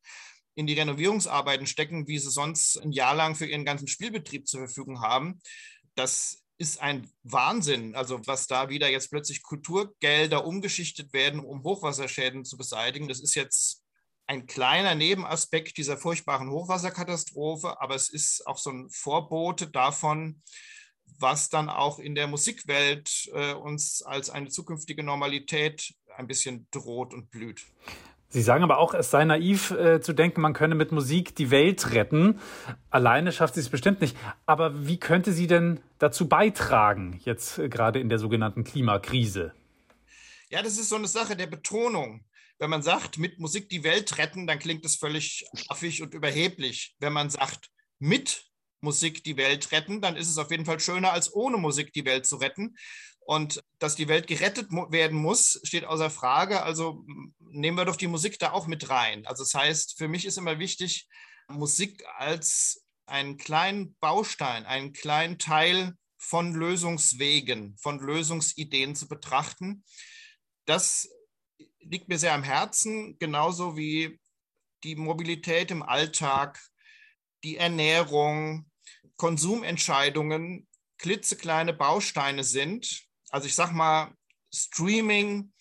in 0.55 0.66
die 0.66 0.75
Renovierungsarbeiten 0.75 1.66
stecken, 1.66 2.07
wie 2.09 2.18
sie 2.18 2.31
sonst 2.31 2.79
ein 2.79 2.92
Jahr 2.92 3.14
lang 3.14 3.35
für 3.35 3.47
ihren 3.47 3.64
ganzen 3.64 3.88
Spielbetrieb 3.88 4.47
zur 4.47 4.61
Verfügung 4.61 5.01
haben. 5.01 5.40
Das 5.95 6.42
ist 6.62 6.81
ein 6.81 7.11
Wahnsinn. 7.25 7.96
Also 7.96 8.20
was 8.25 8.46
da 8.46 8.68
wieder 8.68 8.88
jetzt 8.88 9.11
plötzlich 9.11 9.42
Kulturgelder 9.42 10.46
umgeschichtet 10.46 11.12
werden, 11.12 11.40
um 11.40 11.64
Hochwasserschäden 11.64 12.44
zu 12.44 12.57
beseitigen, 12.57 13.09
das 13.09 13.18
ist 13.18 13.35
jetzt 13.35 13.83
ein 14.29 14.46
kleiner 14.46 14.94
Nebenaspekt 14.94 15.77
dieser 15.77 15.96
furchtbaren 15.98 16.51
Hochwasserkatastrophe, 16.51 17.81
aber 17.81 17.96
es 17.96 18.09
ist 18.09 18.46
auch 18.46 18.59
so 18.59 18.70
ein 18.70 18.88
Vorbote 18.90 19.66
davon, 19.66 20.40
was 21.18 21.48
dann 21.48 21.68
auch 21.68 21.98
in 21.98 22.14
der 22.14 22.29
Musikwelt 22.29 23.29
äh, 23.35 23.55
uns 23.55 24.03
als 24.03 24.31
eine 24.31 24.48
zukünftige 24.48 25.03
Normalität 25.03 25.92
ein 26.16 26.29
bisschen 26.29 26.68
droht 26.70 27.12
und 27.12 27.29
blüht. 27.33 27.66
Sie 28.33 28.40
sagen 28.40 28.64
aber 28.64 28.79
auch, 28.79 28.95
es 28.95 29.11
sei 29.11 29.27
naiv 29.27 29.73
äh, 29.73 30.01
zu 30.01 30.14
denken, 30.14 30.40
man 30.40 30.55
könne 30.55 30.75
mit 30.75 30.90
Musik 30.90 31.37
die 31.37 31.51
Welt 31.51 31.92
retten. 31.92 32.40
Alleine 32.88 33.31
schafft 33.31 33.55
sie 33.55 33.61
es 33.61 33.68
bestimmt 33.68 34.01
nicht. 34.01 34.16
Aber 34.47 34.87
wie 34.87 34.99
könnte 34.99 35.35
sie 35.35 35.47
denn 35.47 35.81
dazu 35.99 36.29
beitragen, 36.29 37.21
jetzt 37.27 37.59
äh, 37.59 37.68
gerade 37.68 38.01
in 38.01 38.09
der 38.09 38.18
sogenannten 38.18 38.64
Klimakrise? 38.64 39.53
Ja, 40.49 40.62
das 40.62 40.79
ist 40.79 40.88
so 40.88 40.97
eine 40.97 41.09
Sache 41.09 41.37
der 41.37 41.47
Betonung. 41.47 42.25
Wenn 42.59 42.71
man 42.71 42.83
sagt, 42.83 43.18
mit 43.18 43.38
Musik 43.38 43.68
die 43.68 43.85
Welt 43.85 44.16
retten, 44.16 44.47
dann 44.47 44.59
klingt 44.59 44.83
das 44.87 44.97
völlig 44.97 45.45
affig 45.68 46.01
und 46.01 46.14
überheblich. 46.14 46.97
Wenn 47.01 47.12
man 47.12 47.29
sagt, 47.29 47.68
mit 47.99 48.47
Musik 48.81 49.23
die 49.25 49.37
Welt 49.37 49.73
retten, 49.73 50.01
dann 50.01 50.16
ist 50.16 50.31
es 50.31 50.38
auf 50.38 50.51
jeden 50.51 50.64
Fall 50.64 50.81
schöner, 50.81 51.12
als 51.12 51.35
ohne 51.35 51.59
Musik 51.59 51.92
die 51.92 52.07
Welt 52.07 52.25
zu 52.25 52.37
retten. 52.37 52.77
Und 53.25 53.63
dass 53.79 53.95
die 53.95 54.09
Welt 54.09 54.27
gerettet 54.27 54.71
werden 54.71 55.19
muss, 55.19 55.61
steht 55.63 55.85
außer 55.85 56.11
Frage. 56.11 56.63
Also 56.63 57.05
nehmen 57.39 57.77
wir 57.77 57.85
doch 57.85 57.97
die 57.97 58.09
Musik 58.09 58.39
da 58.39 58.53
auch 58.53 58.67
mit 58.67 58.91
rein. 58.91 59.27
Also 59.27 59.45
das 59.45 59.55
heißt, 59.55 59.97
für 59.97 60.09
mich 60.09 60.25
ist 60.25 60.39
immer 60.39 60.59
wichtig, 60.59 61.09
Musik 61.49 62.05
als 62.17 62.85
einen 63.07 63.37
kleinen 63.37 63.95
Baustein, 64.01 64.65
einen 64.65 64.93
kleinen 64.93 65.39
Teil 65.39 65.95
von 66.19 66.55
Lösungswegen, 66.55 67.77
von 67.79 67.99
Lösungsideen 68.01 68.95
zu 68.95 69.09
betrachten. 69.09 69.85
Das 70.67 71.09
liegt 71.81 72.09
mir 72.09 72.19
sehr 72.19 72.35
am 72.35 72.45
Herzen, 72.45 73.19
genauso 73.19 73.77
wie 73.77 74.21
die 74.85 74.97
Mobilität 74.97 75.71
im 75.71 75.83
Alltag, 75.83 76.61
die 77.45 77.57
Ernährung, 77.57 78.71
Konsumentscheidungen 79.17 80.69
klitzekleine 80.99 81.73
Bausteine 81.73 82.45
sind, 82.45 83.05
also 83.33 83.47
ich 83.47 83.55
sage 83.55 83.75
mal, 83.75 84.14
Streaming 84.55 85.52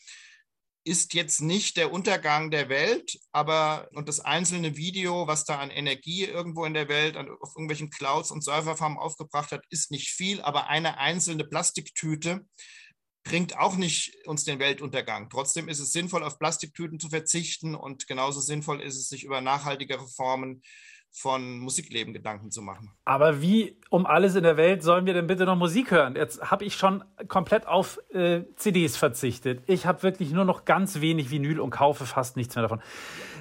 ist 0.83 1.13
jetzt 1.13 1.41
nicht 1.41 1.77
der 1.77 1.91
Untergang 1.91 2.49
der 2.49 2.67
Welt, 2.67 3.19
aber 3.31 3.87
und 3.93 4.07
das 4.07 4.19
einzelne 4.19 4.75
Video, 4.75 5.27
was 5.27 5.45
da 5.45 5.59
an 5.59 5.69
Energie 5.69 6.25
irgendwo 6.25 6.65
in 6.65 6.73
der 6.73 6.89
Welt 6.89 7.15
an, 7.17 7.29
auf 7.39 7.53
irgendwelchen 7.55 7.91
Clouds 7.91 8.31
und 8.31 8.43
Serverfarmen 8.43 8.97
aufgebracht 8.97 9.51
hat, 9.51 9.63
ist 9.69 9.91
nicht 9.91 10.09
viel, 10.09 10.41
aber 10.41 10.67
eine 10.67 10.97
einzelne 10.97 11.43
Plastiktüte 11.45 12.45
bringt 13.23 13.57
auch 13.57 13.75
nicht 13.75 14.15
uns 14.25 14.43
den 14.43 14.57
Weltuntergang. 14.57 15.29
Trotzdem 15.29 15.69
ist 15.69 15.79
es 15.79 15.91
sinnvoll, 15.91 16.23
auf 16.23 16.39
Plastiktüten 16.39 16.99
zu 16.99 17.09
verzichten 17.09 17.75
und 17.75 18.07
genauso 18.07 18.41
sinnvoll 18.41 18.81
ist 18.81 18.97
es, 18.97 19.09
sich 19.09 19.23
über 19.23 19.41
nachhaltigere 19.41 20.07
Formen 20.07 20.63
von 21.13 21.59
Musikleben 21.59 22.13
Gedanken 22.13 22.51
zu 22.51 22.61
machen. 22.61 22.91
Aber 23.03 23.41
wie 23.41 23.77
um 23.89 24.05
alles 24.05 24.35
in 24.35 24.43
der 24.43 24.55
Welt 24.55 24.81
sollen 24.81 25.05
wir 25.05 25.13
denn 25.13 25.27
bitte 25.27 25.45
noch 25.45 25.57
Musik 25.57 25.91
hören? 25.91 26.15
Jetzt 26.15 26.49
habe 26.49 26.63
ich 26.63 26.75
schon 26.75 27.03
komplett 27.27 27.67
auf 27.67 27.99
äh, 28.13 28.43
CDs 28.55 28.95
verzichtet. 28.95 29.61
Ich 29.67 29.85
habe 29.85 30.03
wirklich 30.03 30.31
nur 30.31 30.45
noch 30.45 30.63
ganz 30.63 31.01
wenig 31.01 31.29
Vinyl 31.29 31.59
und 31.59 31.69
kaufe 31.69 32.05
fast 32.05 32.37
nichts 32.37 32.55
mehr 32.55 32.63
davon. 32.63 32.81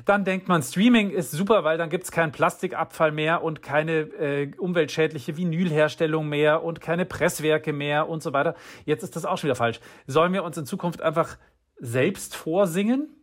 Dann 0.05 0.25
denkt 0.25 0.49
man, 0.49 0.63
Streaming 0.63 1.11
ist 1.11 1.31
super, 1.31 1.63
weil 1.63 1.79
dann 1.79 1.91
gibt 1.91 2.05
es 2.05 2.11
keinen 2.11 2.33
Plastikabfall 2.33 3.13
mehr 3.13 3.45
und 3.45 3.63
keine 3.63 4.01
äh, 4.01 4.51
umweltschädliche 4.59 5.37
Vinylherstellung 5.37 6.29
mehr 6.29 6.65
und 6.65 6.81
keine 6.81 7.07
Presswerke 7.07 7.73
mehr 7.73 8.09
und 8.09 8.21
so 8.21 8.33
weiter. 8.33 8.57
Jetzt 8.85 9.05
ist 9.05 9.15
das 9.15 9.25
auch 9.25 9.39
schon 9.39 9.49
wieder 9.49 9.57
falsch. 9.57 9.79
Sollen 10.09 10.33
wir 10.33 10.43
uns 10.43 10.59
in 10.59 10.67
Zukunft 10.67 11.03
einfach 11.03 11.39
selbst 11.79 12.35
vorsingen? 12.35 13.15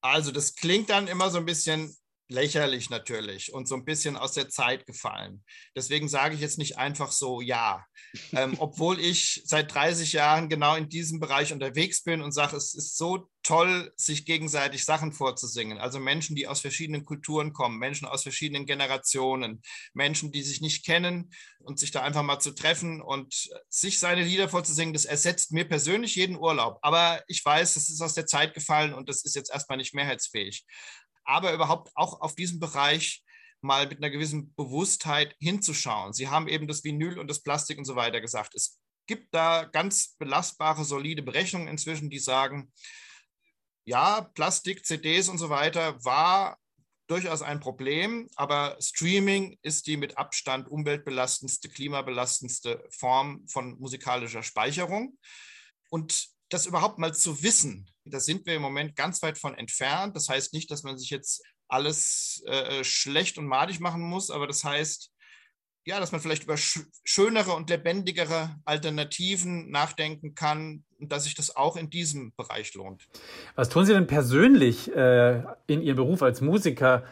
Also 0.00 0.30
das 0.30 0.54
klingt 0.54 0.88
dann 0.88 1.06
immer 1.06 1.28
so 1.28 1.38
ein 1.38 1.44
bisschen 1.44 1.94
lächerlich 2.28 2.90
natürlich 2.90 3.52
und 3.52 3.66
so 3.66 3.74
ein 3.74 3.84
bisschen 3.84 4.16
aus 4.16 4.32
der 4.32 4.48
Zeit 4.48 4.86
gefallen. 4.86 5.42
Deswegen 5.74 6.08
sage 6.08 6.34
ich 6.34 6.40
jetzt 6.40 6.58
nicht 6.58 6.76
einfach 6.76 7.10
so 7.10 7.40
ja, 7.40 7.84
ähm, 8.32 8.54
obwohl 8.58 9.00
ich 9.00 9.42
seit 9.46 9.72
30 9.74 10.12
Jahren 10.12 10.48
genau 10.48 10.76
in 10.76 10.88
diesem 10.88 11.20
Bereich 11.20 11.52
unterwegs 11.52 12.02
bin 12.02 12.20
und 12.20 12.32
sage, 12.32 12.56
es 12.56 12.74
ist 12.74 12.96
so 12.96 13.28
toll, 13.42 13.90
sich 13.96 14.26
gegenseitig 14.26 14.84
Sachen 14.84 15.12
vorzusingen. 15.12 15.78
Also 15.78 15.98
Menschen, 15.98 16.36
die 16.36 16.46
aus 16.46 16.60
verschiedenen 16.60 17.06
Kulturen 17.06 17.54
kommen, 17.54 17.78
Menschen 17.78 18.06
aus 18.06 18.22
verschiedenen 18.22 18.66
Generationen, 18.66 19.62
Menschen, 19.94 20.30
die 20.30 20.42
sich 20.42 20.60
nicht 20.60 20.84
kennen 20.84 21.30
und 21.60 21.78
sich 21.78 21.90
da 21.90 22.02
einfach 22.02 22.22
mal 22.22 22.40
zu 22.40 22.50
treffen 22.50 23.00
und 23.00 23.48
sich 23.70 23.98
seine 24.00 24.22
Lieder 24.22 24.50
vorzusingen, 24.50 24.92
das 24.92 25.06
ersetzt 25.06 25.52
mir 25.52 25.66
persönlich 25.66 26.14
jeden 26.16 26.36
Urlaub. 26.36 26.78
Aber 26.82 27.22
ich 27.26 27.42
weiß, 27.42 27.72
das 27.72 27.88
ist 27.88 28.02
aus 28.02 28.12
der 28.12 28.26
Zeit 28.26 28.52
gefallen 28.52 28.92
und 28.92 29.08
das 29.08 29.24
ist 29.24 29.34
jetzt 29.34 29.50
erstmal 29.50 29.78
nicht 29.78 29.94
mehrheitsfähig 29.94 30.66
aber 31.28 31.52
überhaupt 31.52 31.90
auch 31.94 32.20
auf 32.22 32.34
diesen 32.34 32.58
Bereich 32.58 33.22
mal 33.60 33.86
mit 33.86 33.98
einer 33.98 34.10
gewissen 34.10 34.54
Bewusstheit 34.54 35.36
hinzuschauen. 35.40 36.12
Sie 36.12 36.28
haben 36.28 36.48
eben 36.48 36.66
das 36.66 36.84
Vinyl 36.84 37.18
und 37.18 37.28
das 37.28 37.42
Plastik 37.42 37.76
und 37.76 37.84
so 37.84 37.96
weiter 37.96 38.20
gesagt. 38.20 38.54
Es 38.54 38.80
gibt 39.06 39.34
da 39.34 39.64
ganz 39.64 40.16
belastbare, 40.18 40.84
solide 40.84 41.22
Berechnungen 41.22 41.68
inzwischen, 41.68 42.08
die 42.08 42.18
sagen, 42.18 42.72
ja, 43.84 44.22
Plastik, 44.34 44.86
CDs 44.86 45.28
und 45.28 45.38
so 45.38 45.50
weiter 45.50 46.02
war 46.04 46.58
durchaus 47.08 47.42
ein 47.42 47.60
Problem, 47.60 48.28
aber 48.36 48.76
Streaming 48.80 49.58
ist 49.62 49.86
die 49.86 49.96
mit 49.96 50.18
Abstand 50.18 50.68
umweltbelastendste, 50.68 51.68
klimabelastendste 51.68 52.86
Form 52.90 53.46
von 53.48 53.78
musikalischer 53.78 54.42
Speicherung. 54.42 55.18
Und 55.90 56.28
das 56.48 56.66
überhaupt 56.66 56.98
mal 56.98 57.14
zu 57.14 57.42
wissen, 57.42 57.88
da 58.04 58.20
sind 58.20 58.46
wir 58.46 58.56
im 58.56 58.62
Moment 58.62 58.96
ganz 58.96 59.22
weit 59.22 59.38
von 59.38 59.54
entfernt. 59.54 60.16
Das 60.16 60.28
heißt 60.28 60.52
nicht, 60.54 60.70
dass 60.70 60.82
man 60.82 60.98
sich 60.98 61.10
jetzt 61.10 61.42
alles 61.68 62.42
äh, 62.46 62.82
schlecht 62.82 63.38
und 63.38 63.46
madig 63.46 63.80
machen 63.80 64.02
muss, 64.02 64.30
aber 64.30 64.46
das 64.46 64.64
heißt, 64.64 65.12
ja, 65.84 66.00
dass 66.00 66.12
man 66.12 66.20
vielleicht 66.20 66.44
über 66.44 66.56
sch 66.56 66.80
schönere 67.04 67.52
und 67.52 67.70
lebendigere 67.70 68.50
Alternativen 68.64 69.70
nachdenken 69.70 70.34
kann 70.34 70.84
und 70.98 71.10
dass 71.12 71.24
sich 71.24 71.34
das 71.34 71.56
auch 71.56 71.76
in 71.76 71.88
diesem 71.88 72.32
Bereich 72.36 72.74
lohnt. 72.74 73.08
Was 73.54 73.70
tun 73.70 73.86
Sie 73.86 73.94
denn 73.94 74.06
persönlich 74.06 74.94
äh, 74.94 75.42
in 75.66 75.80
Ihrem 75.80 75.96
Beruf 75.96 76.22
als 76.22 76.42
Musiker, 76.42 77.04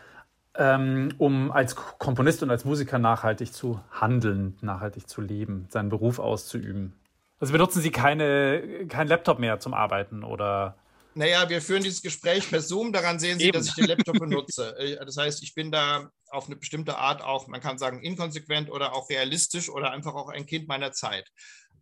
ähm, 0.55 1.15
um 1.17 1.51
als 1.53 1.75
Komponist 1.75 2.43
und 2.43 2.51
als 2.51 2.67
Musiker 2.67 2.99
nachhaltig 2.99 3.53
zu 3.53 3.81
handeln, 3.91 4.59
nachhaltig 4.61 5.09
zu 5.09 5.23
leben, 5.23 5.67
seinen 5.71 5.89
Beruf 5.89 6.19
auszuüben? 6.19 6.93
Also 7.39 7.53
benutzen 7.53 7.83
Sie 7.83 7.91
keine, 7.91 8.87
keinen 8.89 9.09
Laptop 9.09 9.39
mehr 9.39 9.61
zum 9.61 9.75
Arbeiten 9.75 10.25
oder? 10.25 10.77
Naja, 11.15 11.49
wir 11.49 11.63
führen 11.63 11.83
dieses 11.83 12.03
Gespräch 12.03 12.49
per 12.49 12.61
Zoom. 12.61 12.93
Daran 12.93 13.19
sehen 13.19 13.39
Sie, 13.39 13.47
Eben. 13.47 13.59
dass 13.59 13.69
ich 13.69 13.75
den 13.75 13.87
Laptop 13.87 14.19
benutze. 14.19 14.77
Äh, 14.79 15.05
das 15.05 15.17
heißt, 15.17 15.43
ich 15.43 15.55
bin 15.55 15.73
da 15.73 16.11
auf 16.29 16.47
eine 16.47 16.57
bestimmte 16.57 16.99
Art 16.99 17.23
auch, 17.23 17.47
man 17.47 17.61
kann 17.61 17.79
sagen, 17.79 18.03
inkonsequent 18.03 18.71
oder 18.71 18.95
auch 18.95 19.09
realistisch 19.09 19.69
oder 19.71 19.93
einfach 19.93 20.15
auch 20.15 20.29
ein 20.29 20.47
Kind 20.47 20.69
meiner 20.69 20.93
Zeit. 20.93 21.27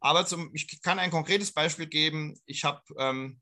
Aber 0.00 0.26
zum, 0.26 0.50
ich 0.54 0.80
kann 0.82 0.98
ein 0.98 1.10
konkretes 1.10 1.52
Beispiel 1.52 1.86
geben. 1.86 2.38
Ich 2.46 2.64
habe 2.64 2.82
ähm, 2.98 3.40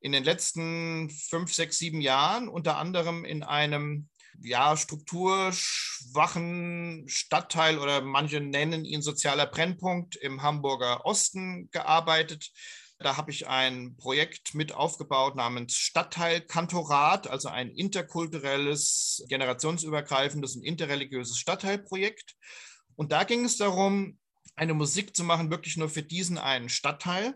in 0.00 0.12
den 0.12 0.24
letzten 0.24 1.10
fünf, 1.10 1.54
sechs, 1.54 1.78
sieben 1.78 2.00
Jahren 2.00 2.48
unter 2.48 2.76
anderem 2.76 3.24
in 3.24 3.42
einem 3.42 4.08
ja, 4.40 4.76
strukturschwachen 4.76 7.04
Stadtteil 7.08 7.78
oder 7.78 8.00
manche 8.00 8.40
nennen 8.40 8.84
ihn 8.84 9.02
sozialer 9.02 9.46
Brennpunkt 9.46 10.16
im 10.16 10.42
Hamburger 10.42 11.04
Osten 11.04 11.68
gearbeitet. 11.70 12.50
Da 12.98 13.16
habe 13.16 13.30
ich 13.32 13.48
ein 13.48 13.96
Projekt 13.96 14.54
mit 14.54 14.72
aufgebaut 14.72 15.34
namens 15.34 15.74
Stadtteilkantorat, 15.74 17.28
also 17.28 17.48
ein 17.48 17.70
interkulturelles, 17.70 19.24
generationsübergreifendes 19.28 20.56
und 20.56 20.62
interreligiöses 20.62 21.38
Stadtteilprojekt. 21.38 22.36
Und 22.94 23.12
da 23.12 23.24
ging 23.24 23.44
es 23.44 23.56
darum, 23.56 24.18
eine 24.54 24.74
Musik 24.74 25.16
zu 25.16 25.24
machen, 25.24 25.50
wirklich 25.50 25.76
nur 25.76 25.88
für 25.88 26.02
diesen 26.02 26.38
einen 26.38 26.68
Stadtteil 26.68 27.34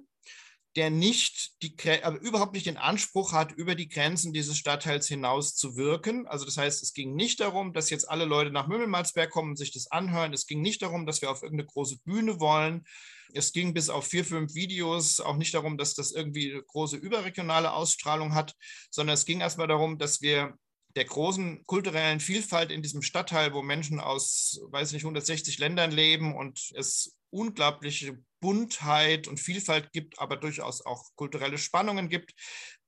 der 0.77 0.91
nicht 0.91 1.63
die, 1.63 1.75
aber 2.03 2.21
überhaupt 2.21 2.53
nicht 2.53 2.67
den 2.67 2.77
Anspruch 2.77 3.33
hat, 3.33 3.53
über 3.53 3.75
die 3.75 3.89
Grenzen 3.89 4.35
dieses 4.35 4.59
Stadtteils 4.59 5.09
hinaus 5.09 5.57
zu 5.57 5.77
wirken. 5.77 6.27
Also 6.27 6.45
das 6.45 6.59
heißt, 6.59 6.83
es 6.83 6.93
ging 6.93 7.15
nicht 7.15 7.41
darum, 7.41 7.73
dass 7.73 7.89
jetzt 7.89 8.09
alle 8.09 8.27
Leute 8.27 8.51
nach 8.51 8.69
Mümmelmalsberg 8.69 9.31
kommen 9.31 9.51
und 9.51 9.57
sich 9.57 9.73
das 9.73 9.91
anhören. 9.91 10.35
Es 10.35 10.47
ging 10.47 10.61
nicht 10.61 10.83
darum, 10.83 11.07
dass 11.07 11.23
wir 11.23 11.31
auf 11.31 11.43
irgendeine 11.43 11.67
große 11.67 11.99
Bühne 12.05 12.41
wollen. 12.41 12.85
Es 13.33 13.53
ging 13.53 13.73
bis 13.73 13.89
auf 13.89 14.07
vier, 14.07 14.25
fünf 14.25 14.55
Videos 14.55 15.21
auch 15.21 15.37
nicht 15.37 15.55
darum, 15.55 15.79
dass 15.79 15.95
das 15.95 16.13
irgendwie 16.13 16.53
eine 16.53 16.63
große 16.63 16.97
überregionale 16.97 17.73
Ausstrahlung 17.73 18.35
hat, 18.35 18.55
sondern 18.91 19.15
es 19.15 19.25
ging 19.25 19.41
erstmal 19.41 19.69
darum, 19.69 19.99
dass 19.99 20.21
wir 20.21 20.55
der 20.95 21.05
großen 21.05 21.65
kulturellen 21.67 22.21
Vielfalt 22.21 22.71
in 22.71 22.83
diesem 22.83 23.03
Stadtteil, 23.03 23.53
wo 23.53 23.63
Menschen 23.63 24.01
aus, 24.01 24.61
weiß 24.71 24.93
nicht, 24.93 25.05
160 25.05 25.59
Ländern 25.59 25.91
leben 25.91 26.35
und 26.35 26.71
es 26.75 27.17
unglaubliche 27.31 28.19
Buntheit 28.47 29.27
und 29.27 29.41
Vielfalt 29.41 29.91
gibt, 29.91 30.21
aber 30.21 30.37
durchaus 30.37 30.81
auch 30.87 31.11
kulturelle 31.17 31.59
Spannungen 31.59 32.09
gibt, 32.09 32.33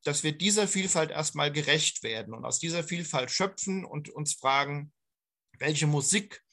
dass 0.05 0.23
wir 0.23 0.31
dieser 0.31 0.69
Vielfalt 0.69 1.11
erstmal 1.11 1.51
gerecht 1.51 2.05
werden 2.05 2.33
und 2.33 2.45
aus 2.45 2.61
dieser 2.61 2.85
Vielfalt 2.85 3.33
schöpfen 3.33 3.85
und 3.85 4.09
uns 4.09 4.35
fragen, 4.35 4.93
welche 5.59 5.89
Musik 5.89 6.45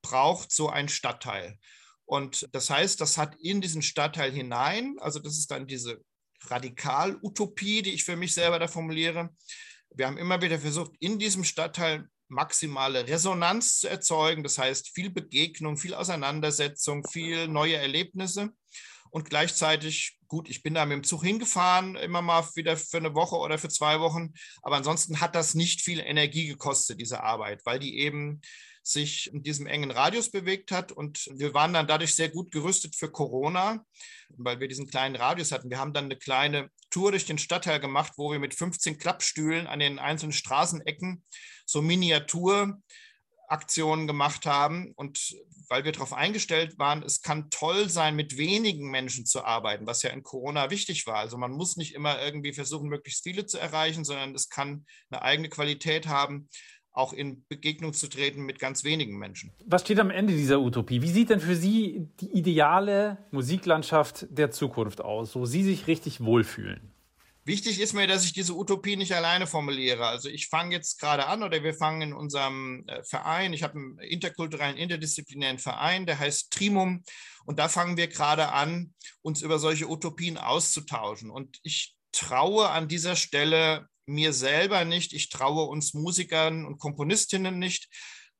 braucht 0.00 0.50
so 0.50 0.70
ein 0.70 0.88
Stadtteil? 0.88 1.58
Und 2.06 2.48
das 2.52 2.70
heißt, 2.70 3.02
das 3.02 3.18
hat 3.18 3.36
in 3.38 3.60
diesen 3.60 3.82
Stadtteil 3.82 4.32
hinein, 4.32 4.96
also 4.98 5.18
das 5.18 5.36
ist 5.36 5.50
dann 5.50 5.66
diese 5.66 6.02
Radikal-Utopie, 6.44 7.82
die 7.82 7.92
ich 7.92 8.04
für 8.04 8.16
mich 8.16 8.32
selber 8.32 8.58
da 8.58 8.66
formuliere. 8.66 9.28
Wir 9.90 10.06
haben 10.06 10.16
immer 10.16 10.40
wieder 10.40 10.58
versucht, 10.58 10.92
in 11.00 11.18
diesem 11.18 11.44
Stadtteil 11.44 12.08
maximale 12.28 13.06
Resonanz 13.06 13.80
zu 13.80 13.88
erzeugen. 13.88 14.42
Das 14.42 14.58
heißt, 14.58 14.90
viel 14.90 15.10
Begegnung, 15.10 15.76
viel 15.76 15.94
Auseinandersetzung, 15.94 17.06
viel 17.06 17.48
neue 17.48 17.76
Erlebnisse. 17.76 18.50
Und 19.10 19.30
gleichzeitig, 19.30 20.18
gut, 20.26 20.50
ich 20.50 20.62
bin 20.62 20.74
da 20.74 20.84
mit 20.84 20.96
dem 20.96 21.04
Zug 21.04 21.24
hingefahren, 21.24 21.96
immer 21.96 22.20
mal 22.20 22.46
wieder 22.54 22.76
für 22.76 22.98
eine 22.98 23.14
Woche 23.14 23.36
oder 23.36 23.58
für 23.58 23.68
zwei 23.70 24.00
Wochen. 24.00 24.34
Aber 24.62 24.76
ansonsten 24.76 25.20
hat 25.20 25.34
das 25.34 25.54
nicht 25.54 25.80
viel 25.80 26.00
Energie 26.00 26.46
gekostet, 26.46 27.00
diese 27.00 27.22
Arbeit, 27.22 27.64
weil 27.64 27.78
die 27.78 27.98
eben 27.98 28.42
sich 28.88 29.30
in 29.32 29.42
diesem 29.42 29.66
engen 29.66 29.90
Radius 29.90 30.30
bewegt 30.30 30.70
hat. 30.72 30.92
Und 30.92 31.28
wir 31.34 31.52
waren 31.52 31.74
dann 31.74 31.86
dadurch 31.86 32.14
sehr 32.14 32.30
gut 32.30 32.50
gerüstet 32.50 32.96
für 32.96 33.10
Corona, 33.10 33.84
weil 34.30 34.60
wir 34.60 34.68
diesen 34.68 34.88
kleinen 34.88 35.16
Radius 35.16 35.52
hatten. 35.52 35.68
Wir 35.68 35.78
haben 35.78 35.92
dann 35.92 36.06
eine 36.06 36.16
kleine 36.16 36.70
Tour 36.90 37.10
durch 37.10 37.26
den 37.26 37.36
Stadtteil 37.36 37.80
gemacht, 37.80 38.14
wo 38.16 38.32
wir 38.32 38.38
mit 38.38 38.54
15 38.54 38.96
Klappstühlen 38.98 39.66
an 39.66 39.80
den 39.80 39.98
einzelnen 39.98 40.32
Straßenecken 40.32 41.22
so 41.66 41.82
Miniaturaktionen 41.82 44.06
gemacht 44.06 44.46
haben. 44.46 44.94
Und 44.96 45.36
weil 45.68 45.84
wir 45.84 45.92
darauf 45.92 46.14
eingestellt 46.14 46.78
waren, 46.78 47.02
es 47.02 47.20
kann 47.20 47.50
toll 47.50 47.90
sein, 47.90 48.16
mit 48.16 48.38
wenigen 48.38 48.90
Menschen 48.90 49.26
zu 49.26 49.44
arbeiten, 49.44 49.86
was 49.86 50.02
ja 50.02 50.08
in 50.10 50.22
Corona 50.22 50.70
wichtig 50.70 51.06
war. 51.06 51.16
Also 51.16 51.36
man 51.36 51.52
muss 51.52 51.76
nicht 51.76 51.94
immer 51.94 52.22
irgendwie 52.22 52.54
versuchen, 52.54 52.88
möglichst 52.88 53.22
viele 53.22 53.44
zu 53.44 53.58
erreichen, 53.58 54.06
sondern 54.06 54.34
es 54.34 54.48
kann 54.48 54.86
eine 55.10 55.20
eigene 55.20 55.50
Qualität 55.50 56.06
haben 56.06 56.48
auch 56.98 57.12
in 57.12 57.44
Begegnung 57.48 57.92
zu 57.92 58.08
treten 58.08 58.42
mit 58.42 58.58
ganz 58.58 58.84
wenigen 58.84 59.18
Menschen. 59.18 59.52
Was 59.64 59.82
steht 59.82 60.00
am 60.00 60.10
Ende 60.10 60.34
dieser 60.34 60.60
Utopie? 60.60 61.00
Wie 61.00 61.10
sieht 61.10 61.30
denn 61.30 61.40
für 61.40 61.54
Sie 61.54 62.08
die 62.20 62.32
ideale 62.32 63.18
Musiklandschaft 63.30 64.26
der 64.30 64.50
Zukunft 64.50 65.00
aus, 65.00 65.34
wo 65.34 65.46
Sie 65.46 65.62
sich 65.62 65.86
richtig 65.86 66.22
wohlfühlen? 66.22 66.92
Wichtig 67.44 67.80
ist 67.80 67.94
mir, 67.94 68.06
dass 68.06 68.26
ich 68.26 68.34
diese 68.34 68.54
Utopie 68.54 68.96
nicht 68.96 69.14
alleine 69.14 69.46
formuliere. 69.46 70.04
Also 70.04 70.28
ich 70.28 70.48
fange 70.48 70.74
jetzt 70.74 71.00
gerade 71.00 71.28
an 71.28 71.42
oder 71.42 71.62
wir 71.62 71.72
fangen 71.72 72.02
in 72.02 72.12
unserem 72.12 72.84
äh, 72.88 73.02
Verein, 73.04 73.54
ich 73.54 73.62
habe 73.62 73.78
einen 73.78 73.98
interkulturellen, 74.00 74.76
interdisziplinären 74.76 75.58
Verein, 75.58 76.04
der 76.04 76.18
heißt 76.18 76.52
Trimum 76.52 77.04
und 77.46 77.58
da 77.58 77.68
fangen 77.68 77.96
wir 77.96 78.08
gerade 78.08 78.52
an, 78.52 78.92
uns 79.22 79.40
über 79.40 79.58
solche 79.58 79.88
Utopien 79.88 80.36
auszutauschen. 80.36 81.30
Und 81.30 81.58
ich 81.62 81.94
traue 82.12 82.68
an 82.68 82.86
dieser 82.86 83.16
Stelle 83.16 83.88
mir 84.08 84.32
selber 84.32 84.84
nicht, 84.84 85.12
ich 85.12 85.28
traue 85.28 85.64
uns 85.64 85.94
Musikern 85.94 86.64
und 86.64 86.78
Komponistinnen 86.78 87.58
nicht, 87.58 87.88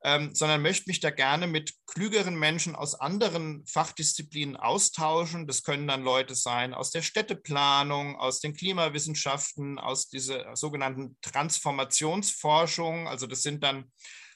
ähm, 0.04 0.34
sondern 0.34 0.62
möchte 0.62 0.88
mich 0.88 1.00
da 1.00 1.10
gerne 1.10 1.46
mit 1.46 1.74
klügeren 1.86 2.36
Menschen 2.36 2.76
aus 2.76 2.94
anderen 2.94 3.66
Fachdisziplinen 3.66 4.56
austauschen. 4.56 5.46
Das 5.46 5.64
können 5.64 5.88
dann 5.88 6.04
Leute 6.04 6.34
sein 6.34 6.72
aus 6.72 6.90
der 6.90 7.02
Städteplanung, 7.02 8.16
aus 8.16 8.40
den 8.40 8.54
Klimawissenschaften, 8.54 9.78
aus 9.78 10.08
dieser 10.08 10.54
sogenannten 10.54 11.16
Transformationsforschung. 11.20 13.08
Also 13.08 13.26
das 13.26 13.42
sind 13.42 13.64
dann 13.64 13.90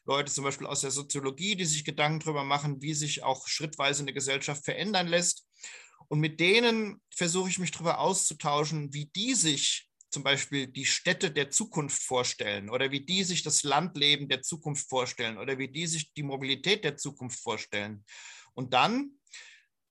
Leute 0.05 0.33
zum 0.33 0.43
Beispiel 0.43 0.67
aus 0.67 0.81
der 0.81 0.91
Soziologie, 0.91 1.55
die 1.55 1.65
sich 1.65 1.85
Gedanken 1.85 2.21
darüber 2.21 2.43
machen, 2.43 2.83
wie 2.83 2.95
sich 2.95 3.23
auch 3.23 3.47
schrittweise 3.47 4.03
eine 4.03 4.13
Gesellschaft 4.13 4.65
verändern 4.65 5.07
lässt. 5.07 5.47
Und 6.09 6.19
mit 6.19 6.41
denen 6.41 7.01
versuche 7.15 7.49
ich 7.49 7.61
mich 7.61 7.71
darüber 7.71 8.01
auszutauschen, 8.01 8.93
wie 8.93 9.07
die 9.07 9.35
sich 9.35 9.89
zum 10.13 10.23
Beispiel 10.23 10.67
die 10.67 10.85
Städte 10.85 11.31
der 11.31 11.51
Zukunft 11.51 12.03
vorstellen 12.03 12.69
oder 12.69 12.91
wie 12.91 13.01
die 13.01 13.25
sich 13.25 13.43
das 13.43 13.63
Landleben 13.63 14.29
der 14.29 14.43
Zukunft 14.43 14.89
vorstellen 14.89 15.39
oder 15.39 15.59
wie 15.59 15.69
die 15.69 15.87
sich 15.87 16.13
die 16.13 16.23
Mobilität 16.23 16.85
der 16.85 16.97
Zukunft 16.97 17.41
vorstellen. 17.41 18.05
Und 18.53 18.75
dann 18.75 19.13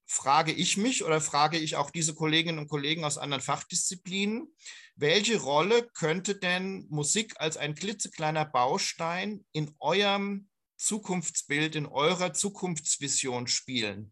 frage 0.05 0.51
ich 0.51 0.77
mich 0.77 1.03
oder 1.03 1.21
frage 1.21 1.57
ich 1.57 1.75
auch 1.75 1.89
diese 1.89 2.13
Kolleginnen 2.13 2.59
und 2.59 2.69
Kollegen 2.69 3.03
aus 3.03 3.17
anderen 3.17 3.41
Fachdisziplinen, 3.41 4.53
welche 4.95 5.39
Rolle 5.39 5.89
könnte 5.93 6.35
denn 6.35 6.85
Musik 6.89 7.33
als 7.37 7.57
ein 7.57 7.73
klitzekleiner 7.73 8.45
Baustein 8.45 9.43
in 9.53 9.73
eurem 9.79 10.49
Zukunftsbild, 10.77 11.75
in 11.75 11.87
eurer 11.87 12.33
Zukunftsvision 12.33 13.47
spielen? 13.47 14.11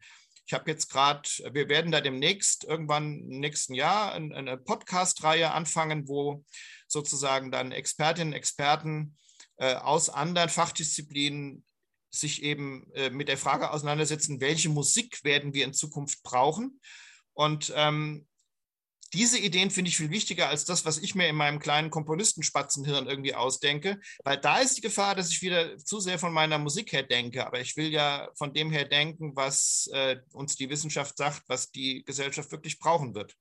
Ich 0.50 0.54
habe 0.54 0.72
jetzt 0.72 0.90
gerade, 0.90 1.30
wir 1.52 1.70
werden 1.70 1.92
da 1.92 2.02
demnächst 2.02 2.64
irgendwann 2.64 3.20
im 3.20 3.40
nächsten 3.40 3.76
Jahr 3.76 4.14
eine 4.14 4.58
Podcast-Reihe 4.58 5.52
anfangen, 5.52 6.08
wo 6.08 6.44
sozusagen 6.88 7.52
dann 7.52 7.72
Expertinnen 7.72 8.30
und 8.30 8.36
Experten 8.36 9.16
äh, 9.58 9.76
aus 9.76 10.10
anderen 10.10 10.50
Fachdisziplinen 10.50 11.64
sich 12.10 12.42
eben 12.42 12.92
äh, 12.96 13.12
mit 13.12 13.28
der 13.28 13.38
Frage 13.38 13.70
auseinandersetzen, 13.70 14.42
welche 14.42 14.70
Musik 14.70 15.24
werden 15.24 15.54
wir 15.54 15.66
in 15.66 15.76
Zukunft 15.76 16.24
brauchen. 16.24 16.82
Und 17.34 17.72
ähm, 17.76 18.26
diese 19.14 19.40
Ideen 19.40 19.72
finde 19.72 19.90
ich 19.90 19.98
viel 19.98 20.10
wichtiger 20.10 20.50
als 20.50 20.66
das, 20.66 20.86
was 20.86 20.98
ich 20.98 21.16
mir 21.16 21.28
in 21.28 21.36
meinem 21.36 21.60
kleinen 21.60 21.90
Komponistenspatzenhirn 21.90 23.08
irgendwie 23.08 23.36
ausdenke, 23.36 24.00
weil 24.24 24.38
da 24.38 24.60
ist 24.60 24.78
die 24.78 24.82
Gefahr, 24.82 25.16
dass 25.16 25.30
ich 25.30 25.42
wieder 25.42 25.78
zu 25.78 26.00
sehr 26.00 26.20
von 26.20 26.34
meiner 26.34 26.60
Musik 26.60 26.92
her 26.92 27.04
denke. 27.04 27.46
Aber 27.46 27.60
ich 27.60 27.76
will 27.78 27.92
ja 27.92 28.30
von 28.36 28.54
dem 28.54 28.72
her 28.72 28.86
denken, 28.86 29.36
was 29.36 29.90
äh, 29.94 30.18
uns 30.34 30.56
die 30.56 30.70
Wissenschaft 30.70 31.18
sagt, 31.18 31.44
was 31.48 31.72
die 31.72 32.04
Gesellschaft 32.04 32.52
wirklich 32.52 32.80
brauchen 32.80 33.16
wird. 33.16 33.36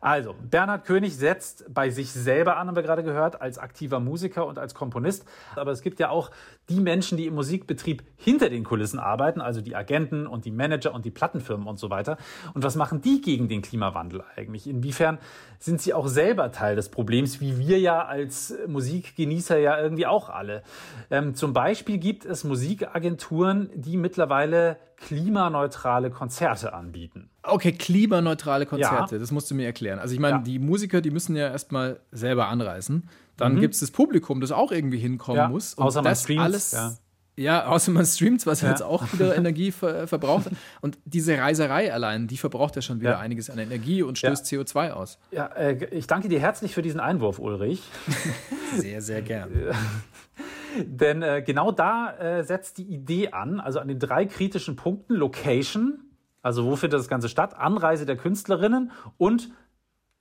Also, 0.00 0.34
Bernhard 0.42 0.86
König 0.86 1.14
setzt 1.16 1.66
bei 1.72 1.90
sich 1.90 2.10
selber 2.10 2.56
an, 2.56 2.68
haben 2.68 2.76
wir 2.76 2.82
gerade 2.82 3.02
gehört, 3.02 3.42
als 3.42 3.58
aktiver 3.58 4.00
Musiker 4.00 4.46
und 4.46 4.58
als 4.58 4.74
Komponist. 4.74 5.26
Aber 5.56 5.72
es 5.72 5.82
gibt 5.82 6.00
ja 6.00 6.08
auch 6.08 6.30
die 6.70 6.80
Menschen, 6.80 7.18
die 7.18 7.26
im 7.26 7.34
Musikbetrieb 7.34 8.02
hinter 8.16 8.48
den 8.48 8.64
Kulissen 8.64 8.98
arbeiten, 8.98 9.42
also 9.42 9.60
die 9.60 9.76
Agenten 9.76 10.26
und 10.26 10.46
die 10.46 10.50
Manager 10.50 10.94
und 10.94 11.04
die 11.04 11.10
Plattenfirmen 11.10 11.66
und 11.66 11.78
so 11.78 11.90
weiter. 11.90 12.16
Und 12.54 12.64
was 12.64 12.76
machen 12.76 13.02
die 13.02 13.20
gegen 13.20 13.48
den 13.48 13.60
Klimawandel 13.60 14.24
eigentlich? 14.36 14.66
Inwiefern 14.66 15.18
sind 15.58 15.82
sie 15.82 15.92
auch 15.92 16.08
selber 16.08 16.50
Teil 16.50 16.76
des 16.76 16.88
Problems, 16.88 17.42
wie 17.42 17.58
wir 17.58 17.78
ja 17.78 18.02
als 18.02 18.54
Musikgenießer 18.66 19.58
ja 19.58 19.78
irgendwie 19.78 20.06
auch 20.06 20.30
alle? 20.30 20.62
Ähm, 21.10 21.34
zum 21.34 21.52
Beispiel 21.52 21.98
gibt 21.98 22.24
es 22.24 22.44
Musikagenturen, 22.44 23.68
die 23.74 23.98
mittlerweile 23.98 24.78
klimaneutrale 24.96 26.10
Konzerte 26.10 26.72
anbieten. 26.72 27.29
Okay, 27.42 27.72
klimaneutrale 27.72 28.66
Konzerte, 28.66 29.14
ja. 29.14 29.18
das 29.18 29.30
musst 29.30 29.50
du 29.50 29.54
mir 29.54 29.64
erklären. 29.64 29.98
Also 29.98 30.14
ich 30.14 30.20
meine, 30.20 30.38
ja. 30.38 30.42
die 30.42 30.58
Musiker, 30.58 31.00
die 31.00 31.10
müssen 31.10 31.36
ja 31.36 31.48
erstmal 31.48 32.00
selber 32.12 32.48
anreisen. 32.48 33.08
Dann 33.36 33.54
mhm. 33.54 33.60
gibt 33.60 33.74
es 33.74 33.80
das 33.80 33.90
Publikum, 33.90 34.40
das 34.42 34.52
auch 34.52 34.72
irgendwie 34.72 34.98
hinkommen 34.98 35.38
ja. 35.38 35.48
muss. 35.48 35.74
Und 35.74 35.84
außer 35.84 36.02
man 36.02 36.14
streamt. 36.14 36.42
Alles, 36.42 36.72
ja. 36.72 36.92
ja. 37.36 37.66
außer 37.66 37.92
man 37.92 38.04
streamt, 38.04 38.44
was 38.44 38.60
ja. 38.60 38.68
jetzt 38.68 38.82
auch 38.82 39.10
wieder 39.14 39.34
Energie 39.38 39.72
ver 39.72 40.06
verbraucht. 40.06 40.50
Und 40.82 40.98
diese 41.06 41.38
Reiserei 41.38 41.92
allein, 41.92 42.26
die 42.26 42.36
verbraucht 42.36 42.76
ja 42.76 42.82
schon 42.82 43.00
wieder 43.00 43.18
einiges 43.18 43.48
an 43.48 43.58
Energie 43.58 44.02
und 44.02 44.18
stößt 44.18 44.44
CO2 44.44 44.90
aus. 44.90 45.18
Ja, 45.30 45.46
äh, 45.46 45.82
ich 45.92 46.06
danke 46.06 46.28
dir 46.28 46.40
herzlich 46.40 46.74
für 46.74 46.82
diesen 46.82 47.00
Einwurf, 47.00 47.38
Ulrich. 47.38 47.82
Sehr, 48.76 49.00
sehr 49.02 49.22
gern. 49.22 49.50
Denn 50.84 51.22
äh, 51.22 51.42
genau 51.44 51.72
da 51.72 52.16
äh, 52.16 52.44
setzt 52.44 52.78
die 52.78 52.84
Idee 52.84 53.30
an, 53.30 53.58
also 53.58 53.80
an 53.80 53.88
den 53.88 53.98
drei 53.98 54.26
kritischen 54.26 54.76
Punkten 54.76 55.14
Location, 55.14 56.09
also 56.42 56.64
wo 56.64 56.76
findet 56.76 57.00
das 57.00 57.08
Ganze 57.08 57.28
statt, 57.28 57.56
Anreise 57.56 58.06
der 58.06 58.16
Künstlerinnen 58.16 58.92
und 59.18 59.50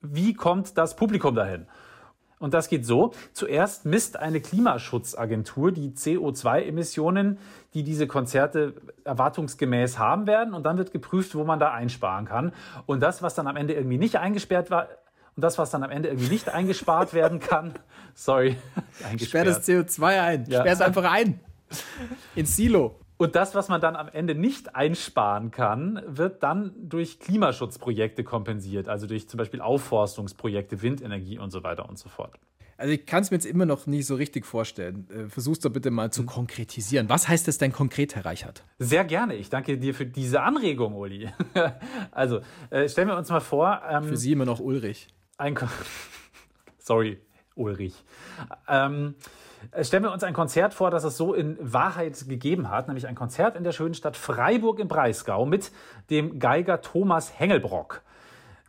wie 0.02 0.34
kommt 0.34 0.78
das 0.78 0.96
Publikum 0.96 1.36
dahin. 1.36 1.68
Und 2.40 2.54
das 2.54 2.70
geht 2.70 2.86
so. 2.86 3.12
Zuerst 3.34 3.86
misst 3.86 4.16
eine 4.16 4.40
Klimaschutzagentur 4.40 5.74
die 5.74 5.92
CO2-Emissionen, 5.92 7.38
die 7.74 7.84
diese 7.84 8.08
Konzerte 8.08 8.76
erwartungsgemäß 9.04 10.00
haben 10.00 10.26
werden. 10.26 10.54
Und 10.54 10.64
dann 10.64 10.78
wird 10.78 10.92
geprüft, 10.92 11.36
wo 11.36 11.44
man 11.44 11.60
da 11.60 11.74
einsparen 11.74 12.26
kann. 12.26 12.54
Und 12.86 13.02
das, 13.02 13.22
was 13.22 13.36
dann 13.36 13.48
am 13.48 13.58
Ende 13.58 13.74
irgendwie 13.74 13.98
nicht 13.98 14.16
eingesperrt 14.16 14.72
war, 14.72 14.88
und 15.36 15.44
das, 15.44 15.58
was 15.58 15.70
dann 15.70 15.84
am 15.84 15.92
Ende 15.92 16.10
irgendwie 16.10 16.30
nicht 16.30 16.50
eingespart 16.54 17.14
werden 17.14 17.40
kann, 17.40 17.74
sorry. 18.14 18.58
Sperr 19.18 19.46
das 19.46 19.68
CO2 19.68 20.22
ein. 20.22 20.46
Ja. 20.48 20.62
Sperr 20.62 20.74
es 20.74 20.82
einfach 20.82 21.12
ein. 21.12 21.42
Ins 22.36 22.56
Silo. 22.56 23.00
Und 23.22 23.36
das, 23.36 23.54
was 23.54 23.68
man 23.68 23.82
dann 23.82 23.98
am 23.98 24.08
Ende 24.08 24.34
nicht 24.34 24.78
einsparen 24.78 25.52
kann, 25.52 26.02
wird 26.08 26.42
dann 26.42 26.72
durch 26.78 27.20
Klimaschutzprojekte 27.20 28.24
kompensiert, 28.24 28.88
also 28.88 29.08
durch 29.08 29.28
zum 29.28 29.38
Beispiel 29.38 29.60
Aufforstungsprojekte, 29.60 30.82
Windenergie 30.82 31.38
und 31.38 31.52
so 31.52 31.62
weiter 31.62 31.90
und 31.90 32.00
so 32.00 32.08
fort. 32.08 32.40
Also 32.78 32.94
ich 32.94 33.06
kann 33.06 33.22
es 33.22 33.30
mir 33.30 33.36
jetzt 33.36 33.46
immer 33.46 33.66
noch 33.66 33.88
nicht 33.88 34.06
so 34.06 34.16
richtig 34.16 34.46
vorstellen. 34.46 35.06
Äh, 35.10 35.28
versuch's 35.28 35.60
doch 35.60 35.70
bitte 35.70 35.92
mal 35.92 36.14
zu 36.14 36.26
konkretisieren. 36.26 37.10
Was 37.10 37.28
heißt 37.28 37.46
das 37.46 37.58
denn 37.58 37.74
konkret, 37.74 38.16
Herr 38.16 38.24
Reichert? 38.24 38.64
Sehr 38.78 39.04
gerne. 39.04 39.36
Ich 39.36 39.50
danke 39.50 39.78
dir 39.78 39.94
für 39.94 40.06
diese 40.06 40.42
Anregung, 40.42 40.96
Uli. 40.96 41.30
also 42.12 42.40
äh, 42.70 42.88
stellen 42.88 43.10
wir 43.10 43.18
uns 43.18 43.30
mal 43.30 43.42
vor. 43.42 43.82
Ähm, 43.90 44.06
für 44.06 44.16
Sie 44.16 44.32
immer 44.32 44.46
noch 44.46 44.62
Ulrich. 44.62 45.10
Ein 45.38 45.58
Sorry, 46.78 47.20
Ulrich. 47.56 47.96
Ähm, 48.70 49.16
stellen 49.82 50.04
wir 50.04 50.12
uns 50.12 50.24
ein 50.24 50.34
Konzert 50.34 50.74
vor, 50.74 50.92
das 50.92 51.04
es 51.04 51.18
so 51.18 51.34
in 51.34 51.58
Wahrheit 51.60 52.28
gegeben 52.28 52.70
hat, 52.70 52.88
nämlich 52.88 53.08
ein 53.08 53.16
Konzert 53.16 53.56
in 53.56 53.64
der 53.64 53.72
schönen 53.72 53.94
Stadt 53.94 54.18
Freiburg 54.18 54.80
im 54.80 54.88
Breisgau 54.88 55.46
mit 55.46 55.72
dem 56.10 56.40
Geiger 56.40 56.82
Thomas 56.82 57.40
Hengelbrock. 57.40 58.02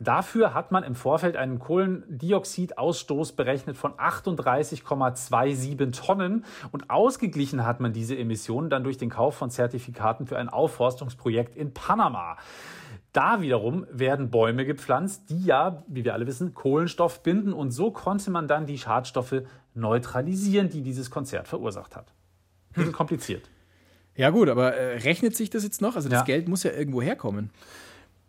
Dafür 0.01 0.55
hat 0.55 0.71
man 0.71 0.83
im 0.83 0.95
Vorfeld 0.95 1.37
einen 1.37 1.59
Kohlendioxidausstoß 1.59 3.33
berechnet 3.33 3.77
von 3.77 3.93
38,27 3.93 5.91
Tonnen 5.91 6.43
und 6.71 6.89
ausgeglichen 6.89 7.63
hat 7.67 7.79
man 7.81 7.93
diese 7.93 8.17
Emissionen 8.17 8.71
dann 8.71 8.83
durch 8.83 8.97
den 8.97 9.11
Kauf 9.11 9.35
von 9.35 9.51
Zertifikaten 9.51 10.25
für 10.25 10.39
ein 10.39 10.49
Aufforstungsprojekt 10.49 11.55
in 11.55 11.75
Panama. 11.75 12.37
Da 13.13 13.41
wiederum 13.41 13.85
werden 13.91 14.31
Bäume 14.31 14.65
gepflanzt, 14.65 15.29
die 15.29 15.45
ja, 15.45 15.83
wie 15.87 16.03
wir 16.03 16.15
alle 16.15 16.25
wissen, 16.25 16.55
Kohlenstoff 16.55 17.21
binden 17.21 17.53
und 17.53 17.69
so 17.69 17.91
konnte 17.91 18.31
man 18.31 18.47
dann 18.47 18.65
die 18.65 18.79
Schadstoffe 18.79 19.43
neutralisieren, 19.73 20.69
die 20.69 20.81
dieses 20.81 21.09
Konzert 21.09 21.47
verursacht 21.47 21.95
hat. 21.95 22.13
Bisschen 22.73 22.87
hm. 22.87 22.93
kompliziert. 22.93 23.49
Ja 24.15 24.29
gut, 24.29 24.49
aber 24.49 24.75
äh, 24.75 24.97
rechnet 24.97 25.35
sich 25.35 25.49
das 25.49 25.63
jetzt 25.63 25.81
noch? 25.81 25.95
Also 25.95 26.09
das 26.09 26.19
ja. 26.19 26.25
Geld 26.25 26.47
muss 26.47 26.63
ja 26.63 26.71
irgendwo 26.71 27.01
herkommen. 27.01 27.49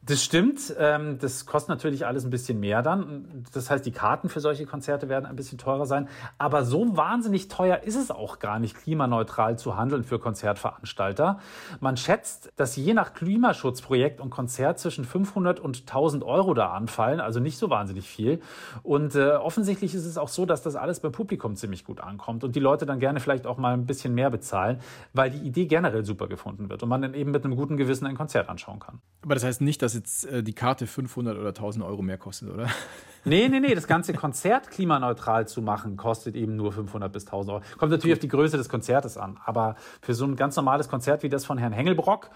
Das 0.05 0.20
stimmt. 0.24 0.74
Ähm, 0.78 1.18
das 1.20 1.46
kostet 1.46 1.68
natürlich 1.68 2.07
alles 2.07 2.24
ein 2.24 2.30
bisschen 2.30 2.59
mehr 2.59 2.82
dann. 2.82 3.44
Das 3.55 3.70
heißt, 3.70 3.86
die 3.86 3.92
Karten 3.92 4.28
für 4.28 4.40
solche 4.40 4.66
Konzerte 4.66 5.09
werden 5.09 5.26
ein 5.26 5.36
bisschen 5.36 5.59
teurer 5.59 5.86
sein. 5.86 6.09
Aber 6.38 6.64
so 6.64 6.96
wahnsinnig 6.96 7.46
teuer 7.46 7.84
ist 7.84 7.94
es 7.94 8.11
auch 8.11 8.40
gar 8.40 8.59
nicht, 8.59 8.76
klimaneutral 8.76 9.59
zu 9.61 9.76
handeln 9.76 10.03
für 10.03 10.18
Konzertveranstalter. 10.18 11.38
Man 11.78 11.96
schätzt, 11.96 12.53
dass 12.57 12.74
je 12.74 12.94
nach 12.94 13.14
Klimaschutzprojekt 13.14 14.20
und 14.20 14.30
Konzert 14.30 14.80
zwischen 14.80 15.05
500 15.05 15.61
und 15.61 15.82
1000 15.82 16.24
Euro 16.24 16.53
da 16.53 16.72
anfallen. 16.72 17.20
Also 17.20 17.38
nicht 17.38 17.57
so 17.57 17.70
wahnsinnig 17.70 18.09
viel. 18.09 18.40
Und 18.82 19.14
äh, 19.14 19.30
offensichtlich 19.34 19.94
ist 19.94 20.05
es 20.05 20.18
auch 20.18 20.28
so, 20.28 20.46
dass 20.46 20.62
das 20.62 20.74
alles 20.74 20.98
beim 20.98 21.12
Publikum 21.12 21.55
ziemlich 21.55 21.84
gut 21.84 22.00
ankommt 22.00 22.42
und 22.42 22.57
die 22.57 22.61
Leute 22.61 22.86
dann 22.86 22.98
gerne 22.98 23.20
vielleicht 23.20 23.46
auch 23.46 23.57
mal 23.57 23.72
ein 23.72 23.86
bisschen 23.86 24.14
mehr 24.14 24.30
bezahlen, 24.30 24.80
weil 25.12 25.30
die 25.30 25.46
Idee 25.46 25.66
generell 25.66 26.05
super 26.05 26.26
gefunden 26.26 26.70
wird 26.70 26.82
und 26.82 26.88
man 26.88 27.03
dann 27.03 27.14
eben 27.14 27.30
mit 27.30 27.44
einem 27.44 27.55
guten 27.55 27.76
Gewissen 27.76 28.07
ein 28.07 28.16
Konzert 28.16 28.48
anschauen 28.48 28.80
kann. 28.80 28.98
Aber 29.22 29.34
das 29.34 29.44
heißt 29.44 29.61
nicht, 29.61 29.80
dass 29.80 29.91
dass 29.93 29.95
jetzt 29.95 30.24
äh, 30.26 30.43
die 30.43 30.53
Karte 30.53 30.86
500 30.86 31.38
oder 31.38 31.49
1000 31.49 31.84
Euro 31.84 32.03
mehr 32.03 32.18
kostet, 32.18 32.51
oder? 32.51 32.68
Nee, 33.24 33.49
nee, 33.49 33.61
nee. 33.61 33.72
Das 33.76 33.86
ganze 33.86 34.14
Konzert 34.14 34.68
klimaneutral 34.68 35.47
zu 35.47 35.62
machen, 35.62 35.97
kostet 35.97 36.34
eben 36.34 36.57
nur 36.57 36.72
500 36.72 37.12
bis 37.12 37.24
1000 37.24 37.53
Euro. 37.53 37.64
Kommt 37.78 37.93
natürlich 37.93 38.14
auf 38.14 38.18
die 38.18 38.26
Größe 38.26 38.57
des 38.57 38.68
Konzertes 38.68 39.16
an. 39.16 39.38
Aber 39.45 39.76
für 40.01 40.12
so 40.12 40.24
ein 40.24 40.34
ganz 40.34 40.57
normales 40.57 40.88
Konzert 40.88 41.22
wie 41.22 41.28
das 41.28 41.45
von 41.45 41.57
Herrn 41.57 41.72
Hengelbrock, 41.72 42.30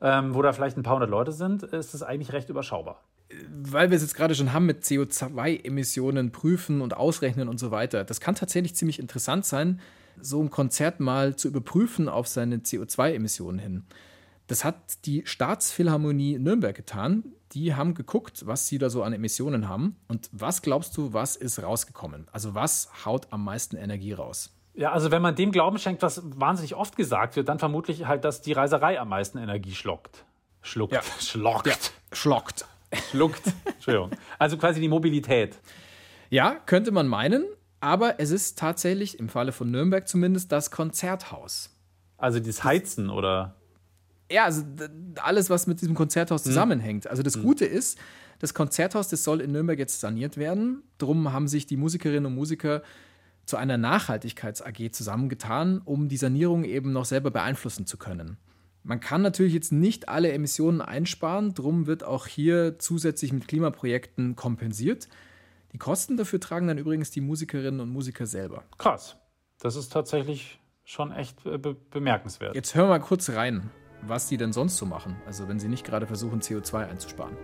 ähm, 0.00 0.36
wo 0.36 0.42
da 0.42 0.52
vielleicht 0.52 0.76
ein 0.76 0.84
paar 0.84 0.94
hundert 0.94 1.10
Leute 1.10 1.32
sind, 1.32 1.64
ist 1.64 1.92
es 1.92 2.04
eigentlich 2.04 2.32
recht 2.32 2.50
überschaubar. 2.50 3.02
Weil 3.50 3.90
wir 3.90 3.96
es 3.96 4.02
jetzt 4.02 4.14
gerade 4.14 4.36
schon 4.36 4.52
haben 4.52 4.64
mit 4.64 4.84
CO2-Emissionen 4.84 6.30
prüfen 6.30 6.82
und 6.82 6.96
ausrechnen 6.96 7.48
und 7.48 7.58
so 7.58 7.72
weiter. 7.72 8.04
Das 8.04 8.20
kann 8.20 8.36
tatsächlich 8.36 8.76
ziemlich 8.76 9.00
interessant 9.00 9.44
sein, 9.44 9.80
so 10.20 10.40
ein 10.40 10.50
Konzert 10.50 11.00
mal 11.00 11.34
zu 11.34 11.48
überprüfen 11.48 12.08
auf 12.08 12.28
seine 12.28 12.58
CO2-Emissionen 12.58 13.58
hin. 13.58 13.82
Das 14.48 14.64
hat 14.64 15.04
die 15.04 15.22
Staatsphilharmonie 15.26 16.38
Nürnberg 16.38 16.74
getan. 16.74 17.22
Die 17.52 17.74
haben 17.74 17.94
geguckt, 17.94 18.46
was 18.46 18.66
sie 18.66 18.78
da 18.78 18.90
so 18.90 19.02
an 19.02 19.12
Emissionen 19.12 19.68
haben. 19.68 19.96
Und 20.08 20.28
was 20.32 20.62
glaubst 20.62 20.96
du, 20.96 21.12
was 21.12 21.36
ist 21.36 21.62
rausgekommen? 21.62 22.26
Also 22.32 22.54
was 22.54 22.90
haut 23.04 23.28
am 23.30 23.44
meisten 23.44 23.76
Energie 23.76 24.14
raus? 24.14 24.50
Ja, 24.74 24.92
also 24.92 25.10
wenn 25.10 25.20
man 25.20 25.34
dem 25.34 25.52
Glauben 25.52 25.78
schenkt, 25.78 26.02
was 26.02 26.22
wahnsinnig 26.24 26.74
oft 26.74 26.96
gesagt 26.96 27.36
wird, 27.36 27.48
dann 27.48 27.58
vermutlich 27.58 28.06
halt, 28.06 28.24
dass 28.24 28.40
die 28.40 28.52
Reiserei 28.52 28.98
am 28.98 29.10
meisten 29.10 29.36
Energie 29.38 29.74
schluckt. 29.74 30.24
Schluckt. 30.62 30.94
Ja. 30.94 31.02
Schlockt. 31.20 31.66
Ja, 31.66 31.74
schlockt. 32.12 32.64
Schluckt. 33.10 33.42
Entschuldigung. 33.64 34.10
Also 34.38 34.56
quasi 34.56 34.80
die 34.80 34.88
Mobilität. 34.88 35.58
Ja, 36.30 36.54
könnte 36.64 36.90
man 36.90 37.06
meinen, 37.06 37.44
aber 37.80 38.18
es 38.18 38.30
ist 38.30 38.58
tatsächlich, 38.58 39.18
im 39.18 39.28
Falle 39.28 39.52
von 39.52 39.70
Nürnberg 39.70 40.08
zumindest, 40.08 40.52
das 40.52 40.70
Konzerthaus. 40.70 41.70
Also 42.16 42.40
das 42.40 42.64
Heizen 42.64 43.10
oder? 43.10 43.57
Ja, 44.30 44.44
also 44.44 44.62
alles, 45.22 45.50
was 45.50 45.66
mit 45.66 45.80
diesem 45.80 45.94
Konzerthaus 45.94 46.42
zusammenhängt. 46.42 47.06
Also 47.06 47.22
das 47.22 47.40
Gute 47.40 47.64
ist, 47.64 47.98
das 48.40 48.54
Konzerthaus, 48.54 49.08
das 49.08 49.24
soll 49.24 49.40
in 49.40 49.52
Nürnberg 49.52 49.78
jetzt 49.78 50.00
saniert 50.00 50.36
werden. 50.36 50.82
Drum 50.98 51.32
haben 51.32 51.48
sich 51.48 51.66
die 51.66 51.76
Musikerinnen 51.76 52.26
und 52.26 52.34
Musiker 52.34 52.82
zu 53.46 53.56
einer 53.56 53.78
Nachhaltigkeits-AG 53.78 54.92
zusammengetan, 54.92 55.80
um 55.84 56.08
die 56.08 56.18
Sanierung 56.18 56.64
eben 56.64 56.92
noch 56.92 57.06
selber 57.06 57.30
beeinflussen 57.30 57.86
zu 57.86 57.96
können. 57.96 58.36
Man 58.82 59.00
kann 59.00 59.22
natürlich 59.22 59.54
jetzt 59.54 59.72
nicht 59.72 60.08
alle 60.08 60.30
Emissionen 60.32 60.80
einsparen, 60.80 61.54
drum 61.54 61.86
wird 61.86 62.04
auch 62.04 62.26
hier 62.26 62.78
zusätzlich 62.78 63.32
mit 63.32 63.48
Klimaprojekten 63.48 64.36
kompensiert. 64.36 65.08
Die 65.72 65.78
Kosten 65.78 66.16
dafür 66.16 66.40
tragen 66.40 66.68
dann 66.68 66.78
übrigens 66.78 67.10
die 67.10 67.20
Musikerinnen 67.20 67.80
und 67.80 67.90
Musiker 67.90 68.26
selber. 68.26 68.64
Krass. 68.78 69.16
Das 69.60 69.76
ist 69.76 69.92
tatsächlich 69.92 70.60
schon 70.84 71.12
echt 71.12 71.44
äh, 71.44 71.58
be 71.58 71.74
bemerkenswert. 71.74 72.54
Jetzt 72.54 72.74
hören 72.74 72.86
wir 72.86 72.98
mal 72.98 73.00
kurz 73.00 73.30
rein, 73.30 73.70
was 74.02 74.28
die 74.28 74.36
denn 74.36 74.52
sonst 74.52 74.76
so 74.76 74.86
machen, 74.86 75.16
also 75.26 75.48
wenn 75.48 75.58
sie 75.58 75.68
nicht 75.68 75.84
gerade 75.84 76.06
versuchen, 76.06 76.40
CO2 76.40 76.88
einzusparen. 76.88 77.36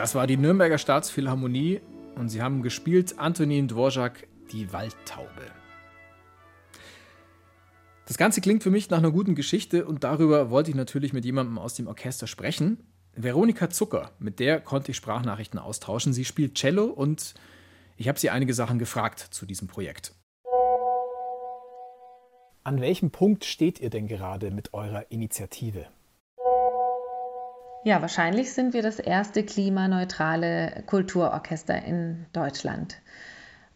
Das 0.00 0.14
war 0.14 0.26
die 0.26 0.38
Nürnberger 0.38 0.78
Staatsphilharmonie 0.78 1.82
und 2.14 2.30
sie 2.30 2.40
haben 2.40 2.62
gespielt 2.62 3.18
Antonin 3.18 3.68
Dvorak, 3.68 4.26
die 4.50 4.72
Waldtaube. 4.72 5.52
Das 8.06 8.16
Ganze 8.16 8.40
klingt 8.40 8.62
für 8.62 8.70
mich 8.70 8.88
nach 8.88 8.96
einer 8.96 9.10
guten 9.10 9.34
Geschichte 9.34 9.84
und 9.84 10.02
darüber 10.02 10.48
wollte 10.48 10.70
ich 10.70 10.74
natürlich 10.74 11.12
mit 11.12 11.26
jemandem 11.26 11.58
aus 11.58 11.74
dem 11.74 11.86
Orchester 11.86 12.26
sprechen. 12.26 12.82
Veronika 13.14 13.68
Zucker, 13.68 14.12
mit 14.18 14.40
der 14.40 14.62
konnte 14.62 14.92
ich 14.92 14.96
Sprachnachrichten 14.96 15.60
austauschen. 15.60 16.14
Sie 16.14 16.24
spielt 16.24 16.54
Cello 16.54 16.86
und 16.86 17.34
ich 17.98 18.08
habe 18.08 18.18
sie 18.18 18.30
einige 18.30 18.54
Sachen 18.54 18.78
gefragt 18.78 19.18
zu 19.20 19.44
diesem 19.44 19.68
Projekt. 19.68 20.14
An 22.64 22.80
welchem 22.80 23.10
Punkt 23.10 23.44
steht 23.44 23.80
ihr 23.80 23.90
denn 23.90 24.06
gerade 24.06 24.50
mit 24.50 24.72
eurer 24.72 25.10
Initiative? 25.10 25.88
Ja, 27.82 28.02
wahrscheinlich 28.02 28.52
sind 28.52 28.74
wir 28.74 28.82
das 28.82 28.98
erste 28.98 29.42
klimaneutrale 29.42 30.82
Kulturorchester 30.84 31.82
in 31.82 32.26
Deutschland 32.34 33.00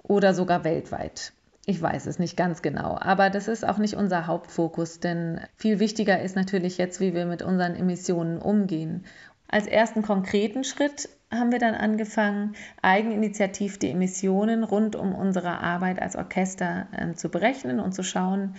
oder 0.03 0.35
sogar 0.35 0.63
weltweit. 0.63 1.33
Ich 1.65 1.81
weiß 1.81 2.05
es 2.05 2.19
nicht 2.19 2.37
ganz 2.37 2.61
genau, 2.61 2.99
aber 3.01 3.31
das 3.31 3.49
ist 3.49 3.67
auch 3.67 3.79
nicht 3.79 3.95
unser 3.95 4.27
Hauptfokus, 4.27 5.01
denn 5.01 5.41
viel 5.57 5.81
wichtiger 5.81 6.21
ist 6.21 6.37
natürlich 6.37 6.77
jetzt, 6.77 7.01
wie 7.01 7.15
wir 7.15 7.25
mit 7.25 7.41
unseren 7.41 7.75
Emissionen 7.75 8.39
umgehen. 8.39 9.07
Als 9.49 9.67
ersten 9.67 10.03
konkreten 10.03 10.65
Schritt 10.65 11.09
haben 11.31 11.51
wir 11.51 11.59
dann 11.59 11.75
angefangen, 11.75 12.55
eigeninitiativ 12.83 13.79
die 13.79 13.91
Emissionen 13.91 14.65
rund 14.65 14.97
um 14.97 15.15
unsere 15.15 15.61
Arbeit 15.61 16.03
als 16.03 16.17
Orchester 16.17 16.89
äh, 16.93 17.15
zu 17.15 17.31
berechnen 17.31 17.81
und 17.81 17.95
zu 17.95 18.03
schauen, 18.03 18.57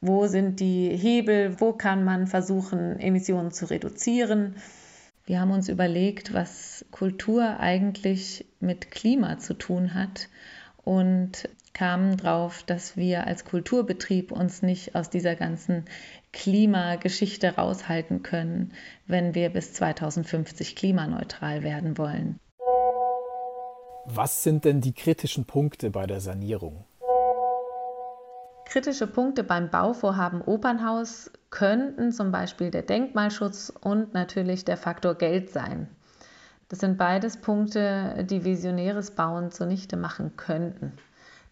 wo 0.00 0.26
sind 0.26 0.60
die 0.60 0.88
Hebel, 0.96 1.60
wo 1.60 1.74
kann 1.74 2.04
man 2.04 2.26
versuchen, 2.26 2.98
Emissionen 2.98 3.50
zu 3.50 3.66
reduzieren. 3.66 4.56
Wir 5.26 5.40
haben 5.40 5.50
uns 5.50 5.68
überlegt, 5.68 6.34
was 6.34 6.84
Kultur 6.92 7.58
eigentlich 7.58 8.46
mit 8.60 8.92
Klima 8.92 9.38
zu 9.38 9.54
tun 9.54 9.92
hat 9.92 10.28
und 10.84 11.48
kamen 11.72 12.16
drauf, 12.16 12.62
dass 12.62 12.96
wir 12.96 13.26
als 13.26 13.44
Kulturbetrieb 13.44 14.30
uns 14.30 14.62
nicht 14.62 14.94
aus 14.94 15.10
dieser 15.10 15.34
ganzen 15.34 15.84
Klimageschichte 16.32 17.56
raushalten 17.56 18.22
können, 18.22 18.72
wenn 19.08 19.34
wir 19.34 19.50
bis 19.50 19.72
2050 19.72 20.76
klimaneutral 20.76 21.64
werden 21.64 21.98
wollen. 21.98 22.38
Was 24.04 24.44
sind 24.44 24.64
denn 24.64 24.80
die 24.80 24.94
kritischen 24.94 25.44
Punkte 25.44 25.90
bei 25.90 26.06
der 26.06 26.20
Sanierung? 26.20 26.84
Kritische 28.76 29.06
Punkte 29.06 29.42
beim 29.42 29.70
Bauvorhaben 29.70 30.42
Opernhaus 30.42 31.30
könnten 31.48 32.12
zum 32.12 32.30
Beispiel 32.30 32.70
der 32.70 32.82
Denkmalschutz 32.82 33.72
und 33.80 34.12
natürlich 34.12 34.66
der 34.66 34.76
Faktor 34.76 35.14
Geld 35.14 35.48
sein. 35.48 35.88
Das 36.68 36.80
sind 36.80 36.98
beides 36.98 37.38
Punkte, 37.38 38.26
die 38.28 38.44
visionäres 38.44 39.12
Bauen 39.12 39.50
zunichte 39.50 39.96
machen 39.96 40.36
könnten. 40.36 40.92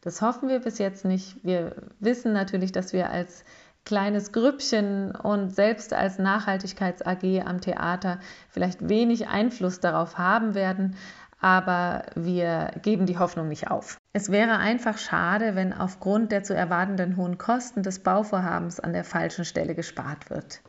Das 0.03 0.21
hoffen 0.21 0.51
wir 0.51 0.61
bis 0.61 0.77
jetzt 0.77 1.07
nicht. 1.07 1.43
Wir 1.43 1.75
wissen 1.99 2.35
natürlich, 2.35 2.73
dass 2.73 2.93
wir 2.93 3.09
als 3.09 3.47
kleines 3.87 4.33
Grüppchen 4.33 5.13
und 5.13 5.49
selbst 5.49 5.95
als 5.95 6.19
Nachhaltigkeits 6.19 7.01
AG 7.07 7.41
am 7.47 7.63
Theater 7.63 8.19
vielleicht 8.51 8.87
wenig 8.91 9.29
Einfluss 9.29 9.81
darauf 9.81 10.19
haben 10.19 10.55
werden, 10.55 10.95
aber 11.41 12.03
wir 12.17 12.73
geben 12.83 13.07
die 13.07 13.19
Hoffnung 13.19 13.49
nicht 13.49 13.71
auf. 13.71 13.97
Es 14.17 14.31
wäre 14.31 14.59
einfach 14.59 14.97
schade, 14.97 15.57
wenn 15.57 15.73
aufgrund 15.73 16.31
der 16.31 16.45
zu 16.45 16.55
erwartenden 16.55 17.17
hohen 17.17 17.37
Kosten 17.37 17.83
des 17.83 17.99
Bauvorhabens 17.99 18.79
an 18.79 18.93
der 18.93 19.03
falschen 19.03 19.45
Stelle 19.45 19.75
gespart 19.75 20.31
wird. 20.31 20.61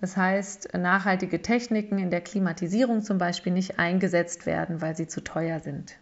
Das 0.00 0.16
heißt, 0.16 0.74
nachhaltige 0.76 1.40
Techniken 1.40 1.98
in 1.98 2.10
der 2.10 2.20
Klimatisierung 2.20 3.02
zum 3.02 3.16
Beispiel 3.16 3.52
nicht 3.52 3.78
eingesetzt 3.78 4.44
werden, 4.44 4.80
weil 4.80 4.96
sie 4.96 5.06
zu 5.06 5.22
teuer 5.22 5.60
sind. 5.60 6.00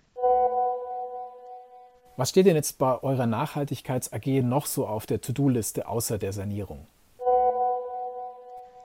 Was 2.16 2.30
steht 2.30 2.46
denn 2.46 2.56
jetzt 2.56 2.78
bei 2.78 3.02
eurer 3.02 3.26
Nachhaltigkeits 3.26 4.10
AG 4.14 4.42
noch 4.42 4.64
so 4.64 4.86
auf 4.86 5.04
der 5.04 5.20
To-Do-Liste 5.20 5.86
außer 5.86 6.16
der 6.16 6.32
Sanierung? 6.32 6.86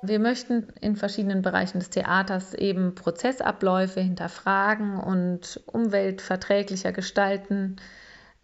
Wir 0.05 0.19
möchten 0.19 0.67
in 0.81 0.97
verschiedenen 0.97 1.41
Bereichen 1.41 1.79
des 1.79 1.89
Theaters 1.89 2.53
eben 2.53 2.93
Prozessabläufe 2.93 4.01
hinterfragen 4.01 4.97
und 4.97 5.61
umweltverträglicher 5.65 6.91
gestalten, 6.91 7.77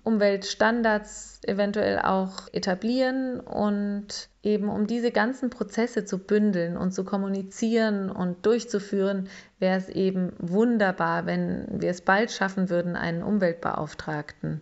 Umweltstandards 0.03 1.41
eventuell 1.45 1.99
auch 1.99 2.47
etablieren 2.53 3.41
und 3.41 4.29
eben 4.41 4.69
um 4.69 4.87
diese 4.87 5.11
ganzen 5.11 5.49
Prozesse 5.49 6.05
zu 6.05 6.19
bündeln 6.19 6.77
und 6.77 6.93
zu 6.93 7.03
kommunizieren 7.03 8.09
und 8.09 8.45
durchzuführen, 8.45 9.27
wäre 9.59 9.77
es 9.77 9.89
eben 9.89 10.31
wunderbar, 10.37 11.25
wenn 11.25 11.81
wir 11.81 11.89
es 11.89 11.99
bald 11.99 12.31
schaffen 12.31 12.69
würden, 12.69 12.95
einen 12.95 13.21
Umweltbeauftragten 13.21 14.61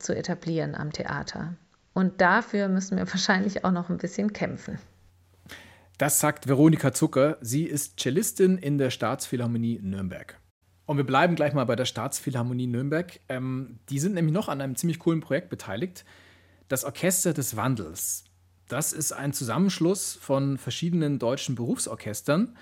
zu 0.00 0.16
etablieren 0.16 0.74
am 0.74 0.92
Theater. 0.92 1.54
Und 1.94 2.20
dafür 2.20 2.66
müssen 2.66 2.98
wir 2.98 3.06
wahrscheinlich 3.12 3.64
auch 3.64 3.70
noch 3.70 3.88
ein 3.88 3.98
bisschen 3.98 4.32
kämpfen. 4.32 4.80
Das 5.98 6.20
sagt 6.20 6.46
Veronika 6.46 6.92
Zucker. 6.92 7.38
Sie 7.40 7.64
ist 7.64 7.98
Cellistin 7.98 8.56
in 8.56 8.78
der 8.78 8.90
Staatsphilharmonie 8.90 9.80
Nürnberg. 9.82 10.40
Und 10.86 10.96
wir 10.96 11.04
bleiben 11.04 11.34
gleich 11.34 11.54
mal 11.54 11.64
bei 11.64 11.74
der 11.74 11.86
Staatsphilharmonie 11.86 12.68
Nürnberg. 12.68 13.18
Ähm, 13.28 13.80
die 13.88 13.98
sind 13.98 14.14
nämlich 14.14 14.32
noch 14.32 14.48
an 14.48 14.60
einem 14.60 14.76
ziemlich 14.76 15.00
coolen 15.00 15.20
Projekt 15.20 15.50
beteiligt. 15.50 16.04
Das 16.68 16.84
Orchester 16.84 17.34
des 17.34 17.56
Wandels. 17.56 18.24
Das 18.68 18.92
ist 18.92 19.10
ein 19.10 19.32
Zusammenschluss 19.32 20.14
von 20.14 20.56
verschiedenen 20.56 21.18
deutschen 21.18 21.56
Berufsorchestern. 21.56 22.56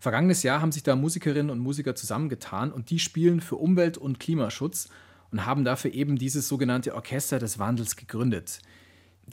Vergangenes 0.00 0.42
Jahr 0.42 0.60
haben 0.60 0.72
sich 0.72 0.82
da 0.82 0.96
Musikerinnen 0.96 1.50
und 1.50 1.60
Musiker 1.60 1.94
zusammengetan 1.94 2.72
und 2.72 2.90
die 2.90 2.98
spielen 2.98 3.40
für 3.40 3.56
Umwelt- 3.56 3.98
und 3.98 4.18
Klimaschutz 4.18 4.88
und 5.30 5.46
haben 5.46 5.64
dafür 5.64 5.92
eben 5.92 6.16
dieses 6.16 6.48
sogenannte 6.48 6.96
Orchester 6.96 7.38
des 7.38 7.60
Wandels 7.60 7.94
gegründet. 7.94 8.62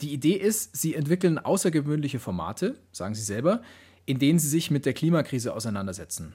Die 0.00 0.12
Idee 0.12 0.34
ist, 0.34 0.76
sie 0.76 0.94
entwickeln 0.94 1.38
außergewöhnliche 1.38 2.20
Formate, 2.20 2.76
sagen 2.92 3.14
sie 3.16 3.22
selber, 3.22 3.62
in 4.06 4.18
denen 4.18 4.38
sie 4.38 4.48
sich 4.48 4.70
mit 4.70 4.86
der 4.86 4.92
Klimakrise 4.92 5.52
auseinandersetzen. 5.54 6.34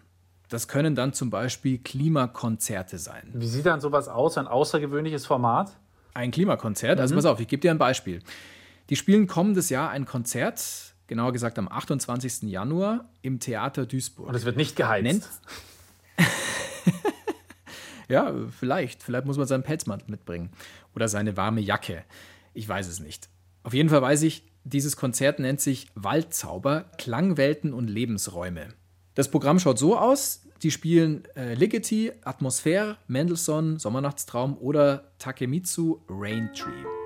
Das 0.49 0.67
können 0.67 0.95
dann 0.95 1.13
zum 1.13 1.29
Beispiel 1.29 1.77
Klimakonzerte 1.79 2.97
sein. 2.97 3.23
Wie 3.33 3.47
sieht 3.47 3.65
dann 3.65 3.79
sowas 3.79 4.07
aus, 4.09 4.37
ein 4.37 4.47
außergewöhnliches 4.47 5.25
Format? 5.25 5.77
Ein 6.13 6.31
Klimakonzert? 6.31 6.99
Also 6.99 7.13
Mhm. 7.15 7.19
pass 7.19 7.25
auf, 7.25 7.39
ich 7.39 7.47
gebe 7.47 7.61
dir 7.61 7.71
ein 7.71 7.77
Beispiel. 7.77 8.19
Die 8.89 8.95
spielen 8.97 9.27
kommendes 9.27 9.69
Jahr 9.69 9.89
ein 9.91 10.05
Konzert, 10.05 10.93
genauer 11.07 11.31
gesagt 11.31 11.57
am 11.57 11.69
28. 11.69 12.49
Januar 12.49 13.05
im 13.21 13.39
Theater 13.39 13.85
Duisburg. 13.85 14.27
Und 14.27 14.35
es 14.35 14.43
wird 14.45 14.57
nicht 14.57 14.75
geheizt. 14.75 15.03
Nennt 15.03 15.29
ja, 18.09 18.33
vielleicht. 18.59 19.01
Vielleicht 19.01 19.25
muss 19.25 19.37
man 19.37 19.47
seinen 19.47 19.63
Pelzmantel 19.63 20.09
mitbringen. 20.11 20.49
Oder 20.95 21.07
seine 21.07 21.37
warme 21.37 21.61
Jacke. 21.61 22.03
Ich 22.53 22.67
weiß 22.67 22.87
es 22.87 22.99
nicht. 22.99 23.29
Auf 23.63 23.73
jeden 23.73 23.89
Fall 23.89 24.01
weiß 24.01 24.23
ich, 24.23 24.43
dieses 24.65 24.95
Konzert 24.95 25.39
nennt 25.39 25.61
sich 25.61 25.87
Waldzauber, 25.95 26.85
Klangwelten 26.97 27.73
und 27.73 27.89
Lebensräume. 27.89 28.69
Das 29.15 29.29
Programm 29.29 29.59
schaut 29.59 29.79
so 29.79 29.97
aus: 29.97 30.41
die 30.61 30.71
spielen 30.71 31.23
äh, 31.35 31.53
Ligeti, 31.53 32.11
Atmosphäre, 32.23 32.97
Mendelssohn, 33.07 33.79
Sommernachtstraum 33.79 34.57
oder 34.57 35.11
Takemitsu 35.19 35.99
Rain 36.09 36.49
Tree. 36.53 37.02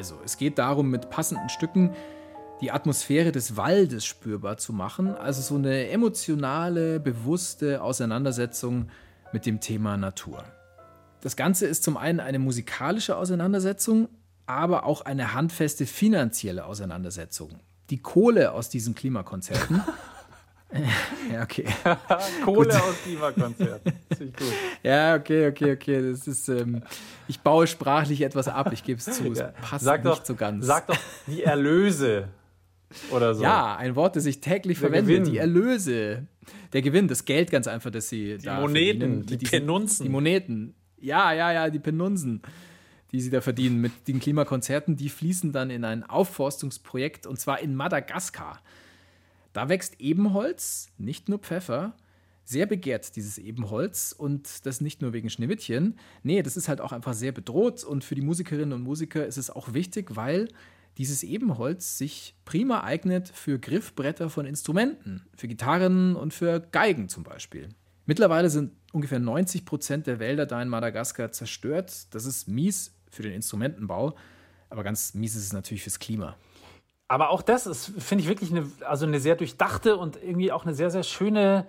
Also, 0.00 0.18
es 0.24 0.38
geht 0.38 0.58
darum, 0.58 0.88
mit 0.88 1.10
passenden 1.10 1.50
Stücken 1.50 1.94
die 2.62 2.70
Atmosphäre 2.70 3.32
des 3.32 3.58
Waldes 3.58 4.06
spürbar 4.06 4.56
zu 4.56 4.72
machen, 4.72 5.14
also 5.14 5.42
so 5.42 5.56
eine 5.56 5.90
emotionale, 5.90 6.98
bewusste 6.98 7.82
Auseinandersetzung 7.82 8.88
mit 9.34 9.44
dem 9.44 9.60
Thema 9.60 9.98
Natur. 9.98 10.42
Das 11.20 11.36
Ganze 11.36 11.66
ist 11.66 11.84
zum 11.84 11.98
einen 11.98 12.18
eine 12.18 12.38
musikalische 12.38 13.14
Auseinandersetzung, 13.14 14.08
aber 14.46 14.86
auch 14.86 15.02
eine 15.02 15.34
handfeste 15.34 15.84
finanzielle 15.84 16.64
Auseinandersetzung. 16.64 17.60
Die 17.90 18.00
Kohle 18.00 18.52
aus 18.52 18.70
diesen 18.70 18.94
Klimakonzerten. 18.94 19.82
ja, 21.32 21.42
okay. 21.42 21.64
Kohle 22.44 22.74
aus 22.82 22.94
gut. 24.18 24.32
Ja, 24.82 25.16
okay, 25.16 25.48
okay, 25.48 25.72
okay. 25.72 26.10
Das 26.12 26.26
ist, 26.28 26.48
ähm, 26.48 26.82
ich 27.28 27.40
baue 27.40 27.66
sprachlich 27.66 28.20
etwas 28.22 28.48
ab, 28.48 28.72
ich 28.72 28.84
gebe 28.84 28.98
es 28.98 29.04
zu. 29.06 29.32
Es 29.32 29.42
passt 29.60 29.84
Sag 29.84 30.04
nicht 30.04 30.18
doch, 30.18 30.24
so 30.24 30.34
ganz. 30.34 30.66
Sag 30.66 30.86
doch 30.86 30.96
die 31.26 31.42
Erlöse 31.42 32.28
oder 33.10 33.34
so. 33.34 33.42
Ja, 33.42 33.76
ein 33.76 33.96
Wort, 33.96 34.16
das 34.16 34.26
ich 34.26 34.40
täglich 34.40 34.78
Der 34.78 34.88
verwende. 34.90 35.12
Gewinn. 35.12 35.24
Die 35.32 35.38
Erlöse. 35.38 36.26
Der 36.72 36.82
Gewinn, 36.82 37.08
das 37.08 37.24
Geld 37.24 37.50
ganz 37.50 37.66
einfach, 37.66 37.90
das 37.90 38.08
sie 38.08 38.36
die 38.38 38.44
da 38.44 38.60
Moneten, 38.60 38.98
verdienen. 39.00 39.26
die 39.26 39.36
diesen- 39.38 39.50
Penunzen. 39.50 40.04
Die 40.04 40.10
Moneten. 40.10 40.74
Ja, 41.00 41.32
ja, 41.32 41.52
ja, 41.52 41.70
die 41.70 41.78
Penunsen, 41.78 42.42
die 43.12 43.20
sie 43.20 43.30
da 43.30 43.40
verdienen 43.40 43.80
mit 43.80 44.06
den 44.06 44.20
Klimakonzerten, 44.20 44.96
die 44.96 45.08
fließen 45.08 45.50
dann 45.52 45.70
in 45.70 45.84
ein 45.84 46.02
Aufforstungsprojekt 46.04 47.26
und 47.26 47.38
zwar 47.40 47.60
in 47.60 47.74
Madagaskar. 47.74 48.60
Da 49.52 49.68
wächst 49.68 50.00
Ebenholz, 50.00 50.88
nicht 50.98 51.28
nur 51.28 51.38
Pfeffer. 51.38 51.96
Sehr 52.44 52.66
begehrt, 52.66 53.14
dieses 53.16 53.38
Ebenholz. 53.38 54.12
Und 54.16 54.66
das 54.66 54.80
nicht 54.80 55.02
nur 55.02 55.12
wegen 55.12 55.30
Schneewittchen. 55.30 55.98
Nee, 56.22 56.42
das 56.42 56.56
ist 56.56 56.68
halt 56.68 56.80
auch 56.80 56.92
einfach 56.92 57.14
sehr 57.14 57.32
bedroht. 57.32 57.84
Und 57.84 58.04
für 58.04 58.14
die 58.14 58.22
Musikerinnen 58.22 58.72
und 58.72 58.82
Musiker 58.82 59.26
ist 59.26 59.38
es 59.38 59.50
auch 59.50 59.72
wichtig, 59.72 60.16
weil 60.16 60.48
dieses 60.98 61.22
Ebenholz 61.22 61.98
sich 61.98 62.34
prima 62.44 62.82
eignet 62.82 63.28
für 63.28 63.58
Griffbretter 63.58 64.28
von 64.28 64.46
Instrumenten, 64.46 65.22
für 65.36 65.48
Gitarren 65.48 66.16
und 66.16 66.34
für 66.34 66.60
Geigen 66.60 67.08
zum 67.08 67.22
Beispiel. 67.22 67.68
Mittlerweile 68.06 68.50
sind 68.50 68.72
ungefähr 68.92 69.20
90 69.20 69.64
Prozent 69.64 70.06
der 70.06 70.18
Wälder 70.18 70.46
da 70.46 70.60
in 70.60 70.68
Madagaskar 70.68 71.32
zerstört. 71.32 72.12
Das 72.14 72.24
ist 72.24 72.48
mies 72.48 72.92
für 73.08 73.22
den 73.22 73.32
Instrumentenbau, 73.32 74.16
aber 74.68 74.82
ganz 74.82 75.14
mies 75.14 75.36
ist 75.36 75.44
es 75.44 75.52
natürlich 75.52 75.82
fürs 75.82 75.98
Klima. 75.98 76.36
Aber 77.10 77.30
auch 77.30 77.42
das 77.42 77.66
ist, 77.66 77.92
finde 77.98 78.22
ich, 78.22 78.28
wirklich 78.28 78.52
eine, 78.52 78.70
also 78.86 79.04
eine 79.04 79.18
sehr 79.18 79.34
durchdachte 79.34 79.96
und 79.96 80.16
irgendwie 80.22 80.52
auch 80.52 80.64
eine 80.64 80.74
sehr, 80.74 80.92
sehr 80.92 81.02
schöne 81.02 81.66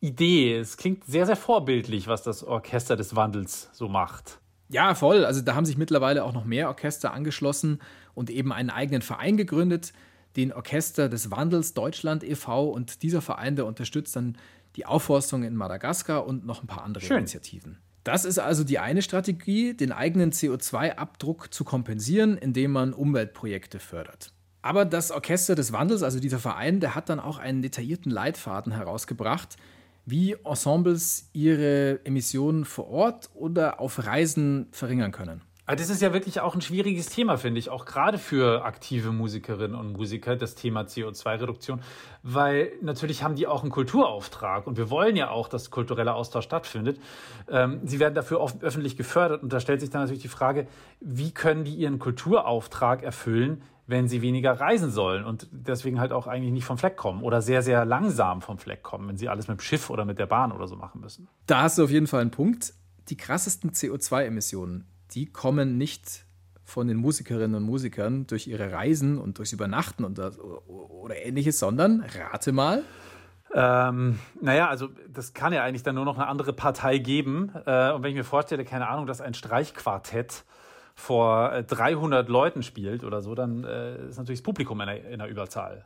Idee. 0.00 0.56
Es 0.56 0.76
klingt 0.76 1.04
sehr, 1.04 1.26
sehr 1.26 1.34
vorbildlich, 1.34 2.06
was 2.06 2.22
das 2.22 2.44
Orchester 2.44 2.94
des 2.94 3.16
Wandels 3.16 3.70
so 3.72 3.88
macht. 3.88 4.38
Ja, 4.68 4.94
voll. 4.94 5.24
Also 5.24 5.40
da 5.40 5.56
haben 5.56 5.64
sich 5.64 5.76
mittlerweile 5.76 6.22
auch 6.22 6.32
noch 6.32 6.44
mehr 6.44 6.68
Orchester 6.68 7.12
angeschlossen 7.12 7.80
und 8.14 8.30
eben 8.30 8.52
einen 8.52 8.70
eigenen 8.70 9.02
Verein 9.02 9.36
gegründet, 9.36 9.92
den 10.36 10.52
Orchester 10.52 11.08
des 11.08 11.32
Wandels 11.32 11.74
Deutschland 11.74 12.22
e.V. 12.22 12.68
Und 12.68 13.02
dieser 13.02 13.20
Verein, 13.20 13.56
der 13.56 13.66
unterstützt 13.66 14.14
dann 14.14 14.38
die 14.76 14.86
Aufforstung 14.86 15.42
in 15.42 15.56
Madagaskar 15.56 16.24
und 16.24 16.46
noch 16.46 16.62
ein 16.62 16.68
paar 16.68 16.84
andere 16.84 17.04
Schön. 17.04 17.18
Initiativen. 17.18 17.78
Das 18.04 18.24
ist 18.24 18.38
also 18.38 18.62
die 18.62 18.78
eine 18.78 19.02
Strategie, 19.02 19.74
den 19.74 19.90
eigenen 19.90 20.30
CO2-Abdruck 20.30 21.52
zu 21.52 21.64
kompensieren, 21.64 22.38
indem 22.38 22.70
man 22.70 22.92
Umweltprojekte 22.92 23.80
fördert. 23.80 24.30
Aber 24.64 24.86
das 24.86 25.10
Orchester 25.10 25.54
des 25.54 25.74
Wandels, 25.74 26.02
also 26.02 26.18
dieser 26.18 26.38
Verein, 26.38 26.80
der 26.80 26.94
hat 26.94 27.10
dann 27.10 27.20
auch 27.20 27.36
einen 27.36 27.60
detaillierten 27.60 28.10
Leitfaden 28.10 28.72
herausgebracht, 28.72 29.56
wie 30.06 30.36
Ensembles 30.42 31.28
ihre 31.34 32.00
Emissionen 32.06 32.64
vor 32.64 32.88
Ort 32.88 33.28
oder 33.34 33.78
auf 33.78 34.06
Reisen 34.06 34.68
verringern 34.72 35.12
können. 35.12 35.42
Aber 35.66 35.76
das 35.76 35.90
ist 35.90 36.00
ja 36.00 36.14
wirklich 36.14 36.40
auch 36.40 36.54
ein 36.54 36.62
schwieriges 36.62 37.08
Thema, 37.10 37.36
finde 37.36 37.58
ich, 37.58 37.68
auch 37.68 37.84
gerade 37.84 38.16
für 38.16 38.64
aktive 38.64 39.12
Musikerinnen 39.12 39.74
und 39.74 39.92
Musiker, 39.92 40.34
das 40.34 40.54
Thema 40.54 40.82
CO2-Reduktion, 40.82 41.80
weil 42.22 42.72
natürlich 42.80 43.22
haben 43.22 43.34
die 43.34 43.46
auch 43.46 43.62
einen 43.62 43.70
Kulturauftrag 43.70 44.66
und 44.66 44.78
wir 44.78 44.88
wollen 44.88 45.14
ja 45.14 45.28
auch, 45.28 45.48
dass 45.48 45.70
kultureller 45.70 46.14
Austausch 46.14 46.44
stattfindet. 46.44 46.98
Ähm, 47.50 47.80
sie 47.84 47.98
werden 47.98 48.14
dafür 48.14 48.40
oft 48.40 48.62
öffentlich 48.62 48.96
gefördert 48.96 49.42
und 49.42 49.52
da 49.52 49.60
stellt 49.60 49.80
sich 49.80 49.90
dann 49.90 50.02
natürlich 50.02 50.22
die 50.22 50.28
Frage, 50.28 50.66
wie 51.00 51.32
können 51.32 51.64
die 51.64 51.74
ihren 51.74 51.98
Kulturauftrag 51.98 53.02
erfüllen, 53.02 53.62
wenn 53.86 54.08
sie 54.08 54.22
weniger 54.22 54.58
reisen 54.60 54.90
sollen 54.90 55.24
und 55.24 55.48
deswegen 55.50 56.00
halt 56.00 56.12
auch 56.12 56.26
eigentlich 56.26 56.52
nicht 56.52 56.64
vom 56.64 56.78
Fleck 56.78 56.96
kommen 56.96 57.22
oder 57.22 57.42
sehr, 57.42 57.62
sehr 57.62 57.84
langsam 57.84 58.40
vom 58.40 58.58
Fleck 58.58 58.82
kommen, 58.82 59.08
wenn 59.08 59.16
sie 59.16 59.28
alles 59.28 59.46
mit 59.48 59.58
dem 59.58 59.60
Schiff 59.60 59.90
oder 59.90 60.04
mit 60.04 60.18
der 60.18 60.26
Bahn 60.26 60.52
oder 60.52 60.66
so 60.66 60.76
machen 60.76 61.00
müssen. 61.00 61.28
Da 61.46 61.62
hast 61.62 61.78
du 61.78 61.84
auf 61.84 61.90
jeden 61.90 62.06
Fall 62.06 62.22
einen 62.22 62.30
Punkt. 62.30 62.72
Die 63.08 63.16
krassesten 63.16 63.72
CO2-Emissionen, 63.72 64.86
die 65.10 65.26
kommen 65.26 65.76
nicht 65.76 66.24
von 66.64 66.88
den 66.88 66.96
Musikerinnen 66.96 67.56
und 67.56 67.62
Musikern 67.64 68.26
durch 68.26 68.46
ihre 68.46 68.72
Reisen 68.72 69.18
und 69.18 69.36
durchs 69.36 69.52
Übernachten 69.52 70.04
und 70.04 70.16
das, 70.16 70.38
oder 70.40 71.16
ähnliches, 71.16 71.58
sondern, 71.58 72.02
rate 72.18 72.52
mal, 72.52 72.82
Ähm, 73.56 74.18
naja, 74.40 74.68
also 74.68 74.88
das 75.08 75.32
kann 75.32 75.52
ja 75.52 75.62
eigentlich 75.62 75.84
dann 75.84 75.94
nur 75.94 76.04
noch 76.04 76.16
eine 76.16 76.26
andere 76.26 76.52
Partei 76.52 76.98
geben. 76.98 77.52
Äh, 77.66 77.92
und 77.92 78.02
wenn 78.02 78.10
ich 78.10 78.16
mir 78.16 78.24
vorstelle, 78.24 78.64
keine 78.64 78.88
Ahnung, 78.88 79.06
dass 79.06 79.20
ein 79.20 79.32
Streichquartett 79.32 80.44
vor 80.94 81.52
äh, 81.52 81.64
300 81.64 82.28
Leuten 82.28 82.62
spielt 82.62 83.04
oder 83.04 83.20
so, 83.20 83.34
dann 83.34 83.64
äh, 83.64 84.08
ist 84.08 84.18
natürlich 84.18 84.40
das 84.40 84.44
Publikum 84.44 84.80
in 84.80 84.86
der, 84.86 85.10
in 85.10 85.18
der 85.18 85.28
Überzahl. 85.28 85.84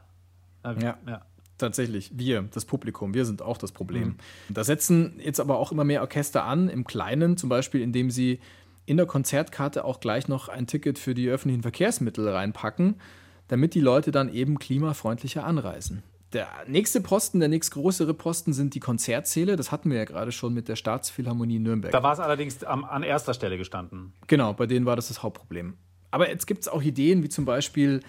Äh, 0.65 0.75
Ja. 0.83 0.99
ja. 1.07 1.23
Tatsächlich, 1.57 2.13
wir, 2.17 2.43
das 2.55 2.65
Publikum, 2.65 3.15
wir 3.15 3.25
sind 3.25 3.43
auch 3.43 3.59
das 3.59 3.73
Problem. 3.73 4.17
Mhm. 4.49 4.55
Da 4.55 4.63
setzen 4.63 5.19
jetzt 5.19 5.41
aber 5.41 5.59
auch 5.59 5.73
immer 5.73 5.83
mehr 5.83 6.03
Orchester 6.03 6.45
an, 6.45 6.69
im 6.69 6.85
Kleinen, 6.85 7.37
zum 7.37 7.49
Beispiel, 7.49 7.81
indem 7.81 8.13
sie 8.13 8.39
in 8.87 8.97
der 8.97 9.07
Konzertkarte 9.07 9.85
auch 9.85 9.99
gleich 9.99 10.29
noch 10.29 10.49
ein 10.49 10.69
Ticket 10.69 11.01
für 11.01 11.15
die 11.15 11.29
öffentlichen 11.29 11.63
Verkehrsmittel 11.63 12.29
reinpacken, 12.29 13.01
damit 13.49 13.75
die 13.75 13.81
Leute 13.81 14.13
dann 14.13 14.33
eben 14.33 14.61
klimafreundlicher 14.61 15.45
anreisen. 15.45 16.05
Der 16.35 16.49
nächste 16.67 17.01
Posten, 17.01 17.41
der 17.41 17.49
nächstgrößere 17.49 18.13
Posten 18.13 18.53
sind 18.53 18.75
die 18.75 18.81
Konzertsäle. 18.81 19.57
Das 19.57 19.73
hatten 19.73 19.91
wir 19.91 19.97
ja 19.97 20.05
gerade 20.05 20.31
schon 20.31 20.53
mit 20.53 20.69
der 20.69 20.77
Staatsphilharmonie 20.77 21.59
Nürnberg. 21.59 21.91
Da 21.91 22.03
war 22.03 22.13
es 22.13 22.21
allerdings 22.21 22.63
am, 22.65 22.85
an 22.85 23.03
erster 23.03 23.33
Stelle 23.33 23.57
gestanden. 23.57 24.13
Genau, 24.27 24.53
bei 24.53 24.67
denen 24.67 24.85
war 24.85 24.97
das 24.97 25.09
das 25.09 25.23
Hauptproblem. 25.23 25.79
Aber 26.11 26.29
jetzt 26.29 26.47
gibt 26.47 26.63
es 26.63 26.69
auch 26.69 26.83
Ideen 26.83 27.23
wie 27.23 27.29
zum 27.31 27.47
Beispiel 27.47 28.01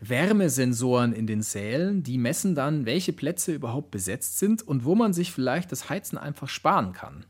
Wärmesensoren 0.00 1.12
in 1.12 1.26
den 1.26 1.42
Sälen, 1.42 2.02
die 2.02 2.18
messen 2.18 2.54
dann, 2.54 2.86
welche 2.86 3.12
Plätze 3.12 3.54
überhaupt 3.54 3.90
besetzt 3.90 4.38
sind 4.38 4.62
und 4.62 4.84
wo 4.84 4.94
man 4.94 5.12
sich 5.12 5.32
vielleicht 5.32 5.72
das 5.72 5.88
Heizen 5.88 6.18
einfach 6.18 6.48
sparen 6.48 6.92
kann. 6.92 7.24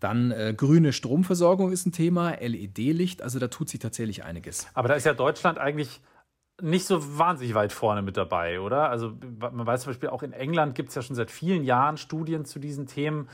Dann 0.00 0.30
äh, 0.30 0.54
grüne 0.56 0.92
Stromversorgung 0.92 1.72
ist 1.72 1.86
ein 1.86 1.92
Thema, 1.92 2.34
LED-Licht, 2.40 3.22
also 3.22 3.38
da 3.38 3.48
tut 3.48 3.68
sich 3.68 3.80
tatsächlich 3.80 4.24
einiges. 4.24 4.66
Aber 4.74 4.88
da 4.88 4.94
ist 4.94 5.06
ja 5.06 5.14
Deutschland 5.14 5.58
eigentlich 5.58 6.00
nicht 6.60 6.86
so 6.86 7.18
wahnsinnig 7.18 7.54
weit 7.54 7.72
vorne 7.72 8.02
mit 8.02 8.16
dabei, 8.16 8.60
oder? 8.60 8.88
Also 8.88 9.12
man 9.38 9.66
weiß 9.66 9.82
zum 9.82 9.90
Beispiel 9.90 10.08
auch 10.08 10.22
in 10.22 10.32
England 10.32 10.74
gibt 10.74 10.88
es 10.90 10.94
ja 10.94 11.02
schon 11.02 11.16
seit 11.16 11.30
vielen 11.30 11.64
Jahren 11.64 11.96
Studien 11.96 12.44
zu 12.44 12.58
diesen 12.58 12.86
Themen 12.86 13.28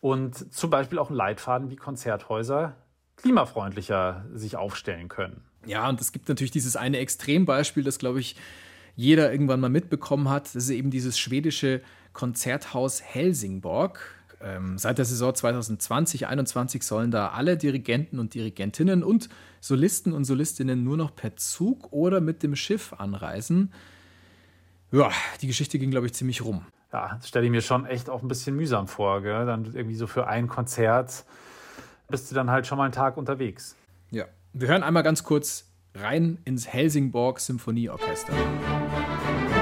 und 0.00 0.52
zum 0.52 0.70
Beispiel 0.70 0.98
auch 0.98 1.08
einen 1.08 1.16
Leitfaden, 1.16 1.70
wie 1.70 1.76
Konzerthäuser 1.76 2.76
klimafreundlicher 3.16 4.26
sich 4.32 4.56
aufstellen 4.56 5.08
können. 5.08 5.42
Ja, 5.66 5.88
und 5.88 6.00
es 6.00 6.12
gibt 6.12 6.28
natürlich 6.28 6.50
dieses 6.50 6.76
eine 6.76 6.98
Extrembeispiel, 6.98 7.82
das, 7.82 7.98
glaube 7.98 8.20
ich, 8.20 8.36
jeder 8.94 9.32
irgendwann 9.32 9.60
mal 9.60 9.70
mitbekommen 9.70 10.28
hat. 10.28 10.46
Das 10.46 10.56
ist 10.56 10.70
eben 10.70 10.90
dieses 10.90 11.18
schwedische 11.18 11.82
Konzerthaus 12.12 13.02
Helsingborg. 13.02 14.00
Ähm, 14.40 14.78
seit 14.78 14.98
der 14.98 15.04
Saison 15.04 15.32
2020-21 15.32 16.82
sollen 16.84 17.10
da 17.10 17.30
alle 17.30 17.56
Dirigenten 17.56 18.18
und 18.18 18.34
Dirigentinnen 18.34 19.02
und 19.02 19.28
Solisten 19.60 20.12
und 20.12 20.24
Solistinnen 20.24 20.84
nur 20.84 20.96
noch 20.96 21.14
per 21.14 21.36
Zug 21.36 21.92
oder 21.92 22.20
mit 22.20 22.42
dem 22.42 22.54
Schiff 22.54 22.92
anreisen. 22.92 23.72
Ja, 24.92 25.10
die 25.40 25.48
Geschichte 25.48 25.78
ging, 25.78 25.90
glaube 25.90 26.06
ich, 26.06 26.14
ziemlich 26.14 26.44
rum. 26.44 26.64
Ja, 26.92 27.16
das 27.16 27.28
stelle 27.28 27.44
ich 27.44 27.50
mir 27.50 27.60
schon 27.60 27.84
echt 27.84 28.08
auch 28.08 28.22
ein 28.22 28.28
bisschen 28.28 28.56
mühsam 28.56 28.86
vor. 28.86 29.22
Gell? 29.22 29.44
Dann 29.44 29.64
irgendwie 29.64 29.96
so 29.96 30.06
für 30.06 30.26
ein 30.26 30.46
Konzert 30.46 31.24
bist 32.08 32.30
du 32.30 32.34
dann 32.34 32.50
halt 32.50 32.66
schon 32.66 32.78
mal 32.78 32.84
einen 32.84 32.92
Tag 32.92 33.16
unterwegs. 33.16 33.76
Ja, 34.10 34.24
wir 34.52 34.68
hören 34.68 34.82
einmal 34.82 35.02
ganz 35.02 35.24
kurz 35.24 35.66
rein 35.94 36.38
ins 36.44 36.66
Helsingborg 36.66 37.40
Symphonieorchester. 37.40 38.32
Okay. 38.32 39.57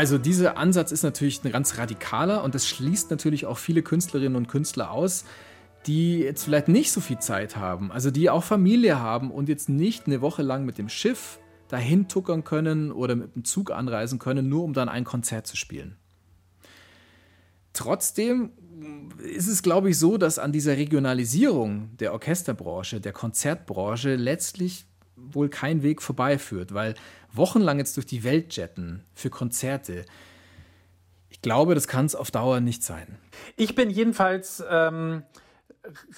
Also 0.00 0.16
dieser 0.16 0.56
Ansatz 0.56 0.92
ist 0.92 1.02
natürlich 1.02 1.44
ein 1.44 1.52
ganz 1.52 1.76
radikaler 1.76 2.42
und 2.42 2.54
das 2.54 2.66
schließt 2.66 3.10
natürlich 3.10 3.44
auch 3.44 3.58
viele 3.58 3.82
Künstlerinnen 3.82 4.34
und 4.34 4.48
Künstler 4.48 4.92
aus, 4.92 5.26
die 5.86 6.20
jetzt 6.20 6.44
vielleicht 6.44 6.68
nicht 6.68 6.90
so 6.90 7.02
viel 7.02 7.18
Zeit 7.18 7.58
haben, 7.58 7.92
also 7.92 8.10
die 8.10 8.30
auch 8.30 8.42
Familie 8.42 8.98
haben 8.98 9.30
und 9.30 9.50
jetzt 9.50 9.68
nicht 9.68 10.06
eine 10.06 10.22
Woche 10.22 10.40
lang 10.40 10.64
mit 10.64 10.78
dem 10.78 10.88
Schiff 10.88 11.38
dahin 11.68 12.08
tuckern 12.08 12.44
können 12.44 12.92
oder 12.92 13.14
mit 13.14 13.36
dem 13.36 13.44
Zug 13.44 13.70
anreisen 13.70 14.18
können, 14.18 14.48
nur 14.48 14.64
um 14.64 14.72
dann 14.72 14.88
ein 14.88 15.04
Konzert 15.04 15.46
zu 15.46 15.58
spielen. 15.58 15.98
Trotzdem 17.74 18.52
ist 19.18 19.48
es, 19.48 19.62
glaube 19.62 19.90
ich, 19.90 19.98
so, 19.98 20.16
dass 20.16 20.38
an 20.38 20.50
dieser 20.50 20.78
Regionalisierung 20.78 21.94
der 21.98 22.14
Orchesterbranche, 22.14 23.02
der 23.02 23.12
Konzertbranche 23.12 24.16
letztlich 24.16 24.86
wohl 25.32 25.48
kein 25.48 25.82
Weg 25.82 26.02
vorbeiführt, 26.02 26.74
weil 26.74 26.94
wochenlang 27.32 27.78
jetzt 27.78 27.96
durch 27.96 28.06
die 28.06 28.24
Welt 28.24 28.56
jetten 28.56 29.04
für 29.14 29.30
Konzerte, 29.30 30.04
ich 31.28 31.42
glaube, 31.42 31.74
das 31.74 31.88
kann 31.88 32.06
es 32.06 32.14
auf 32.14 32.30
Dauer 32.30 32.60
nicht 32.60 32.82
sein. 32.82 33.18
Ich 33.56 33.74
bin 33.74 33.88
jedenfalls 33.88 34.62
ähm, 34.68 35.22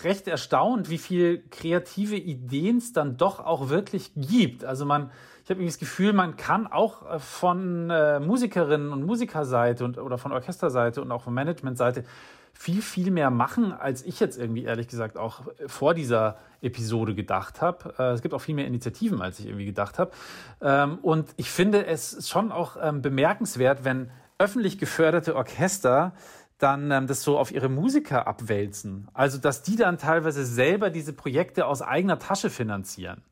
recht 0.03 0.26
erstaunt, 0.26 0.90
wie 0.90 0.98
viel 0.98 1.44
kreative 1.50 2.16
Ideen 2.16 2.78
es 2.78 2.92
dann 2.92 3.16
doch 3.16 3.40
auch 3.40 3.68
wirklich 3.68 4.12
gibt. 4.16 4.64
Also 4.64 4.84
man, 4.84 5.11
ich 5.44 5.50
habe 5.50 5.61
irgendwie 5.61 5.66
das 5.66 5.78
Gefühl, 5.78 6.12
man 6.12 6.36
kann 6.36 6.66
auch 6.66 7.09
äh, 7.09 7.18
von 7.18 7.90
äh, 7.90 8.20
Musikerinnen 8.20 8.92
und 8.92 9.05
Musikerseite 9.05 9.84
und 9.84 9.98
oder 9.98 10.18
von 10.18 10.32
Orchesterseite 10.32 11.00
und 11.03 11.12
auch 11.12 11.22
von 11.22 11.34
Managementseite 11.34 12.05
viel, 12.53 12.82
viel 12.82 13.11
mehr 13.11 13.30
machen, 13.30 13.72
als 13.72 14.05
ich 14.05 14.20
jetzt 14.20 14.38
irgendwie 14.38 14.64
ehrlich 14.64 14.88
gesagt 14.88 15.16
auch 15.16 15.42
vor 15.66 15.94
dieser 15.94 16.38
Episode 16.61 17.14
gedacht 17.14 17.61
habe. 17.61 17.94
Äh, 17.98 18.12
es 18.12 18.22
gibt 18.22 18.34
auch 18.34 18.40
viel 18.40 18.55
mehr 18.55 18.66
Initiativen, 18.66 19.20
als 19.20 19.40
ich 19.40 19.46
irgendwie 19.46 19.66
gedacht 19.66 19.98
habe. 19.98 20.12
Ähm, 20.61 20.98
und 21.03 21.30
ich 21.36 21.50
finde 21.50 21.86
es 21.86 22.28
schon 22.28 22.53
auch 22.53 22.76
ähm, 22.80 23.03
bemerkenswert, 23.03 23.84
wenn 23.84 24.11
öffentlich 24.38 24.78
geförderte 24.78 25.34
Orchester 25.34 26.12
dann 26.59 26.90
ähm, 26.92 27.07
das 27.09 27.22
so 27.22 27.38
auf 27.38 27.50
ihre 27.50 27.68
Musiker 27.68 28.28
abwälzen. 28.28 29.09
Also, 29.12 29.38
dass 29.38 29.62
die 29.62 29.76
dann 29.76 29.98
teilweise 29.98 30.44
selber 30.44 30.90
diese 30.90 31.12
Projekte 31.12 31.66
aus 31.66 31.82
eigener 31.82 32.18
Tasche 32.18 32.50
finanzieren. 32.50 33.22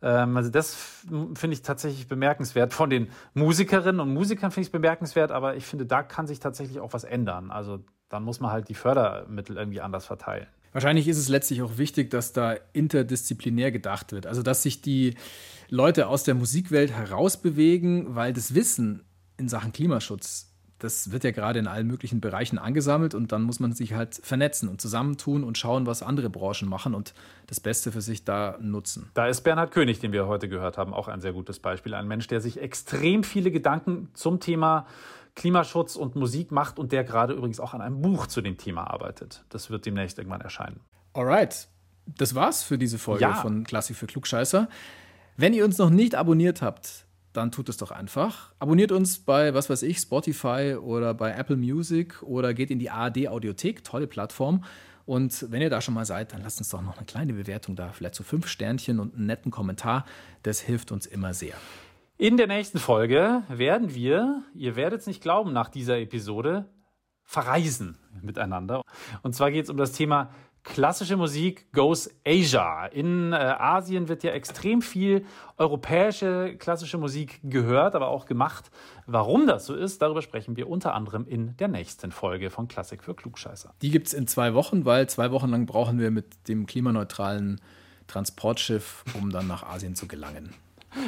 also 0.00 0.50
das 0.50 0.76
finde 1.34 1.54
ich 1.54 1.62
tatsächlich 1.62 2.08
bemerkenswert. 2.08 2.74
Von 2.74 2.90
den 2.90 3.08
Musikerinnen 3.32 4.00
und 4.00 4.12
Musikern 4.12 4.50
finde 4.50 4.62
ich 4.62 4.68
es 4.68 4.72
bemerkenswert, 4.72 5.30
aber 5.30 5.56
ich 5.56 5.64
finde, 5.64 5.86
da 5.86 6.02
kann 6.02 6.26
sich 6.26 6.40
tatsächlich 6.40 6.80
auch 6.80 6.92
was 6.92 7.04
ändern. 7.04 7.50
Also 7.50 7.80
dann 8.08 8.22
muss 8.22 8.40
man 8.40 8.50
halt 8.50 8.68
die 8.68 8.74
Fördermittel 8.74 9.56
irgendwie 9.56 9.80
anders 9.80 10.06
verteilen. 10.06 10.46
Wahrscheinlich 10.72 11.06
ist 11.06 11.18
es 11.18 11.28
letztlich 11.28 11.62
auch 11.62 11.78
wichtig, 11.78 12.10
dass 12.10 12.32
da 12.32 12.56
interdisziplinär 12.72 13.70
gedacht 13.70 14.12
wird. 14.12 14.26
Also, 14.26 14.42
dass 14.42 14.64
sich 14.64 14.82
die 14.82 15.14
Leute 15.68 16.08
aus 16.08 16.24
der 16.24 16.34
Musikwelt 16.34 16.90
herausbewegen, 16.90 18.16
weil 18.16 18.32
das 18.32 18.54
Wissen 18.54 19.04
in 19.36 19.48
Sachen 19.48 19.72
Klimaschutz, 19.72 20.50
das 20.78 21.12
wird 21.12 21.24
ja 21.24 21.30
gerade 21.30 21.60
in 21.60 21.66
allen 21.66 21.86
möglichen 21.86 22.20
Bereichen 22.20 22.58
angesammelt 22.58 23.14
und 23.14 23.32
dann 23.32 23.42
muss 23.42 23.60
man 23.60 23.72
sich 23.72 23.94
halt 23.94 24.20
vernetzen 24.22 24.68
und 24.68 24.80
zusammentun 24.80 25.44
und 25.44 25.56
schauen, 25.56 25.86
was 25.86 26.02
andere 26.02 26.28
Branchen 26.28 26.68
machen 26.68 26.94
und 26.94 27.14
das 27.46 27.60
Beste 27.60 27.92
für 27.92 28.00
sich 28.00 28.24
da 28.24 28.58
nutzen. 28.60 29.10
Da 29.14 29.28
ist 29.28 29.42
Bernhard 29.42 29.70
König, 29.70 30.00
den 30.00 30.12
wir 30.12 30.26
heute 30.26 30.48
gehört 30.48 30.76
haben, 30.76 30.92
auch 30.92 31.08
ein 31.08 31.20
sehr 31.20 31.32
gutes 31.32 31.60
Beispiel. 31.60 31.94
Ein 31.94 32.08
Mensch, 32.08 32.26
der 32.26 32.40
sich 32.40 32.60
extrem 32.60 33.22
viele 33.22 33.50
Gedanken 33.50 34.08
zum 34.12 34.40
Thema 34.40 34.86
Klimaschutz 35.34 35.96
und 35.96 36.16
Musik 36.16 36.52
macht 36.52 36.78
und 36.78 36.92
der 36.92 37.04
gerade 37.04 37.34
übrigens 37.34 37.60
auch 37.60 37.74
an 37.74 37.80
einem 37.80 38.00
Buch 38.02 38.26
zu 38.26 38.40
dem 38.40 38.56
Thema 38.56 38.84
arbeitet. 38.90 39.44
Das 39.48 39.70
wird 39.70 39.86
demnächst 39.86 40.18
irgendwann 40.18 40.40
erscheinen. 40.40 40.80
Alright, 41.12 41.68
das 42.06 42.34
war's 42.34 42.62
für 42.62 42.78
diese 42.78 42.98
Folge 42.98 43.22
ja. 43.22 43.34
von 43.34 43.64
Klassik 43.64 43.96
für 43.96 44.06
Klugscheißer. 44.06 44.68
Wenn 45.36 45.54
ihr 45.54 45.64
uns 45.64 45.78
noch 45.78 45.90
nicht 45.90 46.14
abonniert 46.14 46.62
habt, 46.62 47.06
dann 47.32 47.50
tut 47.50 47.68
es 47.68 47.76
doch 47.76 47.90
einfach. 47.90 48.52
Abonniert 48.60 48.92
uns 48.92 49.18
bei, 49.18 49.54
was 49.54 49.68
weiß 49.68 49.82
ich, 49.82 49.98
Spotify 49.98 50.76
oder 50.80 51.14
bei 51.14 51.32
Apple 51.32 51.56
Music 51.56 52.22
oder 52.22 52.54
geht 52.54 52.70
in 52.70 52.78
die 52.78 52.90
ARD 52.90 53.28
Audiothek, 53.28 53.82
tolle 53.82 54.06
Plattform. 54.06 54.64
Und 55.06 55.50
wenn 55.50 55.60
ihr 55.60 55.68
da 55.68 55.80
schon 55.80 55.94
mal 55.94 56.06
seid, 56.06 56.32
dann 56.32 56.42
lasst 56.42 56.58
uns 56.58 56.70
doch 56.70 56.80
noch 56.80 56.96
eine 56.96 57.04
kleine 57.04 57.34
Bewertung 57.34 57.76
da, 57.76 57.92
vielleicht 57.92 58.14
so 58.14 58.22
fünf 58.22 58.46
Sternchen 58.46 59.00
und 59.00 59.14
einen 59.14 59.26
netten 59.26 59.50
Kommentar. 59.50 60.06
Das 60.44 60.60
hilft 60.60 60.92
uns 60.92 61.06
immer 61.06 61.34
sehr. 61.34 61.54
In 62.16 62.36
der 62.36 62.46
nächsten 62.46 62.78
Folge 62.78 63.42
werden 63.48 63.92
wir, 63.92 64.44
ihr 64.54 64.76
werdet 64.76 65.00
es 65.00 65.06
nicht 65.08 65.20
glauben, 65.20 65.52
nach 65.52 65.68
dieser 65.68 65.98
Episode 65.98 66.68
verreisen 67.24 67.98
miteinander. 68.22 68.82
Und 69.22 69.34
zwar 69.34 69.50
geht 69.50 69.64
es 69.64 69.70
um 69.70 69.76
das 69.76 69.90
Thema 69.90 70.30
klassische 70.62 71.16
Musik 71.16 71.72
goes 71.72 72.08
Asia. 72.24 72.86
In 72.86 73.32
äh, 73.32 73.36
Asien 73.36 74.08
wird 74.08 74.22
ja 74.22 74.30
extrem 74.30 74.80
viel 74.80 75.26
europäische 75.58 76.56
klassische 76.56 76.98
Musik 76.98 77.40
gehört, 77.42 77.96
aber 77.96 78.08
auch 78.08 78.26
gemacht. 78.26 78.70
Warum 79.06 79.48
das 79.48 79.66
so 79.66 79.74
ist, 79.74 80.00
darüber 80.00 80.22
sprechen 80.22 80.56
wir 80.56 80.68
unter 80.68 80.94
anderem 80.94 81.26
in 81.26 81.56
der 81.56 81.68
nächsten 81.68 82.12
Folge 82.12 82.50
von 82.50 82.68
Klassik 82.68 83.02
für 83.02 83.14
Klugscheißer. 83.14 83.74
Die 83.82 83.90
gibt 83.90 84.06
es 84.06 84.14
in 84.14 84.28
zwei 84.28 84.54
Wochen, 84.54 84.84
weil 84.84 85.08
zwei 85.08 85.32
Wochen 85.32 85.48
lang 85.48 85.66
brauchen 85.66 85.98
wir 85.98 86.12
mit 86.12 86.48
dem 86.48 86.66
klimaneutralen 86.66 87.60
Transportschiff, 88.06 89.04
um 89.14 89.30
dann 89.30 89.48
nach 89.48 89.64
Asien 89.64 89.96
zu 89.96 90.06
gelangen. 90.06 90.54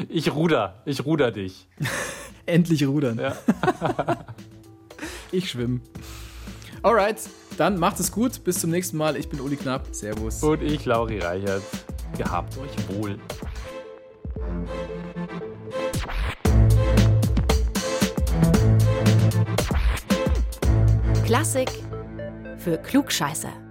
Ich 0.08 0.34
ruder, 0.34 0.82
ich 0.84 1.04
ruder 1.04 1.30
dich. 1.30 1.66
Endlich 2.46 2.86
rudern. 2.86 3.18
Ja. 3.18 3.36
ich 5.32 5.50
schwimme. 5.50 5.80
Alright, 6.82 7.18
dann 7.56 7.78
macht 7.78 7.98
es 8.00 8.12
gut. 8.12 8.44
Bis 8.44 8.60
zum 8.60 8.70
nächsten 8.70 8.96
Mal. 8.96 9.16
Ich 9.16 9.28
bin 9.28 9.40
Uli 9.40 9.56
Knapp. 9.56 9.88
Servus. 9.92 10.42
Und 10.42 10.62
ich, 10.62 10.84
Lauri 10.84 11.18
Reichert. 11.18 11.62
Gehabt 12.16 12.56
euch 12.58 12.96
wohl. 12.96 13.18
Klassik 21.24 21.70
für 22.58 22.78
Klugscheißer. 22.78 23.65